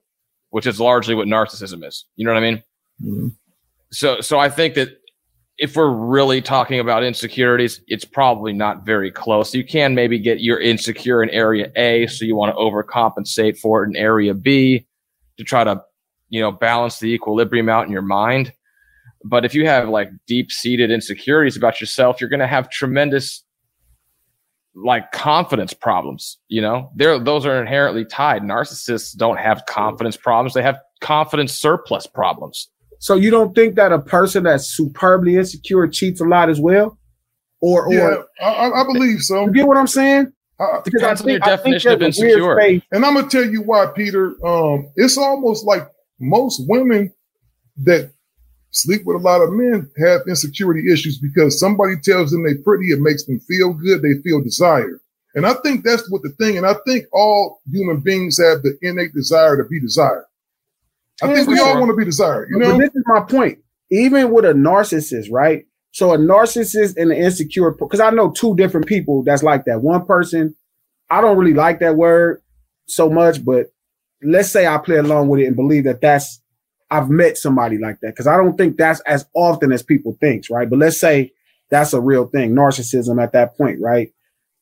which 0.51 0.67
is 0.67 0.79
largely 0.79 1.15
what 1.15 1.25
narcissism 1.25 1.83
is. 1.83 2.05
You 2.17 2.27
know 2.27 2.33
what 2.33 2.43
I 2.43 2.51
mean? 2.51 2.63
Mm-hmm. 3.03 3.27
So, 3.91 4.21
so 4.21 4.37
I 4.37 4.47
think 4.47 4.75
that 4.75 4.89
if 5.57 5.75
we're 5.75 5.89
really 5.89 6.43
talking 6.43 6.79
about 6.79 7.03
insecurities, 7.03 7.81
it's 7.87 8.05
probably 8.05 8.53
not 8.53 8.85
very 8.85 9.09
close. 9.09 9.55
You 9.55 9.65
can 9.65 9.95
maybe 9.95 10.19
get 10.19 10.39
you're 10.39 10.61
insecure 10.61 11.23
in 11.23 11.31
area 11.31 11.71
A, 11.75 12.05
so 12.05 12.25
you 12.25 12.35
want 12.35 12.55
to 12.55 12.59
overcompensate 12.61 13.57
for 13.57 13.83
it 13.83 13.89
in 13.89 13.95
area 13.95 14.35
B 14.35 14.85
to 15.41 15.45
try 15.49 15.63
to, 15.63 15.81
you 16.29 16.39
know, 16.41 16.51
balance 16.51 16.99
the 16.99 17.07
equilibrium 17.13 17.69
out 17.69 17.85
in 17.85 17.91
your 17.91 18.01
mind. 18.01 18.53
But 19.23 19.45
if 19.45 19.53
you 19.53 19.65
have 19.67 19.89
like 19.89 20.09
deep 20.27 20.51
seated 20.51 20.91
insecurities 20.91 21.57
about 21.57 21.79
yourself, 21.81 22.19
you're 22.19 22.29
going 22.29 22.39
to 22.39 22.47
have 22.47 22.69
tremendous 22.69 23.43
like 24.73 25.11
confidence 25.11 25.73
problems. 25.73 26.37
You 26.47 26.61
know, 26.61 26.91
they're, 26.95 27.19
those 27.19 27.45
are 27.45 27.59
inherently 27.59 28.05
tied. 28.05 28.41
Narcissists 28.41 29.15
don't 29.15 29.37
have 29.37 29.65
confidence 29.67 30.17
problems. 30.17 30.53
They 30.53 30.63
have 30.63 30.79
confidence 31.01 31.53
surplus 31.53 32.07
problems. 32.07 32.69
So 32.99 33.15
you 33.15 33.31
don't 33.31 33.53
think 33.53 33.75
that 33.75 33.91
a 33.91 33.99
person 33.99 34.43
that's 34.43 34.65
superbly 34.65 35.35
insecure 35.35 35.87
cheats 35.87 36.21
a 36.21 36.23
lot 36.23 36.49
as 36.49 36.59
well, 36.59 36.99
or 37.59 37.87
or 37.87 37.93
Yeah, 37.93 38.15
I, 38.39 38.49
I 38.49 38.81
I 38.81 38.83
believe 38.85 39.21
so. 39.21 39.45
you 39.45 39.51
get 39.51 39.67
what 39.67 39.75
I'm 39.77 39.87
saying? 39.87 40.31
Uh, 40.61 40.81
Because 40.83 41.01
I 41.01 41.13
Depends 41.15 41.21
on 41.21 41.27
your 41.29 41.39
think- 41.39 41.43
I 41.43 41.47
think 41.47 41.57
definition 41.57 41.91
of 41.93 41.99
there's 41.99 42.17
a 42.19 42.21
weird 42.21 42.31
insecure. 42.39 42.55
space- 42.61 42.81
And 42.91 43.05
I'm 43.05 43.15
gonna 43.15 43.27
tell 43.29 43.45
you 43.45 43.61
why, 43.63 43.85
Peter. 43.87 44.35
Um, 44.45 44.87
it's 44.95 45.17
almost 45.17 45.65
like 45.65 45.89
most 46.19 46.61
women 46.67 47.11
that 47.83 48.11
sleep 48.69 49.01
with 49.05 49.15
a 49.15 49.19
lot 49.19 49.41
of 49.41 49.51
men 49.51 49.89
have 49.97 50.21
insecurity 50.27 50.91
issues 50.91 51.17
because 51.17 51.59
somebody 51.59 51.95
tells 52.03 52.31
them 52.31 52.43
they're 52.43 52.57
pretty, 52.59 52.91
it 52.91 53.01
makes 53.01 53.23
them 53.25 53.39
feel 53.41 53.73
good, 53.73 54.01
they 54.01 54.13
feel 54.23 54.41
desired. 54.41 54.99
And 55.33 55.45
I 55.45 55.53
think 55.63 55.83
that's 55.83 56.09
what 56.11 56.21
the 56.23 56.29
thing, 56.29 56.57
and 56.57 56.65
I 56.65 56.75
think 56.85 57.05
all 57.11 57.61
human 57.71 57.99
beings 58.01 58.37
have 58.37 58.61
the 58.61 58.77
innate 58.81 59.13
desire 59.13 59.57
to 59.57 59.63
be 59.63 59.79
desired. 59.79 60.25
I 61.23 61.33
think 61.33 61.47
we 61.47 61.59
all 61.59 61.79
want 61.79 61.89
to 61.89 61.95
be 61.95 62.05
desired, 62.05 62.49
you 62.51 62.59
But 62.59 62.67
know? 62.67 62.77
this 62.77 62.89
is 62.93 63.03
my 63.07 63.21
point. 63.21 63.59
Even 63.89 64.31
with 64.31 64.45
a 64.45 64.53
narcissist, 64.53 65.29
right? 65.31 65.65
So 65.91 66.13
a 66.13 66.17
narcissist 66.17 66.97
and 66.97 67.11
an 67.11 67.17
insecure, 67.17 67.71
because 67.71 67.99
I 67.99 68.11
know 68.11 68.31
two 68.31 68.55
different 68.55 68.87
people 68.87 69.23
that's 69.23 69.43
like 69.43 69.65
that. 69.65 69.81
One 69.81 70.05
person, 70.05 70.55
I 71.09 71.21
don't 71.21 71.37
really 71.37 71.53
like 71.53 71.79
that 71.79 71.97
word 71.97 72.41
so 72.87 73.09
much, 73.09 73.43
but 73.43 73.67
let's 74.23 74.51
say 74.51 74.67
I 74.67 74.77
play 74.79 74.97
along 74.97 75.29
with 75.29 75.41
it 75.41 75.47
and 75.47 75.55
believe 75.55 75.85
that 75.85 76.01
that's 76.01 76.41
I've 76.91 77.09
met 77.09 77.37
somebody 77.37 77.77
like 77.77 77.99
that 78.01 78.09
because 78.11 78.27
I 78.27 78.37
don't 78.37 78.57
think 78.57 78.77
that's 78.77 79.01
as 79.01 79.25
often 79.33 79.71
as 79.71 79.83
people 79.83 80.17
thinks, 80.21 80.49
right? 80.49 80.69
But 80.69 80.79
let's 80.79 80.99
say 80.99 81.33
that's 81.69 81.93
a 81.93 82.01
real 82.01 82.27
thing, 82.27 82.53
narcissism 82.53 83.21
at 83.21 83.33
that 83.33 83.57
point, 83.57 83.79
right? 83.81 84.13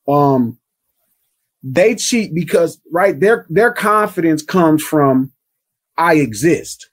Um, 0.07 0.59
they 1.63 1.95
cheat 1.95 2.33
because 2.35 2.79
right 2.91 3.19
their 3.19 3.45
their 3.49 3.73
confidence 3.73 4.43
comes 4.43 4.83
from 4.83 5.31
I 5.97 6.15
exist, 6.15 6.89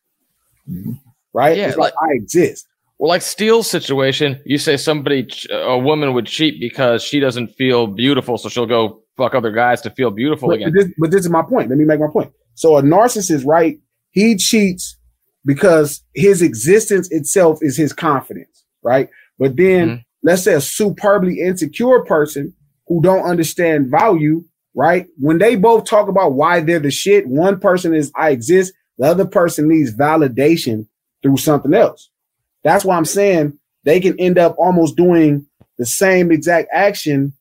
right? 1.32 1.56
Yeah, 1.56 1.68
It's 1.68 1.78
like, 1.78 1.94
I 2.00 2.08
exist. 2.12 2.65
Well, 2.98 3.08
like 3.10 3.22
Steel's 3.22 3.70
situation, 3.70 4.40
you 4.46 4.56
say 4.56 4.76
somebody, 4.76 5.28
a 5.50 5.78
woman 5.78 6.14
would 6.14 6.26
cheat 6.26 6.58
because 6.60 7.02
she 7.02 7.20
doesn't 7.20 7.48
feel 7.48 7.86
beautiful, 7.86 8.38
so 8.38 8.48
she'll 8.48 8.66
go 8.66 9.02
fuck 9.16 9.34
other 9.34 9.50
guys 9.50 9.80
to 9.82 9.90
feel 9.90 10.10
beautiful 10.10 10.48
But, 10.48 10.56
again. 10.56 10.72
but 10.72 10.84
this, 10.84 10.94
but 10.98 11.10
this 11.10 11.20
is 11.20 11.30
my 11.30 11.42
point. 11.42 11.68
Let 11.68 11.78
me 11.78 11.84
make 11.84 12.00
my 12.00 12.08
point. 12.10 12.32
So 12.54 12.76
a 12.76 12.82
narcissist, 12.82 13.46
right? 13.46 13.78
He 14.10 14.36
cheats 14.36 14.96
because 15.44 16.02
his 16.14 16.40
existence 16.40 17.10
itself 17.10 17.58
is 17.60 17.76
his 17.76 17.92
confidence, 17.92 18.64
right? 18.82 19.08
But 19.38 19.56
then 19.56 19.88
mm-hmm. 19.88 20.00
let's 20.22 20.42
say 20.42 20.54
a 20.54 20.60
superbly 20.60 21.40
insecure 21.40 22.02
person 22.04 22.54
who 22.86 23.02
don't 23.02 23.24
understand 23.24 23.90
value, 23.90 24.42
right? 24.74 25.06
When 25.18 25.38
they 25.38 25.56
both 25.56 25.84
talk 25.84 26.08
about 26.08 26.32
why 26.32 26.60
they're 26.60 26.78
the 26.78 26.90
shit, 26.90 27.26
one 27.26 27.60
person 27.60 27.94
is 27.94 28.10
I 28.16 28.30
exist, 28.30 28.72
the 28.96 29.06
other 29.06 29.26
person 29.26 29.68
needs 29.68 29.94
validation 29.94 30.86
through 31.22 31.36
something 31.36 31.74
else. 31.74 32.10
That's 32.66 32.84
why 32.84 32.96
I'm 32.96 33.04
saying 33.04 33.56
they 33.84 34.00
can 34.00 34.18
end 34.18 34.38
up 34.38 34.56
almost 34.58 34.96
doing 34.96 35.46
the 35.78 35.86
same 35.86 36.32
exact 36.32 36.68
action. 36.72 37.32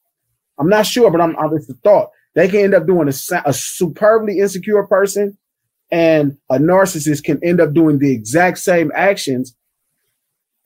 I'm 0.60 0.70
not 0.70 0.86
sure, 0.86 1.10
but 1.10 1.20
I'm, 1.20 1.36
I'm 1.38 1.52
it's 1.56 1.66
the 1.66 1.74
thought. 1.74 2.12
They 2.36 2.48
can 2.48 2.60
end 2.60 2.76
up 2.76 2.86
doing 2.86 3.08
a, 3.08 3.42
a 3.44 3.52
superbly 3.52 4.38
insecure 4.38 4.84
person 4.84 5.36
and 5.92 6.38
a 6.52 6.60
narcissist 6.60 7.24
can 7.24 7.44
end 7.44 7.60
up 7.60 7.74
doing 7.74 7.98
the 7.98 8.14
exact 8.14 8.60
same 8.60 8.92
actions. 8.94 9.56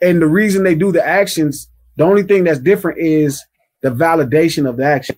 And 0.02 0.22
the 0.22 0.28
reason 0.28 0.66
they 0.66 0.76
do 0.76 0.92
the 0.92 1.08
actions, 1.08 1.70
the 1.96 2.04
only 2.04 2.24
thing 2.24 2.44
that's 2.44 2.60
different 2.60 3.00
is 3.00 3.42
the 3.82 3.92
validation 3.92 4.68
of 4.68 4.76
the 4.76 4.84
action. 4.84 5.16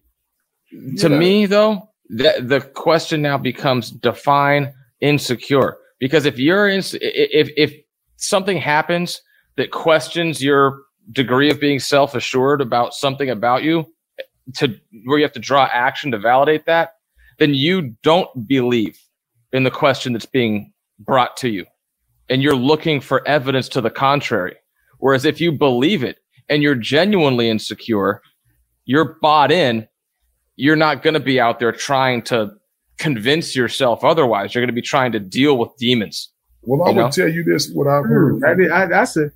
To 0.99 1.09
me, 1.09 1.47
though, 1.47 1.89
the, 2.09 2.43
the 2.43 2.61
question 2.61 3.23
now 3.23 3.39
becomes 3.39 3.89
define 3.89 4.71
insecure. 4.99 5.79
Because 5.99 6.27
if 6.27 6.37
you're 6.37 6.67
in, 6.67 6.83
if 6.93 7.49
if 7.57 7.73
something 8.17 8.57
happens 8.57 9.19
that 9.61 9.69
questions 9.69 10.41
your 10.41 10.81
degree 11.11 11.51
of 11.51 11.59
being 11.59 11.79
self 11.79 12.15
assured 12.15 12.61
about 12.61 12.95
something 12.95 13.29
about 13.29 13.61
you, 13.61 13.85
to 14.55 14.75
where 15.05 15.19
you 15.19 15.23
have 15.23 15.31
to 15.33 15.39
draw 15.39 15.69
action 15.71 16.09
to 16.11 16.17
validate 16.17 16.65
that, 16.65 16.95
then 17.37 17.53
you 17.53 17.95
don't 18.01 18.47
believe 18.47 18.99
in 19.53 19.63
the 19.63 19.69
question 19.69 20.13
that's 20.13 20.25
being 20.25 20.73
brought 20.97 21.37
to 21.37 21.49
you. 21.49 21.65
And 22.27 22.41
you're 22.41 22.55
looking 22.55 23.01
for 23.01 23.25
evidence 23.27 23.69
to 23.69 23.81
the 23.81 23.91
contrary. 23.91 24.55
Whereas 24.97 25.25
if 25.25 25.39
you 25.39 25.51
believe 25.51 26.03
it 26.03 26.17
and 26.49 26.63
you're 26.63 26.73
genuinely 26.73 27.47
insecure, 27.47 28.23
you're 28.85 29.19
bought 29.21 29.51
in, 29.51 29.87
you're 30.55 30.75
not 30.75 31.03
going 31.03 31.13
to 31.13 31.19
be 31.19 31.39
out 31.39 31.59
there 31.59 31.71
trying 31.71 32.23
to 32.23 32.51
convince 32.97 33.55
yourself 33.55 34.03
otherwise. 34.03 34.55
You're 34.55 34.61
going 34.61 34.73
to 34.75 34.81
be 34.81 34.81
trying 34.81 35.11
to 35.11 35.19
deal 35.19 35.55
with 35.55 35.69
demons. 35.77 36.31
Well, 36.63 36.87
I 36.87 37.03
would 37.03 37.11
tell 37.11 37.27
you 37.27 37.43
this: 37.43 37.71
what 37.73 37.87
I've 37.87 38.05
heard. 38.05 38.39
Hmm, 38.39 38.71
I, 38.71 38.83
I, 38.83 38.85
that's 38.85 39.17
a. 39.17 39.31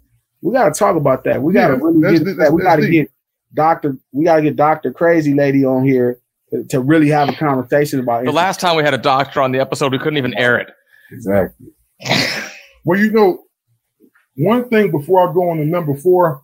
We 0.46 0.54
got 0.54 0.72
to 0.72 0.78
talk 0.78 0.96
about 0.96 1.24
that. 1.24 1.42
We 1.42 1.54
got 1.54 1.70
to 1.70 1.74
yeah, 1.74 1.80
really 1.82 2.24
get 2.24 2.38
that. 2.38 2.54
We 2.54 2.62
got 2.62 2.76
to 2.76 2.88
get 2.88 3.10
Doctor. 3.52 3.98
We 4.12 4.26
got 4.26 4.36
to 4.36 4.42
get 4.44 4.56
Doctor 4.56 4.94
Crazy 4.94 5.34
Lady 5.34 5.66
on 5.66 5.84
here 5.84 6.20
to, 6.52 6.64
to, 6.66 6.82
really 6.82 7.10
have 7.10 7.30
a 7.30 7.34
conversation 7.34 8.00
about. 8.00 8.26
The 8.26 8.32
last 8.32 8.60
time 8.60 8.78
we 8.78 8.84
had 8.84 8.94
a 8.94 9.00
doctor 9.00 9.42
on 9.42 9.52
the 9.52 9.60
episode, 9.60 9.92
we 9.92 9.98
couldn't 9.98 10.18
even 10.18 10.36
air 10.36 10.60
it. 10.60 10.70
Exactly. 11.12 11.70
well, 12.86 13.00
you 13.00 13.12
know, 13.12 13.40
one 14.36 14.70
thing 14.70 14.92
before 14.92 15.28
I 15.28 15.34
go 15.34 15.50
on 15.50 15.58
to 15.58 15.66
number 15.66 15.96
four, 15.96 16.44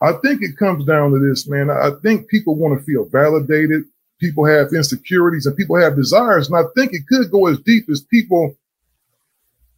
I 0.00 0.12
think 0.12 0.40
it 0.40 0.56
comes 0.56 0.86
down 0.86 1.10
to 1.10 1.18
this, 1.18 1.46
man. 1.46 1.68
I 1.68 1.90
think 2.02 2.28
people 2.28 2.54
want 2.54 2.78
to 2.78 2.84
feel 2.86 3.04
validated. 3.04 3.82
People 4.18 4.46
have 4.46 4.68
insecurities 4.72 5.44
and 5.44 5.54
people 5.58 5.78
have 5.78 5.94
desires. 5.94 6.48
And 6.48 6.56
I 6.56 6.62
think 6.74 6.94
it 6.94 7.02
could 7.06 7.30
go 7.30 7.48
as 7.48 7.58
deep 7.58 7.84
as 7.90 8.00
people 8.00 8.56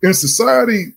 in 0.01 0.15
society 0.15 0.93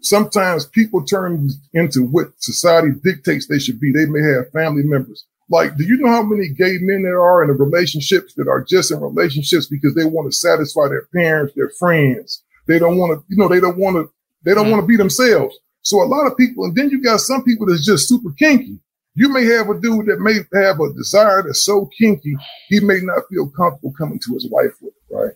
sometimes 0.00 0.66
people 0.66 1.04
turn 1.04 1.50
into 1.74 2.04
what 2.04 2.28
society 2.38 2.90
dictates 3.02 3.46
they 3.46 3.58
should 3.58 3.80
be. 3.80 3.92
They 3.92 4.06
may 4.06 4.22
have 4.22 4.50
family 4.52 4.82
members. 4.84 5.24
Like, 5.50 5.76
do 5.76 5.84
you 5.84 5.96
know 5.98 6.10
how 6.10 6.22
many 6.22 6.48
gay 6.48 6.76
men 6.80 7.02
there 7.02 7.20
are 7.20 7.42
in 7.42 7.48
the 7.48 7.54
relationships 7.54 8.34
that 8.34 8.48
are 8.48 8.62
just 8.62 8.92
in 8.92 9.00
relationships 9.00 9.66
because 9.66 9.94
they 9.94 10.04
want 10.04 10.30
to 10.30 10.36
satisfy 10.36 10.88
their 10.88 11.08
parents, 11.14 11.54
their 11.54 11.70
friends? 11.78 12.42
They 12.66 12.78
don't 12.78 12.98
want 12.98 13.18
to, 13.18 13.24
you 13.28 13.36
know, 13.38 13.48
they 13.48 13.60
don't 13.60 13.78
want 13.78 13.96
to, 13.96 14.12
they 14.44 14.54
don't 14.54 14.66
mm. 14.66 14.72
want 14.72 14.82
to 14.82 14.86
be 14.86 14.96
themselves. 14.96 15.58
So 15.82 16.02
a 16.02 16.04
lot 16.04 16.26
of 16.26 16.36
people, 16.36 16.64
and 16.64 16.76
then 16.76 16.90
you 16.90 17.02
got 17.02 17.20
some 17.20 17.42
people 17.44 17.66
that's 17.66 17.84
just 17.84 18.08
super 18.08 18.30
kinky. 18.38 18.78
You 19.14 19.30
may 19.30 19.44
have 19.46 19.70
a 19.70 19.80
dude 19.80 20.06
that 20.06 20.20
may 20.20 20.34
have 20.60 20.78
a 20.80 20.92
desire 20.92 21.42
that's 21.42 21.64
so 21.64 21.88
kinky, 21.98 22.36
he 22.68 22.80
may 22.80 23.00
not 23.00 23.24
feel 23.30 23.48
comfortable 23.48 23.94
coming 23.96 24.20
to 24.20 24.34
his 24.34 24.48
wife 24.50 24.72
with 24.82 24.92
it, 24.92 25.14
right? 25.14 25.32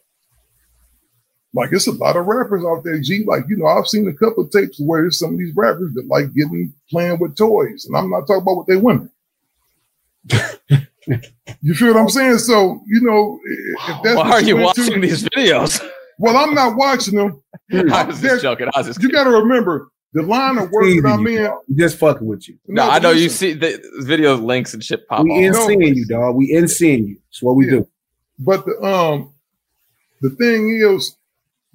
Like 1.55 1.72
it's 1.72 1.86
a 1.86 1.92
lot 1.92 2.16
of 2.16 2.26
rappers 2.26 2.64
out 2.64 2.82
there, 2.82 2.98
G. 2.98 3.24
Like, 3.26 3.44
you 3.48 3.57
know, 3.57 3.66
I've 3.66 3.86
seen 3.86 4.09
a 4.09 4.12
couple 4.12 4.44
of 4.44 4.50
tapes 4.50 4.80
where 4.80 5.03
there's 5.03 5.18
some 5.18 5.34
of 5.34 5.38
these 5.38 5.55
rappers 5.55 5.92
that 5.94 6.07
like 6.07 6.32
getting 6.34 6.72
playing 6.90 7.18
with 7.18 7.36
toys. 7.36 7.84
And 7.84 7.96
I'm 7.96 8.11
not 8.11 8.20
talking 8.20 8.42
about 8.42 8.57
what 8.57 8.66
they 8.66 8.76
women. 8.76 9.11
you 11.61 11.74
feel 11.74 11.94
what 11.94 12.00
I'm 12.00 12.09
saying? 12.09 12.38
So, 12.38 12.82
you 12.86 13.03
know, 13.03 13.38
if 13.88 14.03
that's 14.03 14.16
why 14.16 14.30
are 14.30 14.42
you 14.42 14.57
watching 14.57 15.00
these 15.00 15.24
videos? 15.24 15.86
Well, 16.18 16.36
I'm 16.36 16.55
not 16.55 16.76
watching 16.76 17.16
them. 17.16 17.42
I 17.92 18.05
was 18.05 18.20
just 18.20 18.42
joking. 18.42 18.68
I 18.74 18.78
was 18.78 18.86
just 18.86 19.03
you 19.03 19.11
got 19.11 19.24
to 19.24 19.30
remember 19.30 19.90
the 20.12 20.22
line 20.22 20.59
of 20.59 20.70
work 20.70 20.84
that 20.84 21.07
I'm 21.07 21.26
in. 21.26 21.50
Just 21.74 21.98
fucking 21.98 22.26
with 22.26 22.48
you. 22.48 22.59
No, 22.66 22.86
no 22.86 22.90
I 22.90 22.98
know 22.98 23.11
listen. 23.11 23.22
you 23.22 23.28
see 23.28 23.53
the 23.55 23.82
video 24.00 24.36
links 24.36 24.72
and 24.72 24.82
shit 24.82 25.07
pop. 25.09 25.24
We 25.24 25.44
in 25.44 25.55
seeing 25.55 25.82
you, 25.82 26.07
dog. 26.07 26.36
We 26.36 26.53
in 26.53 26.68
seeing 26.68 27.09
you. 27.09 27.16
It's 27.28 27.42
what 27.42 27.57
we 27.57 27.66
yeah. 27.66 27.70
do. 27.72 27.88
But 28.38 28.64
the 28.64 28.80
um, 28.82 29.32
the 30.20 30.30
thing 30.30 30.70
is, 30.70 31.16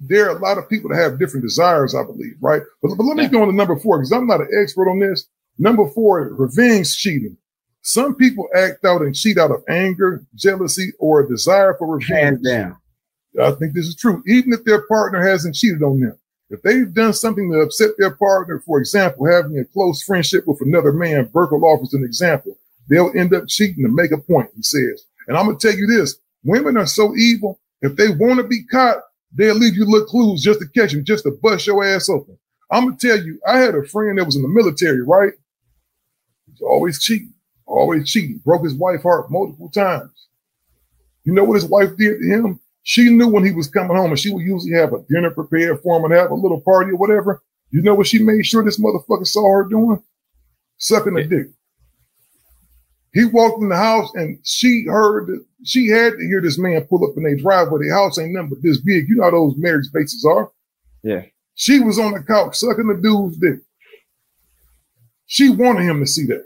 there 0.00 0.28
are 0.28 0.36
a 0.36 0.40
lot 0.40 0.58
of 0.58 0.68
people 0.68 0.90
that 0.90 0.96
have 0.96 1.18
different 1.18 1.44
desires, 1.44 1.94
I 1.94 2.04
believe, 2.04 2.34
right? 2.40 2.62
But, 2.82 2.94
but 2.96 3.04
let 3.04 3.16
me 3.16 3.26
go 3.26 3.42
on 3.42 3.48
to 3.48 3.54
number 3.54 3.78
four 3.78 3.98
because 3.98 4.12
I'm 4.12 4.26
not 4.26 4.40
an 4.40 4.48
expert 4.62 4.88
on 4.88 5.00
this. 5.00 5.26
Number 5.58 5.88
four, 5.90 6.34
revenge 6.34 6.96
cheating. 6.96 7.36
Some 7.82 8.14
people 8.14 8.48
act 8.54 8.84
out 8.84 9.02
and 9.02 9.14
cheat 9.14 9.38
out 9.38 9.50
of 9.50 9.64
anger, 9.68 10.24
jealousy, 10.34 10.92
or 10.98 11.20
a 11.20 11.28
desire 11.28 11.74
for 11.78 11.88
revenge. 11.88 12.10
Hands 12.10 12.42
down. 12.42 12.76
I 13.40 13.50
think 13.52 13.74
this 13.74 13.86
is 13.86 13.96
true, 13.96 14.22
even 14.26 14.52
if 14.52 14.64
their 14.64 14.86
partner 14.86 15.26
hasn't 15.26 15.54
cheated 15.54 15.82
on 15.82 16.00
them. 16.00 16.18
If 16.50 16.62
they've 16.62 16.92
done 16.92 17.12
something 17.12 17.50
to 17.50 17.60
upset 17.60 17.90
their 17.98 18.14
partner, 18.14 18.62
for 18.64 18.78
example, 18.78 19.26
having 19.26 19.58
a 19.58 19.64
close 19.64 20.02
friendship 20.02 20.44
with 20.46 20.60
another 20.62 20.92
man, 20.92 21.26
Burkle 21.26 21.62
offers 21.62 21.92
an 21.92 22.04
example, 22.04 22.56
they'll 22.88 23.12
end 23.14 23.34
up 23.34 23.48
cheating 23.48 23.84
to 23.84 23.90
make 23.90 24.12
a 24.12 24.18
point, 24.18 24.50
he 24.56 24.62
says. 24.62 25.04
And 25.26 25.36
I'm 25.36 25.46
going 25.46 25.58
to 25.58 25.68
tell 25.68 25.78
you 25.78 25.86
this 25.86 26.18
women 26.44 26.76
are 26.76 26.86
so 26.86 27.14
evil. 27.16 27.60
If 27.82 27.96
they 27.96 28.08
want 28.08 28.38
to 28.38 28.44
be 28.44 28.64
caught, 28.64 28.96
They'll 29.32 29.54
leave 29.54 29.76
you 29.76 29.84
little 29.84 30.06
clues 30.06 30.42
just 30.42 30.60
to 30.60 30.68
catch 30.68 30.92
you, 30.92 31.02
just 31.02 31.24
to 31.24 31.38
bust 31.42 31.66
your 31.66 31.84
ass 31.84 32.08
open. 32.08 32.38
I'm 32.70 32.86
gonna 32.86 32.96
tell 32.98 33.22
you, 33.22 33.40
I 33.46 33.58
had 33.58 33.74
a 33.74 33.84
friend 33.84 34.18
that 34.18 34.24
was 34.24 34.36
in 34.36 34.42
the 34.42 34.48
military, 34.48 35.02
right? 35.02 35.32
He's 36.46 36.60
always 36.60 37.02
cheating, 37.02 37.34
always 37.66 38.10
cheating. 38.10 38.40
Broke 38.44 38.64
his 38.64 38.74
wife's 38.74 39.02
heart 39.02 39.30
multiple 39.30 39.70
times. 39.70 40.28
You 41.24 41.32
know 41.34 41.44
what 41.44 41.54
his 41.60 41.66
wife 41.66 41.96
did 41.96 42.20
to 42.20 42.26
him? 42.26 42.60
She 42.82 43.10
knew 43.10 43.28
when 43.28 43.44
he 43.44 43.52
was 43.52 43.68
coming 43.68 43.96
home, 43.96 44.10
and 44.10 44.18
she 44.18 44.32
would 44.32 44.44
usually 44.44 44.72
have 44.72 44.94
a 44.94 45.04
dinner 45.10 45.30
prepared 45.30 45.80
for 45.82 45.98
him 45.98 46.04
and 46.04 46.14
have 46.14 46.30
a 46.30 46.34
little 46.34 46.60
party 46.60 46.92
or 46.92 46.96
whatever. 46.96 47.42
You 47.70 47.82
know 47.82 47.94
what 47.94 48.06
she 48.06 48.22
made 48.22 48.46
sure 48.46 48.64
this 48.64 48.80
motherfucker 48.80 49.26
saw 49.26 49.46
her 49.52 49.64
doing? 49.64 50.02
Sucking 50.78 51.18
a 51.18 51.24
dick. 51.24 51.48
He 53.14 53.24
walked 53.24 53.62
in 53.62 53.68
the 53.68 53.76
house 53.76 54.10
and 54.14 54.38
she 54.44 54.84
heard 54.84 55.30
she 55.64 55.88
had 55.88 56.12
to 56.12 56.26
hear 56.26 56.40
this 56.40 56.58
man 56.58 56.82
pull 56.82 57.04
up 57.04 57.16
in 57.16 57.22
their 57.22 57.36
driveway. 57.36 57.80
The 57.82 57.94
house 57.94 58.18
ain't 58.18 58.32
nothing 58.32 58.50
but 58.50 58.62
this 58.62 58.78
big. 58.78 59.08
You 59.08 59.16
know 59.16 59.24
how 59.24 59.30
those 59.30 59.56
marriage 59.56 59.86
spaces 59.86 60.24
are. 60.24 60.50
Yeah. 61.02 61.22
She 61.54 61.80
was 61.80 61.98
on 61.98 62.12
the 62.12 62.22
couch 62.22 62.56
sucking 62.56 62.86
the 62.86 62.94
dude's 62.94 63.36
dick. 63.38 63.60
She 65.26 65.50
wanted 65.50 65.82
him 65.82 66.00
to 66.00 66.06
see 66.06 66.26
that. 66.26 66.44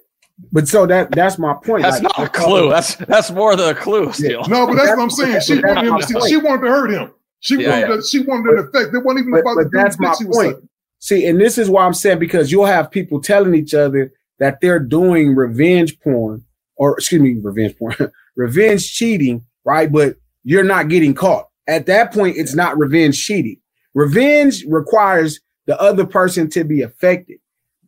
But 0.50 0.66
so 0.66 0.86
that 0.86 1.10
that's 1.10 1.38
my 1.38 1.54
point. 1.54 1.82
That's 1.82 2.02
like, 2.02 2.18
not 2.18 2.26
a 2.26 2.30
clue. 2.30 2.70
That's 2.70 2.96
that's 2.96 3.30
more 3.30 3.54
than 3.54 3.68
a 3.68 3.74
clue. 3.74 4.12
Still. 4.12 4.40
Yeah. 4.42 4.46
No, 4.48 4.66
but 4.66 4.76
that's, 4.76 4.90
what 4.90 5.00
I'm 5.00 5.10
saying. 5.10 5.40
She 5.42 5.60
wanted 5.60 5.84
him 5.84 5.98
to 5.98 6.02
see. 6.06 6.28
She 6.28 6.36
wanted 6.36 6.62
to 6.62 6.68
hurt 6.68 6.90
him. 6.90 7.12
She 7.40 7.56
yeah, 7.56 7.70
wanted. 7.70 7.88
Yeah. 7.88 7.96
To, 7.96 8.02
she 8.02 8.20
wanted 8.20 8.58
an 8.58 8.58
effect. 8.58 8.94
It 8.94 9.04
wasn't 9.04 9.20
even 9.20 9.32
but, 9.32 9.40
about 9.40 9.56
but 9.56 9.70
the 9.70 9.78
that's 9.78 10.00
my 10.00 10.14
point. 10.32 10.68
See, 10.98 11.26
and 11.26 11.40
this 11.40 11.58
is 11.58 11.68
why 11.68 11.84
I'm 11.84 11.94
saying 11.94 12.18
because 12.18 12.50
you'll 12.50 12.64
have 12.64 12.90
people 12.90 13.20
telling 13.20 13.54
each 13.54 13.74
other 13.74 14.12
that 14.38 14.60
they're 14.60 14.80
doing 14.80 15.34
revenge 15.34 16.00
porn 16.00 16.44
or 16.76 16.96
excuse 16.96 17.20
me, 17.20 17.36
revenge 17.40 17.76
porn, 17.78 17.94
revenge 18.36 18.92
cheating, 18.92 19.44
right? 19.64 19.90
But 19.90 20.16
you're 20.44 20.64
not 20.64 20.88
getting 20.88 21.14
caught. 21.14 21.48
At 21.68 21.86
that 21.86 22.12
point, 22.12 22.36
it's 22.36 22.54
not 22.54 22.78
revenge 22.78 23.24
cheating. 23.24 23.58
Revenge 23.94 24.64
requires 24.68 25.40
the 25.66 25.80
other 25.80 26.06
person 26.06 26.48
to 26.50 26.64
be 26.64 26.82
affected. 26.82 27.38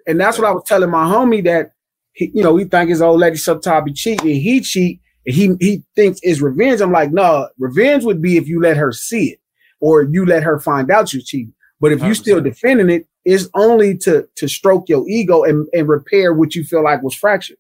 And 0.07 0.20
that's 0.20 0.39
what 0.39 0.47
I 0.47 0.53
was 0.53 0.64
telling 0.66 0.91
my 0.91 1.05
homie 1.05 1.45
that, 1.45 1.72
he, 2.12 2.30
you 2.32 2.43
know, 2.43 2.57
he 2.57 2.64
think 2.64 2.91
his 2.91 3.03
old 3.03 3.20
lady 3.20 3.37
sometimes 3.37 3.85
be 3.85 3.93
cheating 3.93 4.30
and 4.30 4.41
he 4.41 4.61
cheat 4.61 5.01
and 5.26 5.35
he, 5.35 5.55
he 5.59 5.82
thinks 5.97 6.20
it's 6.22 6.41
revenge. 6.41 6.80
I'm 6.80 6.93
like, 6.93 7.11
no, 7.11 7.49
revenge 7.59 8.05
would 8.05 8.22
be 8.22 8.37
if 8.37 8.47
you 8.47 8.61
let 8.61 8.76
her 8.76 8.93
see 8.93 9.30
it 9.30 9.41
or 9.80 10.03
you 10.03 10.24
let 10.24 10.43
her 10.43 10.61
find 10.61 10.91
out 10.91 11.12
you're 11.12 11.22
cheating. 11.22 11.55
But 11.80 11.93
if 11.93 12.03
you 12.03 12.14
still 12.14 12.41
defending 12.41 12.91
it, 12.91 13.07
it's 13.24 13.49
only 13.55 13.97
to, 13.99 14.28
to 14.37 14.49
stroke 14.49 14.89
your 14.89 15.09
ego 15.09 15.43
and, 15.43 15.66
and 15.72 15.89
repair 15.89 16.32
what 16.32 16.55
you 16.55 16.64
feel 16.64 16.85
like 16.85 17.03
was 17.03 17.14
fractured. 17.14 17.57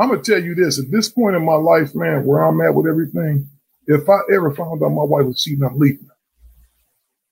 I'm 0.00 0.08
gonna 0.08 0.22
tell 0.22 0.42
you 0.42 0.54
this: 0.54 0.78
at 0.78 0.90
this 0.90 1.10
point 1.10 1.36
in 1.36 1.44
my 1.44 1.54
life, 1.54 1.94
man, 1.94 2.24
where 2.24 2.42
I'm 2.42 2.60
at 2.62 2.74
with 2.74 2.86
everything, 2.86 3.46
if 3.86 4.08
I 4.08 4.18
ever 4.32 4.50
found 4.50 4.82
out 4.82 4.88
my 4.88 5.02
wife 5.02 5.26
was 5.26 5.42
cheating, 5.42 5.62
I'm 5.62 5.78
leaving. 5.78 6.08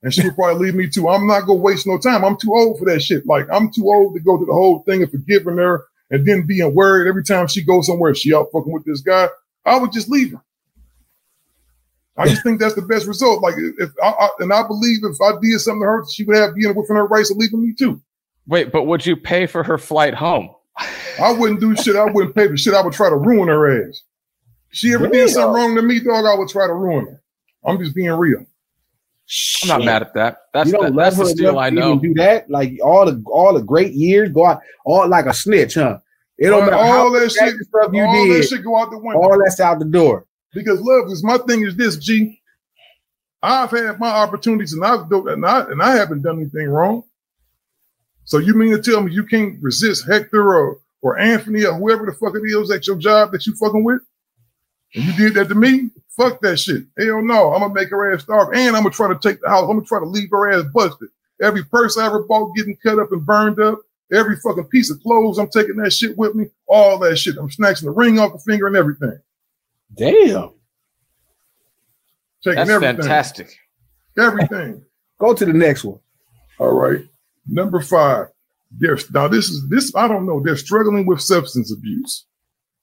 And 0.03 0.13
she 0.13 0.23
would 0.23 0.37
probably 0.37 0.67
leave 0.67 0.75
me 0.75 0.89
too. 0.89 1.09
I'm 1.09 1.27
not 1.27 1.47
gonna 1.47 1.61
waste 1.61 1.87
no 1.87 1.99
time. 1.99 2.25
I'm 2.25 2.37
too 2.37 2.53
old 2.53 2.79
for 2.79 2.85
that 2.85 3.01
shit. 3.01 3.27
Like 3.27 3.47
I'm 3.51 3.73
too 3.73 3.87
old 3.87 4.15
to 4.15 4.21
go 4.21 4.37
through 4.37 4.47
the 4.47 4.53
whole 4.53 4.81
thing 4.81 5.03
of 5.03 5.11
forgiving 5.11 5.57
her 5.57 5.87
and 6.11 6.27
then 6.27 6.47
being 6.47 6.75
worried 6.75 7.09
every 7.09 7.25
time 7.25 7.47
she 7.47 7.65
goes 7.65 7.87
somewhere. 7.87 8.15
She 8.15 8.35
out 8.35 8.49
fucking 8.53 8.73
with 8.73 8.85
this 8.85 9.01
guy. 9.01 9.29
I 9.65 9.79
would 9.79 9.93
just 9.93 10.11
leave 10.11 10.33
her. 10.33 10.43
I 12.17 12.29
just 12.29 12.43
think 12.43 12.61
that's 12.61 12.75
the 12.75 12.83
best 12.83 13.07
result. 13.07 13.43
Like 13.43 13.55
if 13.57 13.91
I, 14.03 14.09
I, 14.09 14.29
and 14.41 14.53
I 14.53 14.67
believe 14.67 15.01
if 15.05 15.21
I 15.23 15.33
did 15.41 15.61
something 15.61 15.83
to 15.83 15.87
her, 15.87 16.05
she 16.13 16.25
would 16.25 16.37
have 16.37 16.55
being 16.55 16.75
within 16.75 16.97
her 16.97 17.07
rights 17.07 17.31
of 17.31 17.37
leaving 17.37 17.63
me 17.63 17.75
too. 17.75 18.03
Wait, 18.47 18.73
but 18.73 18.85
would 18.85 19.07
you 19.07 19.17
pay 19.17 19.47
for 19.47 19.63
her 19.63 19.79
flight 19.79 20.15
home? 20.15 20.51
I 21.21 21.33
wouldn't 21.33 21.61
do 21.61 21.75
shit. 21.77 21.97
I 21.97 22.05
wouldn't 22.05 22.35
pay 22.35 22.49
for 22.49 22.57
shit. 22.57 22.75
I 22.75 22.83
would 22.83 22.93
try 22.93 23.09
to 23.11 23.17
ruin 23.17 23.49
her 23.49 23.89
ass. 23.89 24.03
She 24.71 24.93
ever 24.95 25.09
did 25.09 25.31
something 25.31 25.53
wrong 25.55 25.75
to 25.77 25.83
me, 25.83 25.99
dog, 26.01 26.25
I 26.27 26.35
would 26.35 26.49
try 26.49 26.67
to 26.67 26.75
ruin 26.75 27.07
her. 27.07 27.23
I'm 27.65 27.79
just 27.79 27.95
being 27.95 28.11
real. 28.13 28.45
I'm 29.63 29.69
not 29.69 29.85
mad 29.85 30.03
at 30.03 30.15
that. 30.15 30.39
That's 30.55 30.69
you 30.69 30.73
don't 30.75 30.85
that, 30.85 30.95
love 30.95 31.05
that's 31.05 31.17
the 31.17 31.23
her 31.25 31.29
steal 31.31 31.59
I 31.59 31.71
know. 31.71 31.99
do 31.99 32.15
that. 32.15 32.49
Like 32.49 32.79
all 32.83 33.05
the 33.05 33.23
all 33.27 33.53
the 33.53 33.61
great 33.63 33.93
years 33.93 34.31
go 34.31 34.47
out, 34.47 34.61
all 34.87 35.07
like 35.09 35.27
a 35.27 35.35
snitch, 35.35 35.75
huh? 35.75 35.99
It 36.39 36.47
don't 36.49 36.61
All- 36.63 36.71
matter 36.71 36.77
all 36.77 36.87
how 36.87 37.13
that 37.15 37.21
much 37.25 37.33
shit- 37.33 37.43
extra 37.43 37.65
stuff 37.65 37.93
you 37.93 38.03
need. 38.03 38.07
all 38.09 38.29
that 38.29 38.43
shit 38.49 38.65
go 38.65 38.77
out 38.79 38.91
the 38.91 38.99
window. 38.99 39.21
All 39.21 39.39
that's 39.43 39.61
out 39.61 39.79
the 39.81 39.85
door. 39.85 40.25
Because 40.55 40.81
love 40.81 41.11
is 41.11 41.23
my 41.25 41.37
thing 41.39 41.63
is 41.67 41.77
this, 41.77 41.97
G. 41.97 42.41
I've 43.43 43.71
had 43.71 43.99
my 44.01 44.09
opportunities 44.11 44.73
and 44.73 44.85
I've 44.85 45.09
done 45.11 45.29
and 45.29 45.45
I 45.45 45.61
and 45.63 45.83
I 45.83 45.95
haven't 45.97 46.23
done 46.23 46.41
anything 46.41 46.69
wrong. 46.69 47.05
So 48.25 48.39
you 48.39 48.55
mean 48.55 48.71
to 48.73 48.81
tell 48.83 49.01
me 49.03 49.13
you 49.13 49.25
can't 49.25 49.63
resist 49.63 50.07
Hector 50.07 50.55
or 50.55 50.79
or 51.03 51.19
Anthony 51.19 51.65
or 51.65 51.75
whoever 51.75 52.07
the 52.07 52.13
fuck 52.13 52.35
it 52.35 52.43
is 52.45 52.71
at 52.71 52.87
your 52.87 52.97
job 52.97 53.33
that 53.33 53.47
you 53.47 53.55
fucking 53.55 53.85
with? 53.85 54.01
And 54.95 55.05
you 55.05 55.13
did 55.17 55.35
that 55.35 55.49
to 55.49 55.55
me? 55.55 55.91
Fuck 56.17 56.41
that 56.41 56.59
shit. 56.59 56.85
Hell 56.99 57.23
no. 57.23 57.53
I'm 57.53 57.61
gonna 57.61 57.75
make 57.75 57.91
her 57.91 58.13
ass 58.13 58.23
starve 58.23 58.53
and 58.55 58.77
I'm 58.77 58.83
gonna 58.83 58.95
try 58.95 59.09
to 59.09 59.19
take 59.19 59.41
the 59.41 59.49
house. 59.49 59.63
I'm 59.63 59.77
gonna 59.77 59.83
try 59.83 60.01
to 60.01 60.07
leave 60.07 60.31
her 60.31 60.51
ass 60.51 60.65
busted. 60.75 61.09
Every 61.41 61.65
purse 61.65 61.97
I 61.97 62.07
ever 62.07 62.23
bought 62.25 62.55
getting 62.57 62.77
cut 62.77 62.99
up 62.99 63.13
and 63.13 63.25
burned 63.25 63.61
up. 63.61 63.79
Every 64.13 64.37
fucking 64.37 64.65
piece 64.65 64.91
of 64.91 65.01
clothes, 65.03 65.39
I'm 65.39 65.51
taking 65.51 65.77
that 65.77 65.93
shit 65.93 66.17
with 66.17 66.35
me. 66.35 66.47
All 66.67 66.99
that 67.01 67.17
shit. 67.19 67.37
I'm 67.37 67.51
snatching 67.51 67.87
the 67.87 67.93
ring 67.93 68.19
off 68.19 68.33
the 68.33 68.39
finger 68.39 68.67
and 68.67 68.77
everything. 68.77 69.19
Damn. 69.95 70.51
Taking 72.43 72.57
That's 72.57 72.71
everything. 72.71 72.97
fantastic. 72.97 73.59
Everything. 74.19 74.83
Go 75.19 75.35
to 75.35 75.45
the 75.45 75.53
next 75.53 75.85
one. 75.85 75.99
All 76.59 76.73
right. 76.73 77.05
Number 77.47 77.81
five. 77.81 78.29
There's 78.71 79.11
now 79.11 79.29
this 79.29 79.49
is 79.49 79.69
this, 79.69 79.95
I 79.95 80.09
don't 80.09 80.27
know. 80.27 80.41
They're 80.41 80.57
struggling 80.57 81.07
with 81.07 81.21
substance 81.21 81.73
abuse. 81.73 82.27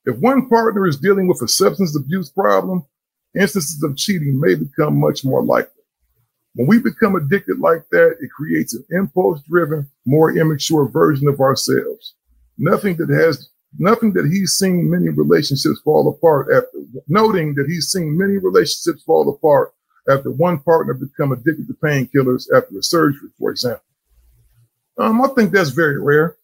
If 0.06 0.18
one 0.18 0.48
partner 0.50 0.88
is 0.88 0.98
dealing 0.98 1.28
with 1.28 1.42
a 1.42 1.48
substance 1.48 1.96
abuse 1.96 2.30
problem, 2.30 2.86
instances 3.36 3.82
of 3.84 3.98
cheating 3.98 4.40
may 4.40 4.56
become 4.56 5.00
much 5.00 5.24
more 5.24 5.44
likely. 5.44 5.72
When 6.56 6.68
we 6.68 6.80
become 6.80 7.16
addicted 7.16 7.60
like 7.60 7.84
that, 7.92 8.16
it 8.22 8.30
creates 8.32 8.74
an 8.74 8.86
impulse 8.92 9.42
driven, 9.48 9.90
more 10.06 10.36
immature 10.38 10.88
version 10.88 11.28
of 11.28 11.40
ourselves. 11.42 12.16
Nothing 12.58 12.96
that 12.98 13.10
has 13.10 13.50
nothing 13.78 14.14
that 14.14 14.26
he's 14.26 14.54
seen 14.54 14.90
many 14.90 15.10
relationships 15.10 15.82
fall 15.84 16.08
apart 16.08 16.48
after 16.56 16.80
noting 17.08 17.56
that 17.56 17.68
he's 17.68 17.92
seen 17.92 18.18
many 18.18 18.38
relationships 18.38 19.04
fall 19.04 19.30
apart 19.30 19.74
after 20.10 20.32
one 20.32 20.60
partner 20.60 20.94
become 20.94 21.32
addicted 21.32 21.68
to 21.68 21.74
painkillers 21.74 22.46
after 22.56 22.78
a 22.78 22.84
surgery, 22.84 23.30
for 23.38 23.52
example. 23.52 23.84
Um, 24.98 25.22
I 25.22 25.28
think 25.30 25.52
that's 25.52 25.70
very 25.72 26.02
rare. 26.02 26.38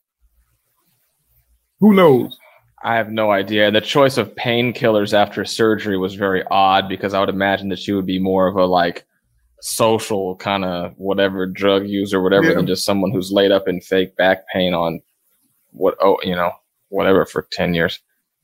Who 1.79 1.93
knows? 1.93 2.37
I 2.83 2.95
have 2.95 3.11
no 3.11 3.31
idea. 3.31 3.71
The 3.71 3.81
choice 3.81 4.17
of 4.17 4.35
painkillers 4.35 5.13
after 5.13 5.45
surgery 5.45 5.97
was 5.97 6.15
very 6.15 6.43
odd 6.49 6.89
because 6.89 7.13
I 7.13 7.19
would 7.19 7.29
imagine 7.29 7.69
that 7.69 7.79
she 7.79 7.91
would 7.93 8.05
be 8.07 8.19
more 8.19 8.47
of 8.47 8.55
a 8.55 8.65
like 8.65 9.05
social 9.61 10.35
kind 10.37 10.65
of 10.65 10.93
whatever 10.97 11.45
drug 11.45 11.87
user, 11.87 12.21
whatever, 12.21 12.47
Yeah. 12.47 12.55
than 12.55 12.67
just 12.67 12.83
someone 12.83 13.11
who's 13.11 13.31
laid 13.31 13.51
up 13.51 13.67
in 13.67 13.81
fake 13.81 14.15
back 14.15 14.47
pain 14.51 14.73
on 14.73 15.01
what 15.71 15.95
oh 16.01 16.17
you 16.23 16.35
know 16.35 16.51
whatever 16.89 17.25
for 17.25 17.47
ten 17.51 17.73
years. 17.73 17.99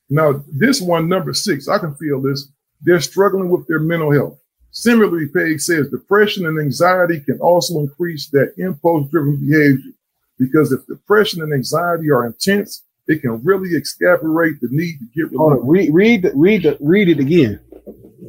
Now, 0.09 0.43
this 0.47 0.79
one, 0.79 1.09
number 1.09 1.33
six, 1.33 1.67
I 1.67 1.79
can 1.79 1.93
feel 1.95 2.21
this. 2.21 2.47
They're 2.81 3.01
struggling 3.01 3.49
with 3.49 3.67
their 3.67 3.79
mental 3.79 4.11
health. 4.13 4.39
Similarly, 4.71 5.27
Page 5.27 5.61
says 5.61 5.89
depression 5.89 6.45
and 6.45 6.59
anxiety 6.59 7.19
can 7.21 7.39
also 7.39 7.79
increase 7.79 8.29
that 8.29 8.53
impulse 8.57 9.09
driven 9.09 9.35
behavior 9.37 9.91
because 10.39 10.71
if 10.71 10.85
depression 10.87 11.41
and 11.41 11.53
anxiety 11.53 12.09
are 12.11 12.25
intense, 12.25 12.83
it 13.07 13.21
can 13.21 13.43
really 13.43 13.69
exacerbate 13.69 14.59
the 14.59 14.67
need 14.71 14.99
to 14.99 15.05
get 15.15 15.31
relief. 15.31 15.61
read 15.63 15.93
read 15.93 16.31
read 16.35 16.77
read 16.79 17.09
it 17.09 17.19
again. 17.19 17.59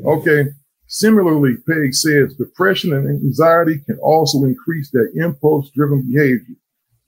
Okay. 0.06 0.46
Similarly, 0.86 1.56
Page 1.68 1.94
says 1.94 2.34
depression 2.34 2.94
and 2.94 3.06
anxiety 3.08 3.80
can 3.84 3.98
also 3.98 4.44
increase 4.44 4.90
that 4.92 5.12
impulse 5.14 5.70
driven 5.70 6.10
behavior 6.10 6.56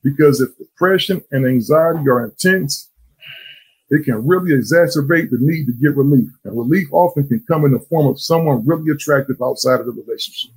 because 0.03 0.41
if 0.41 0.57
depression 0.59 1.23
and 1.31 1.47
anxiety 1.47 2.09
are 2.09 2.25
intense, 2.25 2.91
it 3.89 4.05
can 4.05 4.27
really 4.27 4.53
exacerbate 4.53 5.31
the 5.31 5.39
need 5.41 5.67
to 5.67 5.73
get 5.73 5.97
relief. 5.97 6.29
And 6.45 6.57
relief 6.57 6.89
often 6.93 7.27
can 7.27 7.43
come 7.49 7.65
in 7.65 7.73
the 7.73 7.81
form 7.81 8.07
of 8.07 8.21
someone 8.21 8.67
really 8.67 8.91
attractive 8.91 9.37
outside 9.43 9.81
of 9.81 9.87
the 9.87 9.93
relationship. 9.93 10.53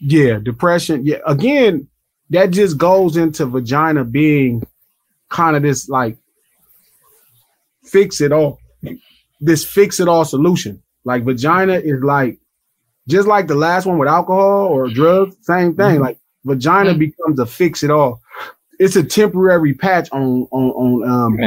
Yeah, 0.00 0.38
depression. 0.38 1.06
Yeah, 1.06 1.18
again, 1.26 1.88
that 2.30 2.50
just 2.50 2.78
goes 2.78 3.16
into 3.16 3.46
vagina 3.46 4.04
being 4.04 4.66
kind 5.28 5.56
of 5.56 5.62
this 5.62 5.88
like 5.88 6.16
fix 7.84 8.20
it 8.20 8.32
all, 8.32 8.58
this 9.40 9.64
fix 9.64 10.00
it 10.00 10.08
all 10.08 10.24
solution. 10.24 10.82
Like 11.04 11.24
vagina 11.24 11.74
is 11.74 12.02
like 12.02 12.38
just 13.08 13.28
like 13.28 13.46
the 13.46 13.54
last 13.54 13.86
one 13.86 13.98
with 13.98 14.08
alcohol 14.08 14.66
or 14.66 14.88
drugs, 14.88 15.36
same 15.42 15.76
thing. 15.76 16.00
Like 16.00 16.18
vagina 16.44 16.94
becomes 16.94 17.38
a 17.38 17.46
fix 17.46 17.82
it 17.82 17.90
all. 17.90 18.20
It's 18.78 18.96
a 18.96 19.02
temporary 19.02 19.74
patch 19.74 20.08
on 20.12 20.48
on 20.50 20.70
on 20.70 21.08
um 21.08 21.38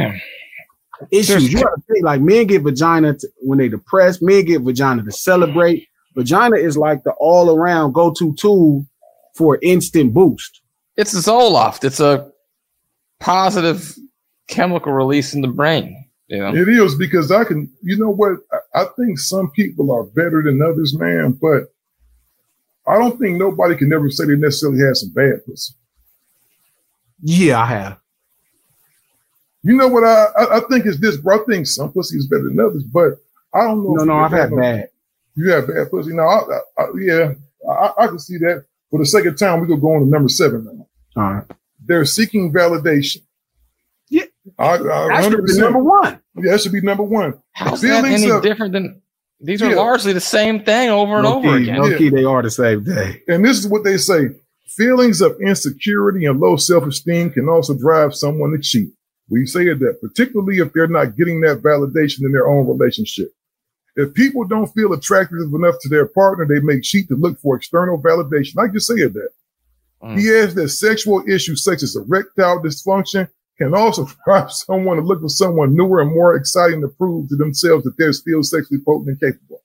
issues. 1.11 1.51
You 1.51 1.61
gotta 1.61 1.81
think 1.91 2.03
like 2.03 2.21
men 2.21 2.47
get 2.47 2.63
vagina 2.63 3.15
to, 3.15 3.27
when 3.37 3.59
they 3.59 3.67
depressed, 3.69 4.21
men 4.21 4.45
get 4.45 4.61
vagina 4.61 5.03
to 5.03 5.11
celebrate. 5.11 5.87
Vagina 6.15 6.57
is 6.57 6.77
like 6.77 7.03
the 7.03 7.11
all 7.19 7.55
around 7.55 7.93
go 7.93 8.11
to 8.13 8.33
tool 8.35 8.85
for 9.35 9.59
instant 9.61 10.13
boost. 10.13 10.58
It's 10.99 11.13
a 11.13 11.17
Zoloft. 11.31 11.85
It's 11.85 12.01
a 12.01 12.29
positive 13.19 13.95
chemical 14.47 14.91
release 14.91 15.33
in 15.33 15.39
the 15.39 15.47
brain. 15.47 16.05
You 16.27 16.39
know, 16.39 16.53
It 16.53 16.67
is 16.67 16.95
because 16.95 17.31
I 17.31 17.45
can, 17.45 17.71
you 17.81 17.97
know 17.97 18.09
what? 18.09 18.33
I, 18.75 18.81
I 18.81 18.85
think 18.97 19.17
some 19.17 19.49
people 19.51 19.93
are 19.93 20.03
better 20.03 20.43
than 20.43 20.61
others, 20.61 20.93
man, 20.93 21.31
but 21.41 21.73
I 22.85 22.97
don't 22.99 23.17
think 23.17 23.37
nobody 23.37 23.77
can 23.77 23.93
ever 23.93 24.09
say 24.11 24.25
they 24.25 24.35
necessarily 24.35 24.79
had 24.85 24.97
some 24.97 25.11
bad 25.11 25.45
pussy. 25.45 25.73
Yeah, 27.21 27.61
I 27.61 27.65
have. 27.67 27.99
You 29.63 29.77
know 29.77 29.87
what? 29.87 30.03
I, 30.03 30.25
I, 30.37 30.57
I 30.57 30.59
think 30.69 30.85
it's 30.85 30.99
this, 30.99 31.15
bro. 31.15 31.41
I 31.41 31.45
think 31.45 31.65
some 31.65 31.93
pussy 31.93 32.17
is 32.17 32.27
better 32.27 32.43
than 32.43 32.59
others, 32.59 32.83
but 32.83 33.13
I 33.53 33.61
don't 33.63 33.85
know. 33.85 33.93
No, 33.93 34.03
no, 34.03 34.17
I've 34.17 34.31
had 34.31 34.51
no- 34.51 34.57
bad. 34.57 34.89
You 35.35 35.49
have 35.51 35.67
bad 35.67 35.89
pussy. 35.91 36.11
No, 36.13 36.23
I, 36.23 36.39
I, 36.77 36.83
I, 36.83 36.87
yeah, 36.99 37.33
I, 37.69 37.93
I 37.99 38.07
can 38.07 38.19
see 38.19 38.37
that. 38.39 38.65
For 38.91 38.99
the 38.99 39.05
second 39.05 39.37
time, 39.37 39.59
we're 39.61 39.67
gonna 39.67 39.79
go 39.79 39.93
on 39.93 40.01
to 40.01 40.05
number 40.07 40.29
seven 40.29 40.65
now. 40.65 40.87
All 41.15 41.23
right. 41.33 41.43
They're 41.85 42.05
seeking 42.05 42.51
validation. 42.53 43.23
Yeah, 44.09 44.23
I, 44.57 44.73
I, 44.73 44.77
That 44.77 45.23
should 45.31 45.45
be 45.45 45.57
number 45.59 45.79
one. 45.83 46.19
Yeah, 46.35 46.51
that 46.51 46.61
should 46.61 46.71
be 46.71 46.81
number 46.81 47.03
one. 47.03 47.41
how's 47.53 47.81
that 47.81 48.01
Feelings 48.03 48.23
any 48.23 48.31
of- 48.31 48.41
different 48.43 48.73
than? 48.73 49.01
These 49.41 49.61
are 49.61 49.69
Yeah. 49.69 49.77
largely 49.77 50.11
the 50.13 50.19
same 50.19 50.63
thing 50.65 50.89
over 50.89 51.13
and 51.15 51.23
No 51.23 51.37
over 51.37 51.57
key, 51.57 51.63
again. 51.63 51.75
no 51.77 51.85
Yeah. 51.87 51.97
key, 51.97 52.09
they 52.09 52.23
are 52.25 52.41
the 52.41 52.51
same 52.51 52.83
thing. 52.83 53.19
And 53.29 53.45
this 53.45 53.57
is 53.57 53.67
what 53.67 53.83
they 53.85 53.95
say. 53.97 54.29
Feelings 54.67 55.21
of 55.21 55.39
insecurity 55.41 56.25
and 56.25 56.39
low 56.39 56.57
self-esteem 56.57 57.31
can 57.31 57.47
also 57.47 57.73
drive 57.73 58.13
someone 58.13 58.51
to 58.51 58.59
cheat. 58.59 58.89
We 59.29 59.45
say 59.45 59.65
that, 59.65 60.01
particularly 60.01 60.57
if 60.57 60.73
they're 60.73 60.87
not 60.87 61.15
getting 61.15 61.39
that 61.41 61.61
validation 61.61 62.25
in 62.25 62.31
their 62.33 62.47
own 62.49 62.67
relationship. 62.67 63.29
If 63.95 64.13
people 64.13 64.43
don't 64.45 64.67
feel 64.73 64.91
attractive 64.93 65.39
enough 65.53 65.75
to 65.81 65.89
their 65.89 66.05
partner, 66.07 66.45
they 66.45 66.59
may 66.59 66.79
cheat 66.81 67.07
to 67.09 67.15
look 67.15 67.39
for 67.39 67.55
external 67.55 68.01
validation. 68.01 68.57
I 68.57 68.67
just 68.67 68.87
said 68.87 69.13
that. 69.13 69.29
Mm. 70.03 70.19
He 70.19 70.33
adds 70.33 70.55
that 70.55 70.69
sexual 70.69 71.23
issues 71.27 71.63
such 71.63 71.83
as 71.83 71.95
erectile 71.95 72.61
dysfunction 72.61 73.29
can 73.57 73.73
also 73.73 74.07
drive 74.25 74.51
someone 74.51 74.97
to 74.97 75.03
look 75.03 75.21
for 75.21 75.29
someone 75.29 75.75
newer 75.75 76.01
and 76.01 76.11
more 76.11 76.35
exciting 76.35 76.81
to 76.81 76.87
prove 76.87 77.27
to 77.29 77.35
themselves 77.35 77.83
that 77.83 77.97
they're 77.97 78.13
still 78.13 78.41
sexually 78.43 78.79
potent 78.85 79.09
and 79.09 79.19
capable. 79.19 79.61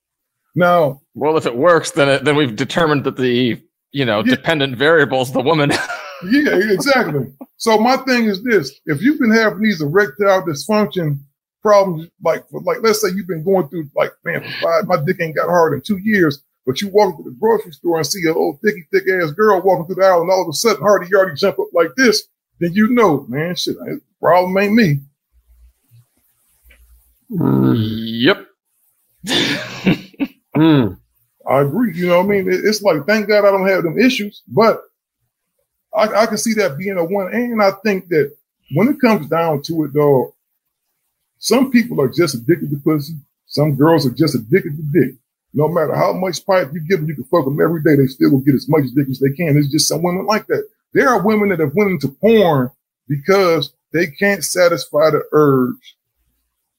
Now, 0.57 1.01
Well, 1.15 1.37
if 1.37 1.47
it 1.47 1.57
works, 1.57 1.93
then 1.93 2.09
it, 2.09 2.25
then 2.25 2.37
we've 2.37 2.55
determined 2.57 3.05
that 3.05 3.17
the 3.17 3.61
you 3.93 4.05
know 4.05 4.23
Yeah. 4.25 4.35
dependent 4.35 4.77
variables, 4.77 5.33
the 5.33 5.41
woman. 5.43 5.73
Yeah, 6.31 6.55
exactly. 6.73 7.27
so 7.59 7.77
my 7.77 7.97
thing 7.99 8.27
is 8.27 8.43
this: 8.45 8.73
if 8.87 9.03
you've 9.03 9.19
been 9.19 9.33
having 9.33 9.61
these 9.63 9.83
erectile 9.83 10.43
dysfunction 10.43 11.19
problems, 11.61 12.09
like 12.23 12.45
like 12.51 12.79
let's 12.83 13.03
say 13.03 13.09
you've 13.15 13.27
been 13.27 13.45
going 13.45 13.69
through 13.69 13.91
like 13.95 14.13
man, 14.25 14.43
five, 14.63 14.87
my 14.87 14.97
dick 15.05 15.21
ain't 15.21 15.37
got 15.37 15.49
hard 15.49 15.75
in 15.75 15.83
two 15.83 15.99
years, 15.99 16.43
but 16.67 16.81
you 16.81 16.89
walk 16.89 17.19
into 17.19 17.31
the 17.31 17.37
grocery 17.39 17.73
store 17.73 17.99
and 17.99 18.07
see 18.07 18.27
a 18.27 18.33
old 18.33 18.61
thicky 18.61 18.87
thick 18.93 19.05
ass 19.09 19.31
girl 19.33 19.61
walking 19.63 19.87
through 19.87 19.97
the 19.97 20.05
aisle, 20.07 20.23
and 20.23 20.31
all 20.31 20.43
of 20.43 20.49
a 20.49 20.53
sudden 20.53 20.83
Hardy 20.83 21.07
Yardy 21.07 21.37
jump 21.37 21.59
up 21.59 21.69
like 21.73 21.95
this, 21.97 22.29
then 22.61 22.73
you 22.73 22.89
know, 22.89 23.27
man, 23.29 23.55
shit, 23.55 23.77
the 23.79 24.01
problem 24.21 24.57
ain't 24.59 24.75
me. 24.75 25.01
yep. 27.75 28.47
Mm. 30.57 30.97
I 31.49 31.61
agree. 31.61 31.97
You 31.97 32.09
know 32.09 32.19
what 32.19 32.27
I 32.27 32.29
mean? 32.29 32.47
It's 32.49 32.83
like, 32.83 33.05
thank 33.07 33.29
God 33.29 33.45
I 33.45 33.51
don't 33.51 33.67
have 33.67 33.83
them 33.83 33.99
issues, 33.99 34.43
but 34.49 34.81
I, 35.95 36.23
I 36.23 36.27
can 36.27 36.39
see 36.39 36.55
that 36.55 36.79
being 36.79 36.97
a 36.97 37.05
one. 37.05 37.33
And 37.35 37.63
I 37.63 37.73
think 37.85 38.09
that 38.09 38.33
when 38.73 38.89
it 38.89 39.01
comes 39.01 39.29
down 39.29 39.63
to 39.63 39.85
it, 39.85 39.93
though, 39.93 40.35
some 41.39 41.71
people 41.71 42.01
are 42.01 42.09
just 42.09 42.35
addicted 42.35 42.71
to 42.71 42.77
pussy. 42.77 43.15
Some 43.47 43.77
girls 43.77 44.07
are 44.07 44.15
just 44.15 44.35
addicted 44.35 44.77
to 44.77 44.83
dick. 44.93 45.15
No 45.57 45.69
matter 45.69 45.95
how 45.95 46.13
much 46.13 46.45
pipe 46.45 46.71
you 46.73 46.81
give 46.81 46.99
them, 47.01 47.09
you 47.09 47.15
can 47.15 47.25
fuck 47.25 47.45
them 47.45 47.61
every 47.61 47.81
day. 47.83 47.95
They 47.95 48.09
still 48.09 48.33
will 48.33 48.41
get 48.41 48.57
as 48.57 48.69
much 48.69 48.85
dick 48.95 49.09
as 49.09 49.21
they 49.21 49.31
can. 49.31 49.55
There's 49.55 49.71
just 49.71 49.89
some 49.89 50.03
women 50.03 50.27
like 50.27 50.47
that. 50.49 50.69
There 50.93 51.09
are 51.09 51.25
women 51.25 51.49
that 51.51 51.61
have 51.61 51.75
went 51.75 51.93
into 51.93 52.09
porn 52.09 52.71
because 53.09 53.73
they 53.93 54.09
can't 54.09 54.45
satisfy 54.45 55.11
the 55.11 55.23
urge. 55.33 55.97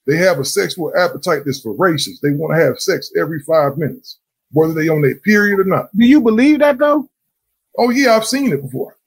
They 0.06 0.18
have 0.18 0.40
a 0.40 0.46
sexual 0.46 0.92
appetite 0.98 1.44
that's 1.46 1.62
voracious. 1.62 2.20
They 2.20 2.32
want 2.32 2.54
to 2.54 2.64
have 2.64 2.80
sex 2.80 3.12
every 3.18 3.40
five 3.40 3.78
minutes, 3.78 4.20
whether 4.52 4.74
they 4.74 4.90
on 4.90 5.02
their 5.02 5.16
period 5.16 5.60
or 5.60 5.64
not. 5.64 5.90
Do 5.96 6.06
you 6.06 6.20
believe 6.22 6.60
that 6.60 6.78
though? 6.78 7.10
Oh 7.78 7.90
yeah, 7.90 8.16
I've 8.16 8.26
seen 8.26 8.52
it 8.52 8.62
before. 8.62 8.98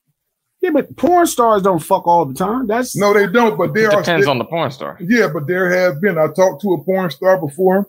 Yeah, 0.60 0.70
but 0.70 0.96
porn 0.96 1.26
stars 1.26 1.62
don't 1.62 1.78
fuck 1.78 2.06
all 2.06 2.24
the 2.24 2.34
time. 2.34 2.66
That's 2.66 2.96
no, 2.96 3.12
they 3.14 3.26
don't. 3.26 3.56
But 3.56 3.74
there 3.74 3.90
It 3.90 3.94
are 3.94 4.02
depends 4.02 4.26
on 4.26 4.38
the 4.38 4.44
porn 4.44 4.70
star. 4.70 4.96
Yeah, 5.00 5.28
but 5.32 5.46
there 5.46 5.70
have 5.70 6.00
been. 6.00 6.18
I 6.18 6.26
talked 6.34 6.62
to 6.62 6.72
a 6.72 6.82
porn 6.84 7.10
star 7.10 7.38
before 7.38 7.86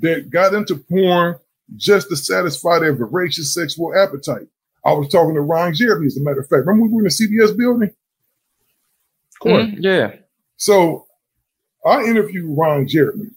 that 0.00 0.30
got 0.30 0.54
into 0.54 0.76
porn 0.76 1.36
just 1.76 2.08
to 2.08 2.16
satisfy 2.16 2.78
their 2.78 2.94
voracious 2.94 3.54
sexual 3.54 3.96
appetite. 3.96 4.46
I 4.84 4.92
was 4.92 5.08
talking 5.08 5.34
to 5.34 5.40
Ryan 5.40 5.74
Jeremy, 5.74 6.06
as 6.06 6.16
a 6.16 6.20
matter 6.22 6.40
of 6.40 6.48
fact. 6.48 6.66
Remember 6.66 6.86
we 6.86 6.92
were 6.92 7.00
in 7.00 7.04
the 7.04 7.10
CBS 7.10 7.56
building? 7.56 7.90
Mhm, 9.70 9.76
yeah. 9.80 10.16
So 10.56 11.06
I 11.84 12.02
interviewed 12.04 12.56
Ryan 12.56 12.86
Jeremy. 12.88 13.30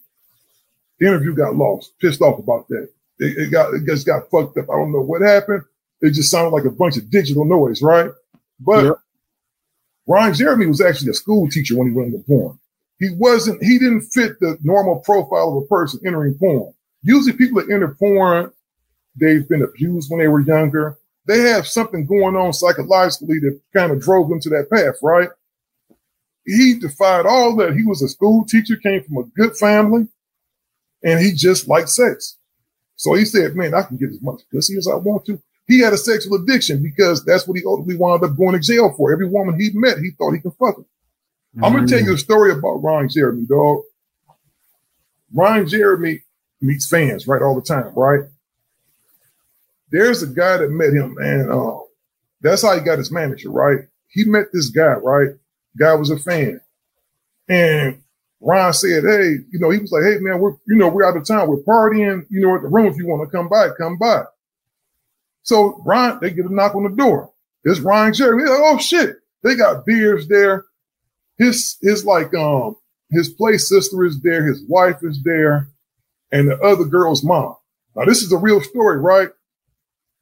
The 0.99 1.07
interview 1.07 1.33
got 1.35 1.55
lost, 1.55 1.97
pissed 1.99 2.21
off 2.21 2.39
about 2.39 2.67
that. 2.69 2.89
It, 3.19 3.37
it 3.37 3.51
got 3.51 3.73
it 3.73 3.85
just 3.85 4.05
got 4.05 4.29
fucked 4.29 4.57
up. 4.57 4.69
I 4.69 4.73
don't 4.73 4.91
know 4.91 5.01
what 5.01 5.21
happened. 5.21 5.63
It 6.01 6.11
just 6.11 6.29
sounded 6.31 6.49
like 6.49 6.65
a 6.65 6.71
bunch 6.71 6.97
of 6.97 7.09
digital 7.09 7.45
noise, 7.45 7.81
right? 7.81 8.11
But 8.59 8.83
Ryan 10.07 10.33
Jeremy 10.33 10.67
was 10.67 10.81
actually 10.81 11.11
a 11.11 11.13
school 11.13 11.49
teacher 11.49 11.75
when 11.75 11.87
he 11.87 11.93
went 11.93 12.13
into 12.13 12.25
porn. 12.25 12.57
He 12.99 13.11
wasn't, 13.15 13.63
he 13.63 13.77
didn't 13.77 14.01
fit 14.01 14.39
the 14.39 14.57
normal 14.63 14.99
profile 14.99 15.55
of 15.55 15.63
a 15.63 15.67
person 15.67 15.99
entering 16.05 16.35
porn. 16.35 16.73
Usually 17.03 17.37
people 17.37 17.61
that 17.61 17.71
enter 17.71 17.95
porn, 17.95 18.51
they've 19.15 19.47
been 19.47 19.63
abused 19.63 20.09
when 20.09 20.19
they 20.19 20.27
were 20.27 20.41
younger. 20.41 20.97
They 21.25 21.39
have 21.41 21.67
something 21.67 22.05
going 22.05 22.35
on 22.35 22.53
psychologically 22.53 23.39
that 23.39 23.59
kind 23.73 23.91
of 23.91 24.01
drove 24.01 24.29
them 24.29 24.39
to 24.41 24.49
that 24.49 24.69
path, 24.71 24.95
right? 25.03 25.29
He 26.45 26.75
defied 26.79 27.25
all 27.25 27.55
that. 27.57 27.75
He 27.75 27.83
was 27.83 28.01
a 28.01 28.07
school 28.07 28.45
teacher, 28.45 28.77
came 28.77 29.03
from 29.03 29.17
a 29.17 29.23
good 29.23 29.55
family, 29.57 30.07
and 31.03 31.19
he 31.19 31.33
just 31.33 31.67
liked 31.67 31.89
sex. 31.89 32.37
So 32.95 33.13
he 33.13 33.25
said, 33.25 33.55
man, 33.55 33.73
I 33.73 33.83
can 33.83 33.97
get 33.97 34.09
as 34.09 34.21
much 34.21 34.41
pussy 34.51 34.77
as 34.77 34.87
I 34.87 34.95
want 34.95 35.25
to. 35.25 35.39
He 35.67 35.81
had 35.81 35.93
a 35.93 35.97
sexual 35.97 36.35
addiction 36.35 36.81
because 36.81 37.23
that's 37.25 37.45
what 37.45 37.57
he 37.57 37.65
ultimately 37.65 37.97
wound 37.97 38.23
up 38.23 38.37
going 38.37 38.53
to 38.53 38.59
jail 38.59 38.93
for. 38.95 39.11
Every 39.11 39.27
woman 39.27 39.59
he 39.59 39.69
met, 39.73 39.99
he 39.99 40.11
thought 40.11 40.31
he 40.31 40.39
could 40.39 40.53
fuck 40.53 40.77
her. 40.77 40.85
I'm 41.61 41.73
gonna 41.73 41.87
tell 41.87 42.01
you 42.01 42.13
a 42.13 42.17
story 42.17 42.51
about 42.51 42.83
Ryan 42.83 43.09
Jeremy, 43.09 43.45
dog. 43.45 43.81
Ryan 45.33 45.67
Jeremy 45.67 46.21
meets 46.61 46.87
fans 46.87 47.27
right 47.27 47.41
all 47.41 47.55
the 47.55 47.61
time, 47.61 47.93
right? 47.95 48.21
There's 49.91 50.21
a 50.23 50.27
guy 50.27 50.57
that 50.57 50.69
met 50.69 50.93
him, 50.93 51.17
and 51.19 51.51
uh, 51.51 51.79
that's 52.41 52.61
how 52.61 52.75
he 52.75 52.81
got 52.81 52.99
his 52.99 53.11
manager, 53.11 53.49
right? 53.49 53.79
He 54.07 54.25
met 54.25 54.47
this 54.53 54.69
guy, 54.69 54.93
right? 54.93 55.29
Guy 55.77 55.93
was 55.95 56.09
a 56.09 56.19
fan, 56.19 56.61
and 57.49 58.01
Ryan 58.39 58.73
said, 58.73 59.03
"Hey, 59.03 59.37
you 59.51 59.59
know," 59.59 59.69
he 59.69 59.79
was 59.79 59.91
like, 59.91 60.03
"Hey, 60.03 60.19
man, 60.19 60.39
we're 60.39 60.53
you 60.67 60.75
know 60.75 60.89
we're 60.89 61.05
out 61.05 61.17
of 61.17 61.25
town, 61.25 61.47
we're 61.47 61.57
partying, 61.57 62.25
you 62.29 62.41
know, 62.41 62.55
at 62.55 62.61
the 62.61 62.67
room. 62.67 62.87
If 62.87 62.97
you 62.97 63.07
want 63.07 63.27
to 63.29 63.35
come 63.35 63.49
by, 63.49 63.69
come 63.77 63.97
by." 63.97 64.23
So 65.43 65.81
Ryan, 65.85 66.19
they 66.21 66.31
get 66.31 66.45
a 66.45 66.53
knock 66.53 66.75
on 66.75 66.83
the 66.83 66.89
door. 66.89 67.31
It's 67.63 67.79
Ryan 67.79 68.13
Jeremy. 68.13 68.43
Like, 68.43 68.59
oh 68.61 68.77
shit, 68.77 69.17
they 69.43 69.55
got 69.55 69.85
beers 69.85 70.27
there. 70.27 70.65
His 71.37 71.77
his 71.81 72.05
like 72.05 72.33
um 72.33 72.75
his 73.11 73.29
play 73.29 73.57
sister 73.57 74.03
is 74.05 74.21
there, 74.21 74.45
his 74.45 74.63
wife 74.67 74.97
is 75.01 75.21
there, 75.23 75.69
and 76.31 76.49
the 76.49 76.59
other 76.59 76.85
girl's 76.85 77.23
mom. 77.23 77.55
Now 77.95 78.05
this 78.05 78.21
is 78.21 78.31
a 78.31 78.37
real 78.37 78.61
story, 78.61 78.99
right? 78.99 79.29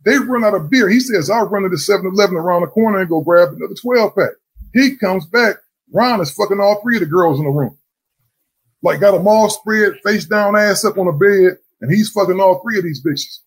They 0.05 0.19
run 0.19 0.43
out 0.43 0.53
of 0.53 0.69
beer. 0.69 0.87
He 0.87 0.99
says, 0.99 1.31
I'll 1.31 1.49
run 1.49 1.63
to 1.63 1.69
the 1.69 1.77
7-Eleven 1.77 2.37
around 2.37 2.61
the 2.61 2.67
corner 2.67 2.99
and 2.99 3.09
go 3.09 3.21
grab 3.21 3.53
another 3.53 3.73
12 3.73 4.15
pack. 4.15 4.29
He 4.71 4.95
comes 4.97 5.25
back. 5.25 5.55
Ron 5.91 6.21
is 6.21 6.31
fucking 6.31 6.59
all 6.59 6.79
three 6.81 6.97
of 6.97 6.99
the 6.99 7.07
girls 7.07 7.39
in 7.39 7.45
the 7.45 7.51
room. 7.51 7.75
Like 8.83 8.99
got 8.99 9.13
them 9.13 9.27
all 9.27 9.49
spread, 9.49 9.99
face 10.03 10.25
down, 10.25 10.55
ass 10.55 10.85
up 10.85 10.99
on 10.99 11.07
the 11.07 11.11
bed, 11.11 11.57
and 11.81 11.91
he's 11.91 12.11
fucking 12.11 12.39
all 12.39 12.59
three 12.61 12.77
of 12.77 12.83
these 12.83 13.03
bitches. 13.03 13.39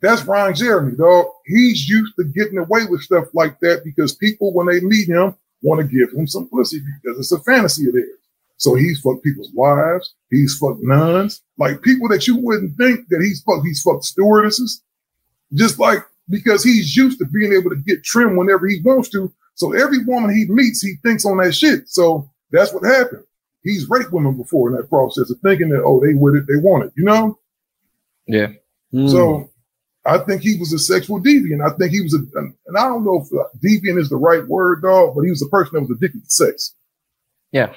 That's 0.00 0.24
Ryan 0.24 0.54
Jeremy, 0.54 0.96
dog. 0.96 1.26
He's 1.46 1.88
used 1.88 2.14
to 2.16 2.24
getting 2.24 2.58
away 2.58 2.86
with 2.88 3.02
stuff 3.02 3.26
like 3.34 3.60
that 3.60 3.82
because 3.84 4.16
people, 4.16 4.52
when 4.52 4.66
they 4.66 4.80
meet 4.80 5.08
him, 5.08 5.34
want 5.66 5.80
to 5.80 5.86
give 5.86 6.16
him 6.16 6.26
some 6.26 6.48
pussy 6.48 6.80
because 6.80 7.18
it's 7.18 7.32
a 7.32 7.40
fantasy 7.40 7.88
of 7.88 7.94
theirs. 7.94 8.08
So 8.58 8.74
he's 8.74 9.00
fucked 9.00 9.24
people's 9.24 9.50
wives. 9.52 10.14
He's 10.30 10.56
fucked 10.56 10.82
nuns, 10.82 11.42
like 11.58 11.82
people 11.82 12.08
that 12.08 12.26
you 12.26 12.36
wouldn't 12.36 12.76
think 12.76 13.08
that 13.08 13.20
he's 13.20 13.42
fucked. 13.42 13.66
He's 13.66 13.82
fucked 13.82 14.04
stewardesses, 14.04 14.82
just 15.54 15.78
like 15.78 15.98
because 16.28 16.62
he's 16.62 16.96
used 16.96 17.18
to 17.18 17.26
being 17.26 17.52
able 17.52 17.70
to 17.70 17.76
get 17.76 18.04
trim 18.04 18.36
whenever 18.36 18.66
he 18.66 18.80
wants 18.82 19.10
to. 19.10 19.32
So 19.54 19.72
every 19.72 20.04
woman 20.04 20.34
he 20.34 20.46
meets, 20.48 20.82
he 20.82 20.94
thinks 21.02 21.24
on 21.24 21.38
that 21.38 21.54
shit. 21.54 21.88
So 21.88 22.30
that's 22.50 22.72
what 22.72 22.84
happened. 22.84 23.24
He's 23.62 23.88
raped 23.88 24.12
women 24.12 24.36
before 24.36 24.68
in 24.68 24.76
that 24.76 24.88
process 24.88 25.30
of 25.30 25.38
thinking 25.40 25.68
that 25.70 25.82
oh 25.84 26.00
they 26.00 26.14
with 26.14 26.36
it, 26.36 26.46
they 26.46 26.56
want 26.56 26.84
it, 26.84 26.92
you 26.96 27.04
know. 27.04 27.38
Yeah. 28.26 28.48
Hmm. 28.90 29.08
So 29.08 29.50
I 30.06 30.18
think 30.18 30.42
he 30.42 30.56
was 30.56 30.72
a 30.72 30.78
sexual 30.78 31.20
deviant. 31.20 31.66
I 31.66 31.76
think 31.76 31.90
he 31.90 32.00
was 32.00 32.14
a, 32.14 32.18
and 32.38 32.78
I 32.78 32.82
don't 32.82 33.04
know 33.04 33.24
if 33.24 33.60
deviant 33.60 33.98
is 33.98 34.08
the 34.08 34.16
right 34.16 34.46
word, 34.46 34.82
dog, 34.82 35.14
but 35.14 35.22
he 35.22 35.30
was 35.30 35.42
a 35.42 35.48
person 35.48 35.74
that 35.74 35.80
was 35.80 35.90
addicted 35.90 36.24
to 36.24 36.30
sex. 36.30 36.74
Yeah. 37.50 37.74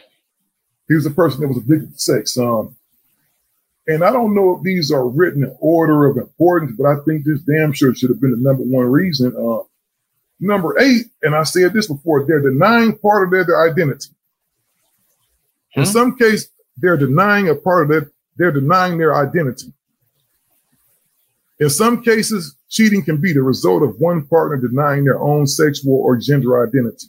He 0.88 0.96
was 0.96 1.06
a 1.06 1.12
person 1.12 1.42
that 1.42 1.48
was 1.48 1.58
addicted 1.58 1.94
to 1.94 2.00
sex. 2.00 2.38
Um, 2.38 2.76
and 3.88 4.04
I 4.04 4.12
don't 4.12 4.36
know 4.36 4.58
if 4.58 4.64
these 4.64 4.92
are 4.92 5.08
written 5.08 5.44
in 5.44 5.56
order 5.60 6.06
of 6.06 6.18
importance, 6.18 6.74
but 6.78 6.86
I 6.86 6.96
think 7.06 7.26
this 7.26 7.42
damn 7.42 7.74
sure 7.74 7.96
should 7.96 8.12
have 8.12 8.22
been 8.22 8.32
the 8.32 8.38
number 8.38 8.64
one 8.64 8.86
reason. 8.86 9.36
Uh, 9.36 9.64
number 10.40 10.80
eight, 10.80 11.08
and 11.24 11.34
I 11.34 11.44
said 11.44 11.74
this 11.74 11.88
before, 11.88 12.26
they're 12.26 12.42
denying 12.42 12.98
part 13.00 13.24
of 13.24 13.32
their, 13.32 13.46
their 13.46 13.72
identity. 13.72 14.10
In 15.76 15.86
some 15.86 16.16
case, 16.18 16.50
they're 16.78 16.98
denying 16.98 17.50
a 17.50 17.56
part 17.56 17.84
of 17.84 17.90
their, 17.90 18.12
they're 18.38 18.52
denying 18.52 18.98
their 18.98 19.16
identity. 19.16 19.74
In 21.60 21.70
some 21.70 22.02
cases, 22.02 22.56
cheating 22.70 23.04
can 23.04 23.18
be 23.18 23.34
the 23.34 23.42
result 23.42 23.84
of 23.84 24.00
one 24.00 24.26
partner 24.28 24.58
denying 24.58 25.04
their 25.04 25.20
own 25.20 25.46
sexual 25.46 25.96
or 25.96 26.18
gender 26.18 26.66
identity. 26.66 27.08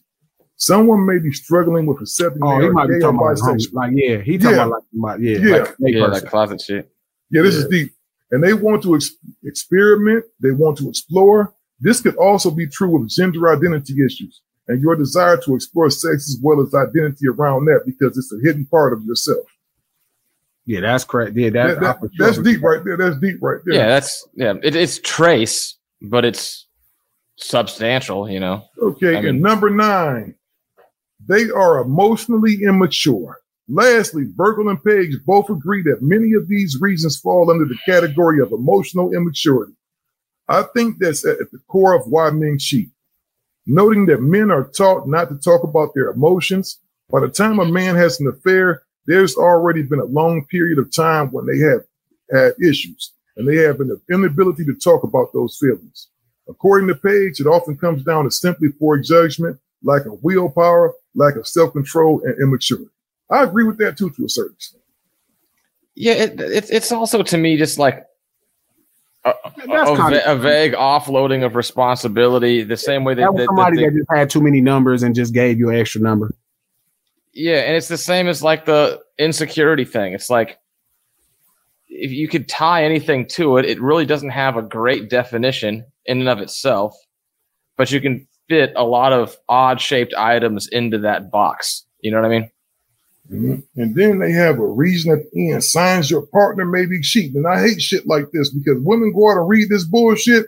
Someone 0.57 1.07
may 1.07 1.19
be 1.19 1.33
struggling 1.33 1.87
with 1.87 2.01
accepting 2.03 2.43
Oh, 2.45 2.59
they 2.59 2.65
he 2.67 2.71
might 2.71 2.87
be 2.89 2.95
gay 2.95 2.97
or 2.99 3.13
talking 3.13 3.21
about 3.21 3.39
home- 3.39 3.59
like 3.73 3.93
yeah, 3.95 4.19
he 4.21 4.37
talking 4.39 4.57
Yeah. 4.57 4.65
about 4.67 4.71
like, 4.71 4.83
about 4.99 5.21
yeah, 5.21 5.39
Yeah. 5.39 5.57
like 5.57 5.69
a 5.71 5.75
Yeah, 5.99 6.07
person. 6.07 6.25
that 6.25 6.31
closet 6.31 6.61
shit. 6.61 6.91
Yeah, 7.31 7.43
this 7.43 7.55
is 7.55 7.67
deep. 7.69 7.93
And 8.33 8.43
they 8.45 8.53
want 8.55 8.83
to 8.83 8.95
ex- 8.95 9.15
experiment. 9.45 10.25
They 10.41 10.51
want 10.51 10.79
to 10.79 10.89
explore. 10.89 11.55
This 11.81 12.01
could 12.01 12.17
also 12.17 12.51
be 12.51 12.67
true 12.67 12.89
with 12.99 13.09
gender 13.09 13.49
identity 13.51 13.95
issues 14.05 14.43
and 14.69 14.83
your 14.83 14.97
desire 14.97 15.37
to 15.39 15.55
explore 15.55 15.89
sex 15.91 16.29
as 16.29 16.39
well 16.43 16.61
as 16.61 16.75
identity 16.75 17.27
around 17.29 17.65
that 17.67 17.83
because 17.87 18.19
it's 18.19 18.33
a 18.33 18.39
hidden 18.45 18.67
part 18.67 18.93
of 18.93 19.03
yourself. 19.05 19.47
Yeah, 20.71 20.81
that's 20.83 21.03
correct. 21.03 21.37
Yeah, 21.37 21.51
that, 21.51 21.67
That- 21.67 21.81
that- 21.81 21.97
I 21.97 22.01
sure 22.01 22.11
that's 22.27 22.39
agree. 22.39 22.53
deep 22.55 22.63
right 22.63 22.85
there. 22.85 22.97
That's 22.97 23.19
deep 23.19 23.39
right 23.43 23.59
there. 23.65 23.75
Yeah, 23.75 23.89
that's 23.89 24.29
yeah. 24.35 24.55
It, 24.63 24.77
it's 24.77 25.01
trace, 25.01 25.77
but 26.01 26.25
it's 26.25 26.69
substantial. 27.39 28.31
You 28.31 28.39
know. 28.39 28.63
Okay, 28.81 29.17
I 29.17 29.19
and 29.19 29.25
mean- 29.27 29.41
number 29.41 29.69
nine, 29.69 30.37
they 31.27 31.51
are 31.51 31.81
emotionally 31.81 32.63
immature. 32.63 33.39
Lastly, 33.69 34.27
Burkle 34.27 34.71
and 34.71 34.83
Page 34.85 35.15
both 35.27 35.51
agree 35.51 35.83
that 35.83 36.03
many 36.03 36.35
of 36.35 36.47
these 36.49 36.81
reasons 36.81 37.19
fall 37.19 37.51
under 37.51 37.65
the 37.65 37.79
category 37.85 38.41
of 38.41 38.53
emotional 38.53 39.13
immaturity. 39.13 39.73
I 40.49 40.63
think 40.75 40.99
that's 41.01 41.25
at 41.25 41.41
at 41.41 41.51
the 41.51 41.59
core 41.67 41.95
of 41.95 42.07
why 42.07 42.31
men 42.31 42.59
cheat. 42.61 42.91
Noting 43.67 44.07
that 44.07 44.23
men 44.23 44.53
are 44.53 44.69
taught 44.71 45.09
not 45.09 45.31
to 45.31 45.37
talk 45.37 45.65
about 45.65 45.95
their 45.95 46.11
emotions. 46.11 46.79
By 47.11 47.21
the 47.21 47.29
time 47.29 47.59
a 47.59 47.65
man 47.65 47.97
has 47.97 48.21
an 48.21 48.29
affair, 48.29 48.83
there's 49.07 49.37
already 49.37 49.83
been 49.83 50.01
a 50.01 50.05
long 50.05 50.45
period 50.47 50.79
of 50.79 50.95
time 50.95 51.29
when 51.31 51.47
they 51.47 51.59
have 51.59 51.81
had 52.31 52.53
issues 52.63 53.13
and 53.37 53.49
they 53.49 53.57
have 53.57 53.81
an 53.81 53.99
inability 54.11 54.65
to 54.65 54.75
talk 54.75 55.03
about 55.03 55.33
those 55.33 55.57
feelings. 55.59 56.09
According 56.49 56.89
to 56.89 56.95
Page, 56.95 57.41
it 57.41 57.47
often 57.47 57.77
comes 57.77 58.03
down 58.03 58.25
to 58.25 58.31
simply 58.31 58.69
poor 58.71 58.99
judgment, 58.99 59.59
lack 59.83 60.05
of 60.05 60.23
willpower, 60.23 60.95
lack 61.15 61.37
of 61.37 61.47
self-control, 61.47 62.23
and 62.25 62.35
immaturity. 62.43 62.91
I 63.31 63.45
agree 63.45 63.65
with 63.65 63.79
that 63.79 63.97
too, 63.97 64.11
to 64.11 64.25
a 64.25 64.29
certain 64.29 64.55
extent. 64.55 64.83
Yeah, 65.95 66.13
it, 66.15 66.41
it's 66.41 66.71
it's 66.71 66.93
also 66.93 67.23
to 67.23 67.37
me 67.37 67.57
just 67.57 67.79
like 67.79 68.05
a, 69.25 69.35
a, 69.69 70.23
a 70.27 70.37
vague 70.37 70.73
offloading 70.73 71.45
of 71.45 71.55
responsibility. 71.55 72.63
The 72.63 72.77
same 72.77 73.05
way 73.05 73.15
that, 73.15 73.23
That 73.23 73.37
that- 73.37 73.47
somebody 73.47 73.77
that 73.79 73.91
that, 73.91 73.97
just 73.97 74.09
had 74.11 74.31
too 74.31 74.41
many 74.41 74.61
numbers 74.61 75.03
and 75.03 75.15
just 75.15 75.35
gave 75.35 75.59
you 75.59 75.69
an 75.69 75.77
extra 75.77 76.01
number. 76.01 76.35
Yeah, 77.33 77.59
and 77.59 77.77
it's 77.77 77.89
the 77.89 77.97
same 77.97 78.29
as 78.29 78.43
like 78.43 78.65
the 78.65 79.01
insecurity 79.19 79.85
thing. 79.85 80.15
It's 80.15 80.31
like 80.31 80.59
if 81.89 82.11
you 82.11 82.29
could 82.29 82.49
tie 82.49 82.85
anything 82.85 83.27
to 83.27 83.57
it, 83.59 83.65
it 83.65 83.81
really 83.81 84.07
doesn't 84.07 84.31
have 84.31 84.57
a 84.57 84.63
great 84.63 85.11
definition 85.11 85.85
in 86.07 86.21
and 86.21 86.29
of 86.29 86.39
itself, 86.39 86.97
but 87.77 87.91
you 87.91 88.01
can 88.01 88.27
fit 88.49 88.73
a 88.77 88.85
lot 88.85 89.13
of 89.13 89.37
odd 89.49 89.81
shaped 89.81 90.15
items 90.15 90.69
into 90.69 90.99
that 90.99 91.31
box. 91.31 91.85
You 92.01 92.11
know 92.11 92.21
what 92.21 92.27
I 92.27 92.31
mean? 92.31 92.51
Mhm. 93.31 93.63
And 93.77 93.95
then 93.95 94.19
they 94.19 94.33
have 94.33 94.59
a 94.59 94.67
reason 94.67 95.13
at 95.13 95.31
the 95.31 95.53
end. 95.53 95.63
Signs 95.63 96.11
your 96.11 96.27
partner 96.27 96.65
may 96.65 96.85
be 96.87 97.01
cheating. 97.01 97.37
And 97.37 97.47
I 97.47 97.61
hate 97.61 97.81
shit 97.81 98.07
like 98.07 98.33
this 98.33 98.51
because 98.51 98.79
women 98.81 99.13
go 99.13 99.31
out 99.31 99.39
and 99.39 99.49
read 99.49 99.69
this 99.69 99.85
bullshit. 99.85 100.47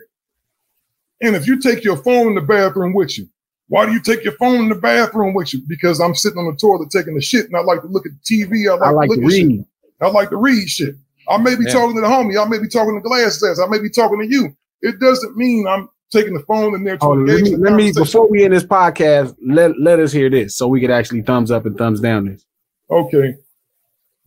And 1.21 1.35
if 1.35 1.47
you 1.47 1.59
take 1.61 1.85
your 1.85 1.95
phone 1.95 2.29
in 2.29 2.35
the 2.35 2.41
bathroom 2.41 2.93
with 2.93 3.17
you, 3.17 3.29
Why 3.69 3.85
do 3.85 3.91
you 3.93 4.01
take 4.01 4.23
your 4.23 4.33
phone 4.33 4.63
in 4.63 4.69
the 4.69 4.75
bathroom 4.75 5.33
with 5.33 5.53
you? 5.53 5.61
Because 5.67 5.99
I'm 5.99 6.15
sitting 6.15 6.37
on 6.37 6.45
the 6.51 6.57
toilet 6.59 6.89
taking 6.91 7.15
the 7.15 7.21
shit 7.21 7.45
and 7.47 7.55
I 7.55 7.61
like 7.61 7.81
to 7.81 7.87
look 7.87 8.05
at 8.05 8.11
the 8.11 8.19
TV. 8.45 8.69
I 8.69 8.73
like, 8.75 8.81
I 8.81 8.89
like 8.91 9.09
to, 9.09 9.15
to 9.15 9.21
look 9.21 9.31
at 9.31 9.35
shit. 9.35 9.47
read. 9.47 9.65
I 10.01 10.07
like 10.09 10.29
to 10.29 10.37
read 10.37 10.67
shit. 10.69 10.95
I 11.29 11.37
may 11.37 11.55
be 11.55 11.63
Yeah. 11.65 11.73
talking 11.73 11.95
to 11.95 12.01
the 12.01 12.07
homie. 12.07 12.39
I 12.43 12.47
may 12.47 12.59
be 12.59 12.67
talking 12.67 12.93
to 12.95 13.01
glasses. 13.01 13.59
I 13.59 13.67
may 13.69 13.79
be 13.79 13.89
talking 13.89 14.19
to 14.19 14.27
you. 14.27 14.55
It 14.81 14.99
doesn't 14.99 15.37
mean 15.37 15.65
I'm 15.67 15.89
taking 16.11 16.33
the 16.33 16.41
phone 16.41 16.75
in 16.75 16.83
there 16.83 16.97
to 16.97 17.05
Oh, 17.05 17.11
let 17.13 17.41
me, 17.41 17.51
the 17.51 17.57
let 17.57 17.73
me 17.73 17.91
before 17.93 18.29
we 18.29 18.43
end 18.43 18.53
this 18.53 18.65
podcast, 18.65 19.35
let 19.43 19.79
let 19.79 19.99
us 19.99 20.11
hear 20.11 20.29
this 20.29 20.55
so 20.57 20.67
we 20.67 20.81
could 20.81 20.91
actually 20.91 21.21
thumbs 21.21 21.49
up 21.49 21.65
and 21.65 21.77
thumbs 21.77 22.01
down 22.01 22.25
this. 22.25 22.45
Okay. 22.91 23.35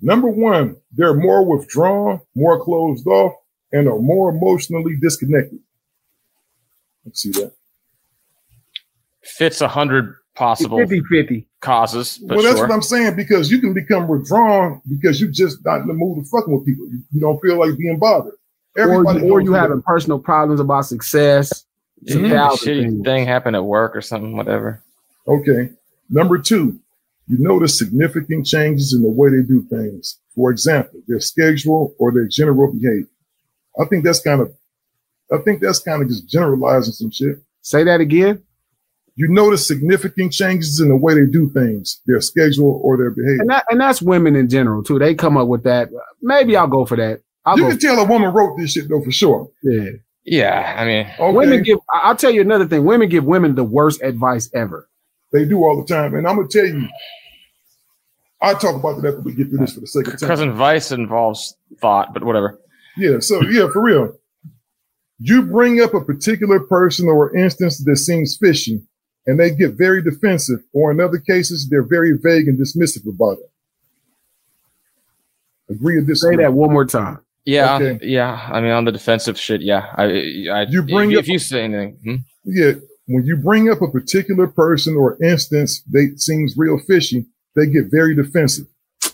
Number 0.01 0.29
one, 0.29 0.77
they're 0.93 1.15
more 1.15 1.45
withdrawn, 1.45 2.21
more 2.35 2.63
closed 2.65 3.07
off, 3.07 3.35
and 3.73 3.87
are 3.87 3.99
more 3.99 4.31
emotionally 4.31 4.97
disconnected. 4.97 5.59
Let's 7.05 7.21
see 7.23 7.31
that. 7.33 7.53
Fits 9.37 9.61
a 9.61 9.69
hundred 9.69 10.15
possible 10.35 10.79
50-50. 10.79 11.47
causes, 11.61 12.19
but 12.19 12.37
well, 12.37 12.45
that's 12.45 12.59
sure. 12.59 12.69
what 12.69 12.75
I'm 12.75 12.83
saying 12.83 13.17
because 13.17 13.51
you 13.51 13.59
can 13.61 13.73
become 13.73 14.07
withdrawn 14.09 14.81
because 14.89 15.21
you 15.21 15.29
just 15.31 15.65
not 15.65 15.81
in 15.81 15.87
the 15.89 15.95
mood 15.95 16.19
of 16.19 16.29
fucking 16.29 16.55
with 16.55 16.67
people. 16.67 16.87
You, 16.89 17.01
you 17.13 17.21
don't 17.21 17.41
feel 17.41 17.59
like 17.59 17.77
being 17.79 17.99
bothered. 17.99 18.35
Or, 18.77 18.83
Everybody 18.83 19.21
you- 19.21 19.33
or 19.33 19.39
goes 19.41 19.45
you 19.45 19.53
through 19.53 19.61
having 19.61 19.83
personal 19.83 20.19
problems 20.19 20.61
about 20.61 20.87
success. 20.87 21.65
It's 22.03 22.15
a 22.15 22.21
Yeah, 22.21 22.29
thousand 22.29 22.69
shitty 22.75 22.83
things. 22.83 23.05
thing 23.05 23.27
happened 23.27 23.57
at 23.57 23.65
work 23.65 23.97
or 23.97 24.03
something, 24.03 24.37
whatever. 24.37 24.83
Okay. 25.27 25.71
Number 26.11 26.39
two, 26.39 26.79
you 27.27 27.39
notice 27.39 27.79
significant 27.79 28.47
changes 28.47 28.93
in 28.93 29.03
the 29.03 29.09
way 29.09 29.31
they 29.31 29.43
do 29.43 29.63
things. 29.71 30.19
For 30.35 30.51
example, 30.51 31.01
their 31.09 31.19
schedule 31.21 31.95
or 31.99 32.13
their 32.13 32.27
general 32.27 32.71
behavior. 32.73 33.09
I 33.81 33.87
think 33.87 34.05
that's 34.05 34.21
kind 34.21 34.41
of, 34.43 34.53
I 35.33 35.39
think 35.39 35.61
that's 35.61 35.79
kind 35.81 36.03
of 36.03 36.09
just 36.09 36.29
generalizing 36.29 36.93
some 36.93 37.11
shit. 37.11 37.39
Say 37.63 37.83
that 37.85 38.01
again. 38.01 38.43
You 39.19 39.29
notice 39.29 39.67
significant 39.67 40.33
changes 40.33 40.79
in 40.81 40.89
the 40.91 40.97
way 40.97 41.15
they 41.15 41.25
do 41.31 41.49
things, 41.51 42.01
their 42.07 42.21
schedule 42.21 42.81
or 42.85 42.99
their 42.99 43.11
behavior. 43.11 43.41
And 43.41 43.51
that 43.51 43.65
and 43.71 43.81
that's 43.81 44.03
women 44.03 44.37
in 44.37 44.49
general 44.49 44.83
too. 44.83 44.99
They 44.99 45.15
come 45.15 45.37
up 45.39 45.49
with 45.49 45.63
that. 45.65 45.89
Maybe 46.23 46.55
I'll 46.57 46.67
go 46.67 46.85
for 46.85 46.97
that. 46.97 47.21
I'll 47.47 47.59
you 47.59 47.67
can 47.69 47.79
tell 47.79 47.99
a 47.99 48.05
woman 48.05 48.33
wrote 48.35 48.57
this 48.59 48.73
shit 48.73 48.89
though 48.89 49.01
for 49.03 49.11
sure. 49.13 49.51
Yeah. 49.63 49.91
Yeah, 50.29 50.75
I 50.77 50.85
mean, 50.85 51.35
Women 51.35 51.63
give. 51.63 51.79
I- 51.95 52.01
I'll 52.09 52.17
tell 52.17 52.33
you 52.33 52.41
another 52.41 52.67
thing. 52.67 52.85
Women 52.85 53.09
give 53.09 53.25
women 53.25 53.55
the 53.55 53.63
worst 53.63 54.03
advice 54.03 54.51
ever. 54.53 54.89
They 55.33 55.45
do 55.45 55.59
all 55.65 55.81
the 55.81 55.87
time, 55.87 56.15
and 56.17 56.27
I'm 56.27 56.35
gonna 56.37 56.49
tell 56.49 56.67
you. 56.67 56.89
I 58.43 58.53
talk 58.55 58.75
about 58.75 59.01
that 59.03 59.09
after 59.09 59.21
we 59.21 59.35
get 59.35 59.49
through 59.49 59.59
this 59.59 59.75
for 59.75 59.81
the 59.81 59.87
sake 59.87 60.09
of 60.09 60.19
time. 60.21 60.29
cousin 60.29 60.49
advice 60.51 60.91
involves 60.93 61.57
thought, 61.81 62.13
but 62.13 62.25
whatever. 62.25 62.59
Yeah, 62.97 63.21
so 63.21 63.41
yeah, 63.43 63.69
for 63.73 63.81
real. 63.83 64.19
You 65.19 65.43
bring 65.43 65.81
up 65.81 65.95
a 65.95 66.01
particular 66.05 66.61
person 66.61 67.09
or 67.09 67.35
instance 67.37 67.79
that 67.85 67.97
seems 67.97 68.37
fishy, 68.37 68.83
and 69.27 69.39
they 69.41 69.51
get 69.55 69.73
very 69.73 70.03
defensive, 70.03 70.61
or 70.73 70.91
in 70.91 71.01
other 71.01 71.19
cases, 71.19 71.69
they're 71.69 71.83
very 71.87 72.13
vague 72.23 72.49
and 72.49 72.59
dismissive 72.59 73.07
about 73.09 73.39
it. 73.39 73.51
Agree 75.75 75.97
or 75.99 76.01
disagree? 76.03 76.37
Say 76.37 76.43
that 76.43 76.53
one 76.53 76.73
more 76.73 76.85
time. 76.85 77.19
Yeah, 77.45 77.77
Okay. 77.77 77.99
yeah. 78.07 78.49
I 78.53 78.61
mean, 78.61 78.71
on 78.73 78.85
the 78.85 78.93
defensive 78.93 79.39
shit, 79.39 79.61
yeah. 79.63 79.87
I, 79.97 80.05
I 80.53 80.67
You 80.69 80.83
bring 80.83 81.13
if, 81.13 81.19
up- 81.19 81.25
if 81.25 81.29
you 81.29 81.39
say 81.39 81.63
anything, 81.65 81.99
hmm? 82.03 82.15
Yeah, 82.45 82.73
when 83.07 83.25
you 83.25 83.37
bring 83.37 83.71
up 83.71 83.83
a 83.83 83.89
particular 83.91 84.47
person 84.49 84.97
or 84.97 85.17
instance 85.23 85.83
they 85.93 86.09
seems 86.17 86.55
real 86.57 86.79
fishy, 86.79 87.27
they 87.55 87.67
get 87.67 87.85
very 87.91 88.15
defensive. 88.15 88.67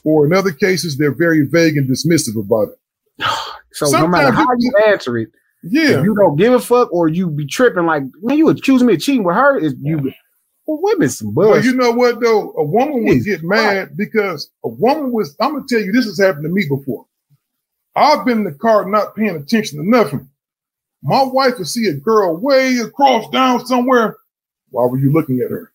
Or 0.04 0.26
in 0.26 0.32
other 0.32 0.50
cases, 0.52 0.96
they're 0.98 1.14
very 1.14 1.46
vague 1.46 1.76
and 1.76 1.88
dismissive 1.88 2.38
about 2.38 2.68
it. 2.68 2.78
So 3.74 3.86
no 3.88 4.06
matter 4.06 4.30
how 4.30 4.42
you- 4.58 4.70
you 4.76 4.92
answer 4.92 5.16
it, 5.16 5.30
Yeah. 5.64 5.98
if 6.00 6.04
you 6.04 6.14
don't 6.14 6.36
give 6.36 6.52
a 6.52 6.60
fuck 6.60 6.92
or 6.92 7.08
you 7.08 7.28
be 7.30 7.46
tripping 7.46 7.86
like 7.86 8.02
man, 8.22 8.36
you 8.38 8.48
accusing 8.48 8.86
me 8.86 8.94
of 8.94 9.00
cheating 9.00 9.24
with 9.24 9.36
her. 9.36 9.58
Is 9.58 9.74
you? 9.80 10.12
Well, 10.66 10.78
women 10.82 11.08
some 11.08 11.32
But 11.34 11.42
bullshit. 11.44 11.64
you 11.64 11.74
know 11.74 11.90
what 11.92 12.20
though? 12.20 12.52
A 12.52 12.64
woman 12.64 13.04
would 13.04 13.24
get 13.24 13.42
mad 13.42 13.96
because 13.96 14.50
a 14.64 14.68
woman 14.68 15.12
was. 15.12 15.36
I'm 15.40 15.52
gonna 15.54 15.64
tell 15.68 15.80
you, 15.80 15.92
this 15.92 16.04
has 16.06 16.18
happened 16.20 16.44
to 16.44 16.48
me 16.50 16.66
before. 16.68 17.06
I've 17.94 18.24
been 18.24 18.38
in 18.38 18.44
the 18.44 18.52
car 18.52 18.88
not 18.88 19.14
paying 19.14 19.36
attention 19.36 19.78
to 19.78 19.88
nothing. 19.88 20.28
My 21.02 21.22
wife 21.24 21.58
would 21.58 21.66
see 21.68 21.88
a 21.88 21.94
girl 21.94 22.36
way 22.36 22.78
across 22.78 23.28
down 23.30 23.66
somewhere. 23.66 24.16
Why 24.70 24.86
were 24.86 24.98
you 24.98 25.12
looking 25.12 25.40
at 25.40 25.50
her? 25.50 25.72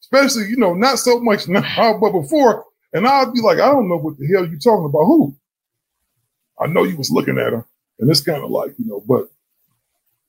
Especially, 0.00 0.48
you 0.48 0.56
know, 0.56 0.74
not 0.74 0.98
so 0.98 1.20
much 1.20 1.48
now, 1.48 1.98
but 2.00 2.12
before. 2.12 2.64
And 2.92 3.06
I'd 3.06 3.32
be 3.32 3.40
like, 3.40 3.58
I 3.60 3.66
don't 3.66 3.88
know 3.88 3.98
what 3.98 4.18
the 4.18 4.26
hell 4.26 4.44
you 4.46 4.58
talking 4.58 4.84
about. 4.86 5.04
Who? 5.04 5.34
I 6.60 6.66
know 6.66 6.82
you 6.84 6.96
was 6.96 7.10
looking 7.10 7.38
at 7.38 7.52
her. 7.52 7.64
And 7.98 8.10
it's 8.10 8.20
kind 8.20 8.42
of 8.44 8.50
like, 8.50 8.74
you 8.78 8.86
know, 8.86 9.02
but 9.06 9.28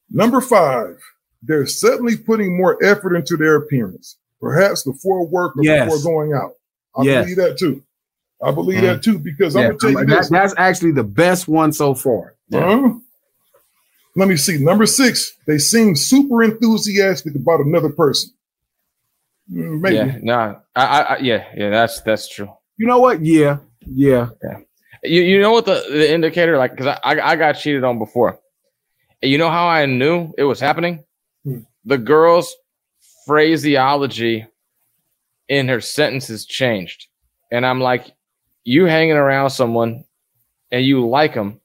number 0.09 0.41
five, 0.41 0.99
they're 1.43 1.65
suddenly 1.67 2.17
putting 2.17 2.57
more 2.57 2.83
effort 2.83 3.15
into 3.15 3.37
their 3.37 3.55
appearance, 3.55 4.17
perhaps 4.41 4.83
before 4.83 5.25
work 5.27 5.55
or 5.57 5.63
Yes. 5.63 5.85
before 5.93 6.11
going 6.11 6.33
out. 6.33 6.53
I 6.95 7.03
Yes. 7.03 7.23
believe 7.25 7.37
that 7.37 7.57
too. 7.57 7.83
I 8.41 8.51
believe 8.51 8.79
Mhm. 8.79 8.81
that 8.83 9.03
too 9.03 9.19
because 9.19 9.53
Yeah, 9.55 9.61
I'm 9.61 9.67
gonna 9.67 9.79
tell 9.79 9.89
you 9.91 9.97
that- 10.05 10.07
this. 10.07 10.29
that's 10.29 10.53
actually 10.57 10.91
the 10.93 11.03
best 11.03 11.47
one 11.47 11.71
so 11.73 11.93
far. 11.93 12.35
Huh? 12.51 12.93
Let 14.15 14.27
me 14.27 14.37
see. 14.37 14.57
Number 14.63 14.85
six, 14.85 15.33
they 15.45 15.57
seem 15.59 15.95
super 15.95 16.41
enthusiastic 16.43 17.35
about 17.35 17.59
another 17.61 17.89
person. 17.89 18.31
Mm, 19.51 19.81
Maybe. 19.81 19.95
yeah, 19.95 20.17
no, 20.21 20.61
I, 20.75 20.85
I, 20.85 21.01
I, 21.01 21.17
yeah, 21.19 21.45
yeah. 21.55 21.69
That's 21.69 22.01
that's 22.01 22.27
true. 22.27 22.49
You 22.77 22.87
know 22.87 22.99
what? 22.99 23.23
Yeah, 23.23 23.57
yeah. 23.85 24.29
You 25.03 25.21
you 25.21 25.41
know 25.41 25.51
what 25.51 25.65
the, 25.65 25.85
the 25.89 26.11
indicator 26.11 26.57
like 26.57 26.71
because 26.71 26.87
I, 26.87 26.99
I 27.03 27.31
I 27.31 27.35
got 27.35 27.53
cheated 27.53 27.83
on 27.83 27.99
before. 27.99 28.39
You 29.21 29.37
know 29.37 29.49
how 29.49 29.67
I 29.67 29.85
knew 29.85 30.33
it 30.37 30.43
was 30.43 30.59
happening? 30.59 31.03
Hmm. 31.43 31.59
The 31.85 31.97
girl's 31.97 32.55
phraseology 33.25 34.45
in 35.47 35.67
her 35.67 35.81
sentences 35.81 36.45
changed, 36.45 37.07
and 37.51 37.65
I'm 37.65 37.79
like, 37.79 38.11
you 38.63 38.85
hanging 38.85 39.15
around 39.15 39.51
someone, 39.51 40.03
and 40.71 40.85
you 40.85 41.07
like 41.07 41.33
them, 41.33 41.61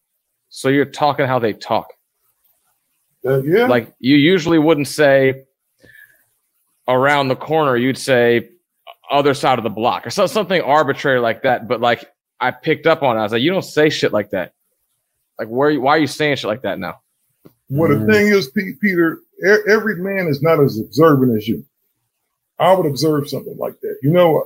so 0.48 0.68
you're 0.68 0.84
talking 0.84 1.26
how 1.26 1.38
they 1.38 1.52
talk. 1.52 1.88
Uh, 3.24 3.42
yeah. 3.42 3.66
Like 3.66 3.92
you 3.98 4.16
usually 4.16 4.58
wouldn't 4.58 4.88
say 4.88 5.44
around 6.86 7.28
the 7.28 7.36
corner, 7.36 7.76
you'd 7.76 7.98
say 7.98 8.50
other 9.10 9.34
side 9.34 9.58
of 9.58 9.64
the 9.64 9.70
block 9.70 10.06
or 10.06 10.10
so, 10.10 10.26
something 10.26 10.60
arbitrary 10.60 11.20
like 11.20 11.42
that. 11.42 11.68
But 11.68 11.80
like 11.80 12.10
I 12.44 12.50
picked 12.50 12.86
up 12.86 13.02
on 13.02 13.16
it. 13.16 13.20
I 13.20 13.22
was 13.22 13.32
like, 13.32 13.42
you 13.42 13.50
don't 13.50 13.62
say 13.62 13.88
shit 13.88 14.12
like 14.12 14.30
that. 14.30 14.52
Like 15.38 15.48
where 15.48 15.80
why 15.80 15.96
are 15.96 15.98
you 15.98 16.06
saying 16.06 16.36
shit 16.36 16.48
like 16.48 16.62
that 16.62 16.78
now? 16.78 17.00
Well, 17.70 17.88
the 17.88 17.96
mm. 17.96 18.12
thing 18.12 18.28
is, 18.28 18.48
Pe- 18.48 18.74
Peter, 18.80 19.20
every 19.66 19.96
man 19.96 20.28
is 20.28 20.42
not 20.42 20.62
as 20.62 20.78
observant 20.78 21.36
as 21.36 21.48
you. 21.48 21.64
I 22.58 22.74
would 22.74 22.86
observe 22.86 23.28
something 23.28 23.56
like 23.56 23.80
that. 23.80 23.96
You 24.02 24.10
know, 24.10 24.44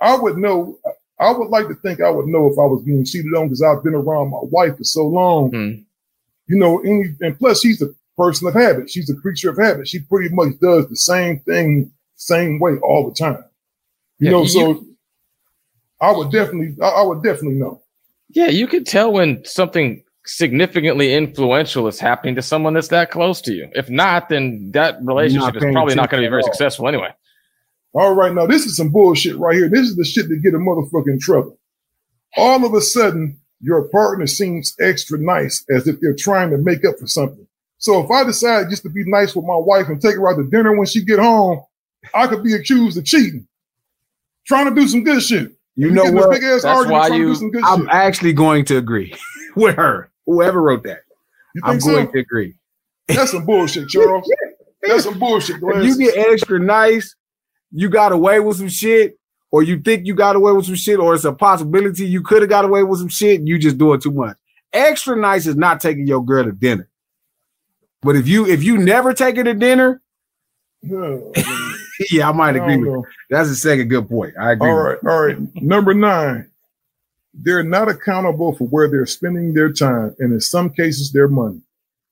I 0.00 0.16
would 0.16 0.38
know. 0.38 0.78
I 1.20 1.30
would 1.30 1.48
like 1.48 1.68
to 1.68 1.74
think 1.74 2.00
I 2.00 2.10
would 2.10 2.26
know 2.26 2.46
if 2.46 2.58
I 2.58 2.64
was 2.64 2.82
being 2.82 3.04
cheated 3.04 3.34
on 3.34 3.46
because 3.46 3.62
I've 3.62 3.84
been 3.84 3.94
around 3.94 4.30
my 4.30 4.40
wife 4.42 4.78
for 4.78 4.84
so 4.84 5.06
long. 5.06 5.50
Hmm. 5.50 5.82
You 6.48 6.58
know, 6.58 6.80
any, 6.80 7.14
and 7.20 7.38
plus 7.38 7.60
she's 7.60 7.80
a 7.82 7.90
person 8.16 8.48
of 8.48 8.54
habit. 8.54 8.90
She's 8.90 9.10
a 9.10 9.14
creature 9.14 9.50
of 9.50 9.58
habit. 9.58 9.86
She 9.86 10.00
pretty 10.00 10.34
much 10.34 10.58
does 10.60 10.88
the 10.88 10.96
same 10.96 11.38
thing, 11.40 11.92
same 12.16 12.58
way 12.58 12.72
all 12.82 13.08
the 13.08 13.14
time. 13.14 13.44
You 14.18 14.26
Yeah, 14.26 14.30
know, 14.30 14.42
you- 14.42 14.48
so 14.48 14.84
I 16.02 16.10
would 16.10 16.30
definitely, 16.32 16.76
I, 16.82 16.88
I 16.88 17.02
would 17.02 17.22
definitely 17.22 17.58
know. 17.58 17.80
Yeah, 18.30 18.48
you 18.48 18.66
could 18.66 18.86
tell 18.86 19.12
when 19.12 19.44
something 19.44 20.02
significantly 20.24 21.14
influential 21.14 21.86
is 21.88 21.98
happening 22.00 22.34
to 22.34 22.42
someone 22.42 22.74
that's 22.74 22.88
that 22.88 23.10
close 23.10 23.40
to 23.42 23.52
you. 23.52 23.68
If 23.74 23.88
not, 23.88 24.28
then 24.28 24.70
that 24.72 24.96
relationship 25.02 25.56
is 25.56 25.64
probably 25.72 25.94
not 25.94 26.10
going 26.10 26.22
to 26.22 26.26
be 26.26 26.30
very 26.30 26.42
successful 26.42 26.88
anyway. 26.88 27.14
All 27.94 28.14
right, 28.14 28.34
now 28.34 28.46
this 28.46 28.64
is 28.66 28.76
some 28.76 28.90
bullshit 28.90 29.36
right 29.36 29.54
here. 29.54 29.68
This 29.68 29.86
is 29.86 29.96
the 29.96 30.04
shit 30.04 30.28
that 30.28 30.42
get 30.42 30.54
a 30.54 30.58
motherfucker 30.58 31.08
in 31.08 31.20
trouble. 31.20 31.58
All 32.36 32.64
of 32.64 32.72
a 32.74 32.80
sudden, 32.80 33.38
your 33.60 33.82
partner 33.88 34.26
seems 34.26 34.74
extra 34.80 35.18
nice, 35.18 35.64
as 35.70 35.86
if 35.86 36.00
they're 36.00 36.16
trying 36.16 36.50
to 36.50 36.58
make 36.58 36.84
up 36.84 36.98
for 36.98 37.06
something. 37.06 37.46
So 37.78 38.02
if 38.02 38.10
I 38.10 38.24
decide 38.24 38.70
just 38.70 38.82
to 38.84 38.90
be 38.90 39.04
nice 39.06 39.36
with 39.36 39.44
my 39.44 39.56
wife 39.56 39.88
and 39.88 40.00
take 40.00 40.14
her 40.14 40.30
out 40.30 40.36
to 40.36 40.48
dinner 40.48 40.76
when 40.76 40.86
she 40.86 41.04
get 41.04 41.18
home, 41.18 41.60
I 42.14 42.26
could 42.26 42.42
be 42.42 42.54
accused 42.54 42.96
of 42.96 43.04
cheating, 43.04 43.46
trying 44.46 44.68
to 44.68 44.74
do 44.80 44.88
some 44.88 45.04
good 45.04 45.22
shit. 45.22 45.52
You 45.86 45.90
know 45.92 46.02
get 46.04 46.12
in 46.12 46.18
a 46.18 46.20
what? 46.20 46.30
big 46.30 46.42
ass 46.44 46.64
argument 46.64 47.06
trying 47.06 47.12
to 47.20 47.26
do 47.26 47.34
some 47.34 47.50
good 47.50 47.64
I'm 47.64 47.80
shit. 47.80 47.88
actually 47.90 48.32
going 48.32 48.64
to 48.66 48.76
agree 48.76 49.14
with 49.56 49.76
her. 49.76 50.10
Whoever 50.26 50.62
wrote 50.62 50.84
that, 50.84 51.00
You 51.54 51.62
I'm 51.64 51.80
so? 51.80 51.90
going 51.92 52.12
to 52.12 52.18
agree. 52.18 52.54
That's 53.08 53.32
some 53.32 53.44
bullshit, 53.44 53.88
Charles. 53.90 54.30
That's 54.82 55.04
some 55.04 55.18
bullshit, 55.18 55.56
If 55.62 55.84
you 55.84 55.98
get 55.98 56.16
extra 56.16 56.58
nice, 56.58 57.14
you 57.72 57.88
got 57.88 58.12
away 58.12 58.40
with 58.40 58.56
some 58.58 58.68
shit, 58.68 59.18
or 59.50 59.62
you 59.62 59.80
think 59.80 60.06
you 60.06 60.14
got 60.14 60.36
away 60.36 60.52
with 60.52 60.66
some 60.66 60.74
shit, 60.76 60.98
or 60.98 61.14
it's 61.14 61.24
a 61.24 61.32
possibility 61.32 62.06
you 62.06 62.22
could 62.22 62.42
have 62.42 62.48
got 62.48 62.64
away 62.64 62.82
with 62.82 62.98
some 63.00 63.08
shit. 63.08 63.42
You 63.42 63.58
just 63.58 63.78
doing 63.78 64.00
too 64.00 64.12
much. 64.12 64.36
Extra 64.72 65.16
nice 65.16 65.46
is 65.46 65.56
not 65.56 65.80
taking 65.80 66.06
your 66.06 66.24
girl 66.24 66.44
to 66.44 66.52
dinner. 66.52 66.88
But 68.02 68.16
if 68.16 68.26
you 68.26 68.46
if 68.46 68.62
you 68.64 68.78
never 68.78 69.12
take 69.14 69.36
her 69.36 69.44
to 69.44 69.54
dinner, 69.54 70.00
yeah, 72.10 72.28
I 72.28 72.32
might 72.32 72.56
agree 72.56 72.74
don't 72.74 72.80
with 72.80 72.88
know. 72.90 72.96
you. 72.98 73.04
That's 73.30 73.48
the 73.48 73.54
second 73.54 73.88
good 73.88 74.08
point. 74.08 74.34
I 74.38 74.52
agree. 74.52 74.68
All 74.70 74.76
right, 74.76 74.98
you. 75.02 75.08
all 75.10 75.22
right. 75.26 75.38
Number 75.56 75.94
nine, 75.94 76.50
they're 77.34 77.62
not 77.62 77.88
accountable 77.88 78.54
for 78.54 78.66
where 78.68 78.88
they're 78.90 79.06
spending 79.06 79.54
their 79.54 79.72
time, 79.72 80.14
and 80.18 80.32
in 80.32 80.40
some 80.40 80.70
cases, 80.70 81.12
their 81.12 81.28
money. 81.28 81.60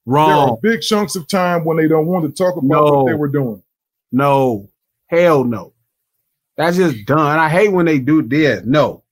Wrong. 0.07 0.29
There 0.29 0.73
are 0.73 0.75
big 0.77 0.81
chunks 0.83 1.15
of 1.17 1.29
time 1.29 1.65
when 1.65 1.77
they 1.77 1.87
don't 1.89 2.07
want 2.07 2.25
to 2.25 2.33
talk 2.33 2.57
about 2.57 2.85
No. 2.85 2.93
what 3.03 3.11
they 3.11 3.15
were 3.17 3.29
doing. 3.29 3.63
No. 4.13 4.69
Hell 5.09 5.45
no. 5.45 5.73
That's 6.57 6.77
just 6.77 7.05
done. 7.07 7.39
I 7.39 7.49
hate 7.49 7.69
when 7.73 7.87
they 7.87 7.99
do 7.99 8.23
this. 8.23 8.65
No. 8.65 9.03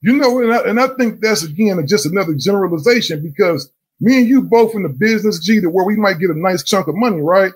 You 0.00 0.14
know, 0.16 0.40
and 0.40 0.52
I, 0.52 0.58
and 0.68 0.80
I 0.80 0.88
think 0.96 1.20
that's 1.20 1.42
again 1.42 1.84
just 1.86 2.06
another 2.06 2.34
generalization 2.34 3.22
because 3.22 3.70
me 4.00 4.18
and 4.18 4.28
you 4.28 4.42
both 4.42 4.74
in 4.74 4.84
the 4.84 4.88
business, 4.88 5.40
G, 5.40 5.60
to 5.60 5.68
where 5.68 5.84
we 5.84 5.96
might 5.96 6.18
get 6.20 6.30
a 6.30 6.38
nice 6.38 6.62
chunk 6.62 6.86
of 6.86 6.94
money, 6.96 7.20
right? 7.20 7.52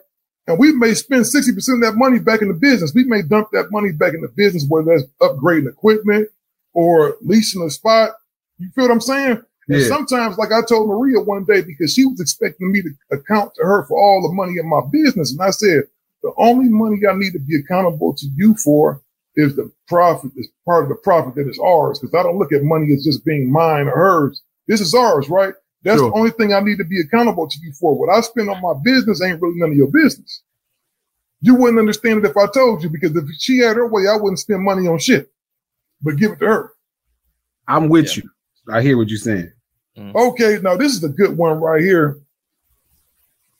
And 0.46 0.58
we 0.58 0.72
may 0.72 0.94
spend 0.94 1.24
60% 1.24 1.56
of 1.56 1.80
that 1.82 1.94
money 1.94 2.18
back 2.18 2.42
in 2.42 2.48
the 2.48 2.54
business. 2.54 2.92
We 2.94 3.04
may 3.04 3.22
dump 3.22 3.48
that 3.52 3.70
money 3.70 3.92
back 3.92 4.14
in 4.14 4.22
the 4.22 4.28
business, 4.28 4.66
whether 4.68 4.96
that's 4.96 5.08
upgrading 5.20 5.68
equipment 5.68 6.28
or 6.74 7.16
leasing 7.20 7.62
a 7.62 7.70
spot. 7.70 8.10
You 8.58 8.68
feel 8.74 8.84
what 8.84 8.92
I'm 8.92 9.00
saying? 9.00 9.42
And 9.68 9.82
sometimes, 9.84 10.38
like 10.38 10.50
I 10.52 10.60
told 10.62 10.88
Maria 10.88 11.20
one 11.20 11.44
day, 11.44 11.62
because 11.62 11.94
she 11.94 12.04
was 12.04 12.20
expecting 12.20 12.72
me 12.72 12.82
to 12.82 12.90
account 13.12 13.54
to 13.54 13.62
her 13.62 13.84
for 13.84 13.98
all 13.98 14.20
the 14.20 14.34
money 14.34 14.58
in 14.58 14.68
my 14.68 14.80
business. 14.90 15.32
And 15.32 15.40
I 15.40 15.50
said, 15.50 15.84
the 16.22 16.32
only 16.36 16.68
money 16.68 16.98
I 17.08 17.14
need 17.14 17.32
to 17.32 17.38
be 17.38 17.56
accountable 17.58 18.14
to 18.14 18.26
you 18.34 18.54
for 18.56 19.00
is 19.36 19.56
the 19.56 19.70
profit, 19.88 20.32
is 20.36 20.48
part 20.64 20.84
of 20.84 20.88
the 20.88 20.96
profit 20.96 21.34
that 21.36 21.48
is 21.48 21.58
ours. 21.58 21.98
Cause 22.00 22.14
I 22.14 22.22
don't 22.22 22.38
look 22.38 22.52
at 22.52 22.62
money 22.62 22.92
as 22.92 23.04
just 23.04 23.24
being 23.24 23.50
mine 23.50 23.88
or 23.88 23.96
hers. 23.96 24.42
This 24.68 24.80
is 24.80 24.94
ours, 24.94 25.28
right? 25.28 25.54
That's 25.84 25.98
Sure. 25.98 26.10
the 26.10 26.16
only 26.16 26.30
thing 26.30 26.52
I 26.54 26.60
need 26.60 26.78
to 26.78 26.84
be 26.84 27.00
accountable 27.00 27.48
to 27.48 27.58
you 27.60 27.72
for. 27.72 27.98
What 27.98 28.08
I 28.08 28.20
spend 28.20 28.48
on 28.48 28.60
my 28.62 28.74
business 28.84 29.22
ain't 29.22 29.40
really 29.42 29.58
none 29.58 29.70
of 29.70 29.76
your 29.76 29.88
business. 29.88 30.42
You 31.40 31.56
wouldn't 31.56 31.80
understand 31.80 32.24
it 32.24 32.30
if 32.30 32.36
I 32.36 32.46
told 32.46 32.82
you 32.84 32.88
because 32.88 33.16
if 33.16 33.24
she 33.38 33.58
had 33.58 33.76
her 33.76 33.86
way, 33.88 34.06
I 34.08 34.14
wouldn't 34.16 34.38
spend 34.38 34.62
money 34.62 34.86
on 34.86 34.98
shit, 34.98 35.30
but 36.00 36.16
give 36.16 36.32
it 36.32 36.38
to 36.38 36.46
her. 36.46 36.72
I'm 37.66 37.88
with 37.88 38.16
you. 38.16 38.22
I 38.72 38.80
hear 38.80 38.96
what 38.96 39.08
you're 39.08 39.18
saying. 39.18 39.50
Mm. 39.98 40.14
Okay, 40.14 40.58
now 40.62 40.76
this 40.76 40.94
is 40.94 41.02
a 41.02 41.08
good 41.08 41.36
one 41.36 41.58
right 41.60 41.82
here. 41.82 42.18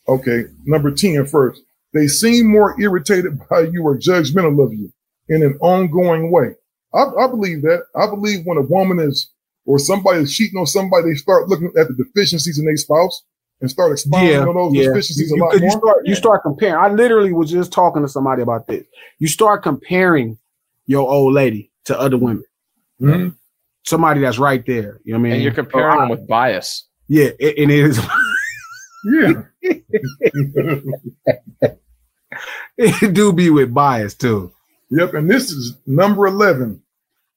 Okay, 0.09 0.45
number 0.65 0.91
10 0.91 1.27
first. 1.27 1.63
They 1.93 2.07
seem 2.07 2.51
more 2.51 2.81
irritated 2.81 3.39
by 3.51 3.63
you 3.63 3.83
or 3.83 3.99
judgmental 3.99 4.65
of 4.65 4.73
you 4.73 4.93
in 5.29 5.43
an 5.43 5.59
ongoing 5.61 6.31
way. 6.31 6.55
I, 6.95 7.05
I 7.19 7.27
believe 7.27 7.63
that. 7.63 7.85
I 7.97 8.07
believe 8.07 8.45
when 8.45 8.59
a 8.59 8.63
woman 8.63 9.01
is 9.01 9.31
or 9.65 9.79
somebody 9.79 10.21
is 10.21 10.35
cheating 10.35 10.59
on 10.59 10.67
somebody, 10.67 11.11
they 11.11 11.15
start 11.17 11.49
looking 11.49 11.69
at 11.79 11.89
the 11.89 11.95
deficiencies 11.95 12.59
in 12.59 12.65
their 12.65 12.77
spouse 12.77 13.23
and 13.61 13.71
start 13.71 13.93
expounding 13.93 14.39
on 14.41 14.55
those 14.55 14.73
deficiencies 14.87 15.31
You, 15.31 15.37
a 15.37 15.45
lot 15.45 15.55
you 15.55 15.61
more. 15.61 15.71
start, 15.71 15.97
you 16.05 16.15
start 16.17 16.43
comparing. 16.43 16.75
I 16.75 16.89
literally 16.89 17.33
was 17.33 17.51
just 17.51 17.73
talking 17.73 18.03
to 18.03 18.09
somebody 18.09 18.43
about 18.43 18.67
this. 18.67 18.85
You 19.19 19.29
start 19.29 19.63
comparing 19.63 20.37
your 20.87 21.09
old 21.09 21.33
lady 21.33 21.71
to 21.85 21.99
other 21.99 22.19
women. 22.19 22.45
Mhm. 23.01 23.37
Somebody 23.85 24.21
that's 24.21 24.39
right 24.39 24.65
there. 24.67 25.01
You 25.05 25.13
know 25.13 25.19
what 25.19 25.21
I 25.21 25.23
mean? 25.23 25.33
And 25.35 25.43
you're 25.43 25.53
comparing 25.55 25.97
Oh, 25.97 26.01
them 26.01 26.09
with 26.09 26.27
bias. 26.29 26.87
Yeah, 27.09 27.31
it, 27.39 27.59
and 27.59 27.71
it 27.71 27.79
is. 27.79 28.01
Yeah. 29.05 29.43
it 32.79 33.13
do 33.15 33.33
be 33.33 33.51
with 33.51 33.73
bias 33.75 34.15
too. 34.15 34.53
Yep, 34.91 35.15
and 35.15 35.31
this 35.31 35.51
is 35.51 35.77
number 35.87 36.27
11. 36.27 36.82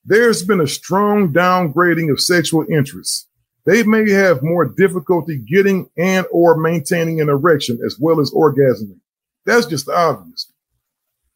There's 0.06 0.44
been 0.44 0.62
a 0.62 0.68
strong 0.68 1.34
downgrading 1.34 2.12
of 2.12 2.22
sexual 2.22 2.66
interests. 2.70 3.28
They 3.66 3.84
may 3.84 4.10
have 4.12 4.44
more 4.44 4.66
difficulty 4.66 5.38
getting 5.38 5.90
and 5.98 6.28
or 6.32 6.58
maintaining 6.58 7.20
an 7.20 7.30
erection 7.30 7.80
as 7.84 7.98
well 8.00 8.20
as 8.20 8.32
orgasming. 8.32 9.00
That's 9.46 9.66
just 9.66 9.90
obvious. 9.90 10.52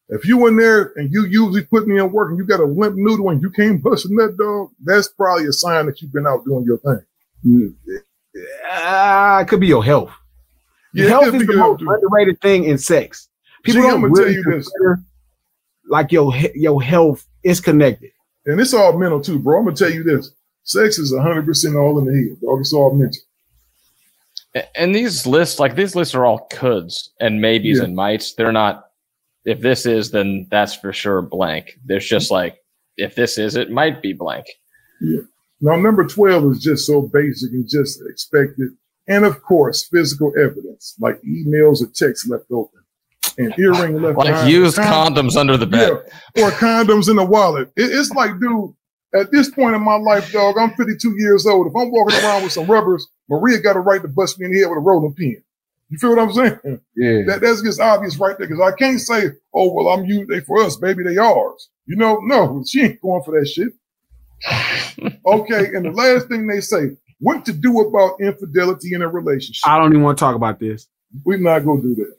If 0.08 0.24
you 0.24 0.46
in 0.46 0.56
there 0.56 0.92
and 0.96 1.12
you 1.12 1.24
usually 1.26 1.62
put 1.62 1.86
me 1.86 1.98
in 1.98 2.10
work 2.12 2.30
and 2.30 2.38
you 2.38 2.44
got 2.44 2.60
a 2.60 2.64
limp 2.64 2.96
noodle 2.96 3.30
and 3.30 3.42
you 3.42 3.50
can't 3.50 3.82
bust 3.82 4.06
a 4.06 4.08
nut 4.14 4.36
dog, 4.36 4.70
that's 4.84 5.08
probably 5.08 5.46
a 5.46 5.52
sign 5.52 5.86
that 5.86 6.00
you've 6.00 6.12
been 6.12 6.26
out 6.26 6.44
doing 6.44 6.64
your 6.64 6.78
thing. 6.78 7.74
Ah, 8.68 9.40
it 9.40 9.48
could 9.48 9.60
be 9.60 9.68
your 9.68 9.84
health. 9.84 10.12
Yeah, 10.92 11.08
health 11.08 11.34
is 11.34 11.46
the 11.46 11.54
most 11.54 11.82
underrated 11.82 12.40
thing 12.40 12.64
in 12.64 12.78
sex. 12.78 13.28
People 13.62 13.82
Gee, 13.82 13.88
don't 13.88 14.02
really 14.02 14.34
you 14.34 14.42
this. 14.42 14.70
like 15.88 16.10
your 16.10 16.34
your 16.54 16.82
health 16.82 17.26
is 17.44 17.60
connected. 17.60 18.10
And 18.46 18.60
it's 18.60 18.74
all 18.74 18.98
mental 18.98 19.20
too, 19.20 19.38
bro. 19.38 19.58
I'm 19.58 19.64
gonna 19.64 19.76
tell 19.76 19.90
you 19.90 20.02
this. 20.02 20.32
Sex 20.62 20.98
is 20.98 21.12
100% 21.12 21.76
all 21.80 21.98
in 21.98 22.04
the 22.06 22.12
head, 22.12 22.40
dog. 22.40 22.60
It's 22.60 22.72
all 22.72 22.94
mental. 22.94 23.20
And 24.74 24.94
these 24.94 25.26
lists, 25.26 25.58
like 25.60 25.74
these 25.76 25.94
lists 25.94 26.14
are 26.14 26.24
all 26.24 26.46
coulds 26.50 27.10
and 27.20 27.40
maybes 27.40 27.78
Yeah. 27.78 27.84
and 27.84 27.94
mights. 27.94 28.34
They're 28.34 28.52
not, 28.52 28.90
if 29.44 29.60
this 29.60 29.86
is, 29.86 30.10
then 30.10 30.48
that's 30.50 30.74
for 30.74 30.92
sure 30.92 31.22
blank. 31.22 31.78
There's 31.84 32.06
just 32.06 32.30
like, 32.30 32.56
if 32.96 33.14
this 33.14 33.38
is, 33.38 33.56
it 33.56 33.70
might 33.70 34.02
be 34.02 34.12
blank. 34.12 34.46
Yeah. 35.00 35.20
Now, 35.60 35.76
number 35.76 36.04
12 36.06 36.52
is 36.52 36.62
just 36.62 36.86
so 36.86 37.02
basic 37.02 37.52
and 37.52 37.68
just 37.68 38.00
expected. 38.08 38.70
And 39.08 39.24
of 39.24 39.42
course, 39.42 39.84
physical 39.84 40.32
evidence 40.38 40.94
like 40.98 41.20
emails 41.22 41.82
or 41.82 41.86
texts 41.86 42.28
left 42.28 42.50
open, 42.50 42.79
an 43.38 43.54
earring 43.58 44.00
left 44.02 44.18
Like 44.18 44.28
behind, 44.28 44.50
used 44.50 44.78
or 44.78 44.82
con- 44.82 45.14
condoms 45.14 45.36
under 45.36 45.56
the 45.56 45.66
bed. 45.66 46.02
Yeah, 46.36 46.46
or 46.46 46.50
condoms 46.50 47.08
in 47.08 47.16
the 47.16 47.24
wallet. 47.24 47.70
It- 47.76 47.92
it's 47.92 48.10
like, 48.10 48.38
dude, 48.40 48.74
at 49.14 49.30
this 49.32 49.50
point 49.50 49.74
in 49.74 49.82
my 49.82 49.96
life, 49.96 50.32
dog, 50.32 50.56
I'm 50.58 50.70
52 50.74 51.14
years 51.18 51.46
old. 51.46 51.66
If 51.66 51.72
I'm 51.76 51.90
walking 51.90 52.18
around 52.24 52.42
with 52.44 52.52
some 52.52 52.66
rubbers, 52.66 53.08
Maria 53.28 53.58
got 53.60 53.76
a 53.76 53.80
right 53.80 54.00
to 54.02 54.08
bust 54.08 54.38
me 54.38 54.46
in 54.46 54.52
the 54.52 54.60
head 54.60 54.68
with 54.68 54.78
a 54.78 54.80
rolling 54.80 55.14
pin. 55.14 55.42
You 55.88 55.98
feel 55.98 56.10
what 56.10 56.20
I'm 56.20 56.32
saying? 56.32 56.80
Yeah. 56.96 57.22
That, 57.26 57.40
that's 57.40 57.62
just 57.62 57.80
obvious 57.80 58.16
right 58.18 58.38
there 58.38 58.46
because 58.46 58.60
I 58.60 58.76
can't 58.76 59.00
say, 59.00 59.30
oh, 59.52 59.72
well, 59.72 59.88
I'm 59.88 60.04
you, 60.04 60.24
they 60.26 60.38
for 60.40 60.62
us, 60.62 60.76
baby, 60.76 61.02
they 61.02 61.18
ours. 61.18 61.68
You 61.86 61.96
know, 61.96 62.20
no, 62.22 62.62
she 62.66 62.82
ain't 62.82 63.00
going 63.00 63.22
for 63.24 63.38
that 63.38 63.46
shit. 63.48 63.72
okay, 65.26 65.66
and 65.74 65.84
the 65.84 65.90
last 65.92 66.28
thing 66.28 66.46
they 66.46 66.60
say, 66.60 66.96
what 67.18 67.44
to 67.46 67.52
do 67.52 67.80
about 67.80 68.20
infidelity 68.20 68.94
in 68.94 69.02
a 69.02 69.08
relationship. 69.08 69.66
I 69.66 69.78
don't 69.78 69.92
even 69.92 70.02
want 70.02 70.16
to 70.18 70.24
talk 70.24 70.36
about 70.36 70.60
this. 70.60 70.86
We're 71.24 71.38
not 71.38 71.64
gonna 71.64 71.82
do 71.82 71.94
that. 71.96 72.16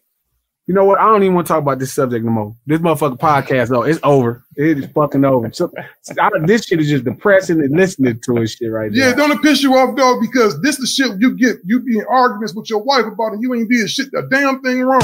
You 0.68 0.76
know 0.76 0.86
what? 0.86 1.00
I 1.00 1.06
don't 1.06 1.24
even 1.24 1.34
want 1.34 1.48
to 1.48 1.54
talk 1.54 1.62
about 1.64 1.80
this 1.80 1.92
subject 1.92 2.24
no 2.24 2.32
more. 2.32 2.56
This 2.68 2.80
motherfucking 2.80 3.18
podcast, 3.18 3.70
though, 3.70 3.82
it's 3.82 4.00
over. 4.04 4.46
It 4.56 4.78
is 4.78 4.86
fucking 4.94 5.26
over. 5.26 5.52
So, 5.52 5.72
I, 6.20 6.30
this 6.46 6.66
shit 6.66 6.80
is 6.80 6.88
just 6.88 7.04
depressing 7.04 7.60
and 7.60 7.76
listening 7.76 8.20
to 8.20 8.38
it 8.38 8.48
shit 8.48 8.72
right 8.72 8.92
Yeah, 8.94 9.06
now. 9.06 9.10
Yeah, 9.10 9.16
don't 9.16 9.32
it 9.32 9.42
piss 9.42 9.64
you 9.64 9.76
off, 9.76 9.96
dog, 9.98 10.22
because 10.22 10.62
this 10.62 10.78
the 10.78 10.86
shit 10.86 11.20
you 11.20 11.36
get, 11.36 11.58
you 11.66 11.80
be 11.82 11.98
in 11.98 12.06
arguments 12.08 12.54
with 12.54 12.70
your 12.70 12.84
wife 12.84 13.06
about 13.06 13.34
and 13.34 13.42
you 13.42 13.56
ain't 13.56 13.72
did 13.72 13.90
shit, 13.90 14.10
a 14.16 14.22
damn 14.30 14.62
thing 14.62 14.82
wrong. 14.84 15.02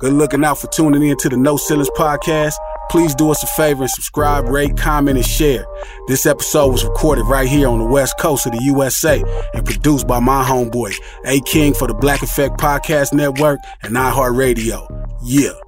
Good 0.00 0.14
looking 0.14 0.44
out 0.44 0.58
for 0.58 0.66
tuning 0.68 1.02
in 1.08 1.16
to 1.18 1.28
the 1.28 1.36
No 1.36 1.56
Ceilings 1.56 1.90
podcast. 1.90 2.54
Please 2.90 3.14
do 3.14 3.30
us 3.30 3.42
a 3.42 3.46
favor 3.46 3.82
and 3.82 3.90
subscribe, 3.90 4.48
rate, 4.48 4.76
comment, 4.76 5.18
and 5.18 5.26
share. 5.26 5.66
This 6.06 6.26
episode 6.26 6.68
was 6.68 6.84
recorded 6.84 7.24
right 7.24 7.48
here 7.48 7.68
on 7.68 7.78
the 7.78 7.84
west 7.84 8.14
coast 8.18 8.46
of 8.46 8.52
the 8.52 8.62
USA 8.62 9.22
and 9.54 9.64
produced 9.64 10.06
by 10.06 10.20
my 10.20 10.42
homeboy, 10.42 10.94
A 11.24 11.40
King 11.40 11.74
for 11.74 11.86
the 11.86 11.94
Black 11.94 12.22
Effect 12.22 12.58
Podcast 12.58 13.12
Network 13.12 13.60
and 13.82 13.94
iHeartRadio. 13.94 14.88
Yeah. 15.22 15.67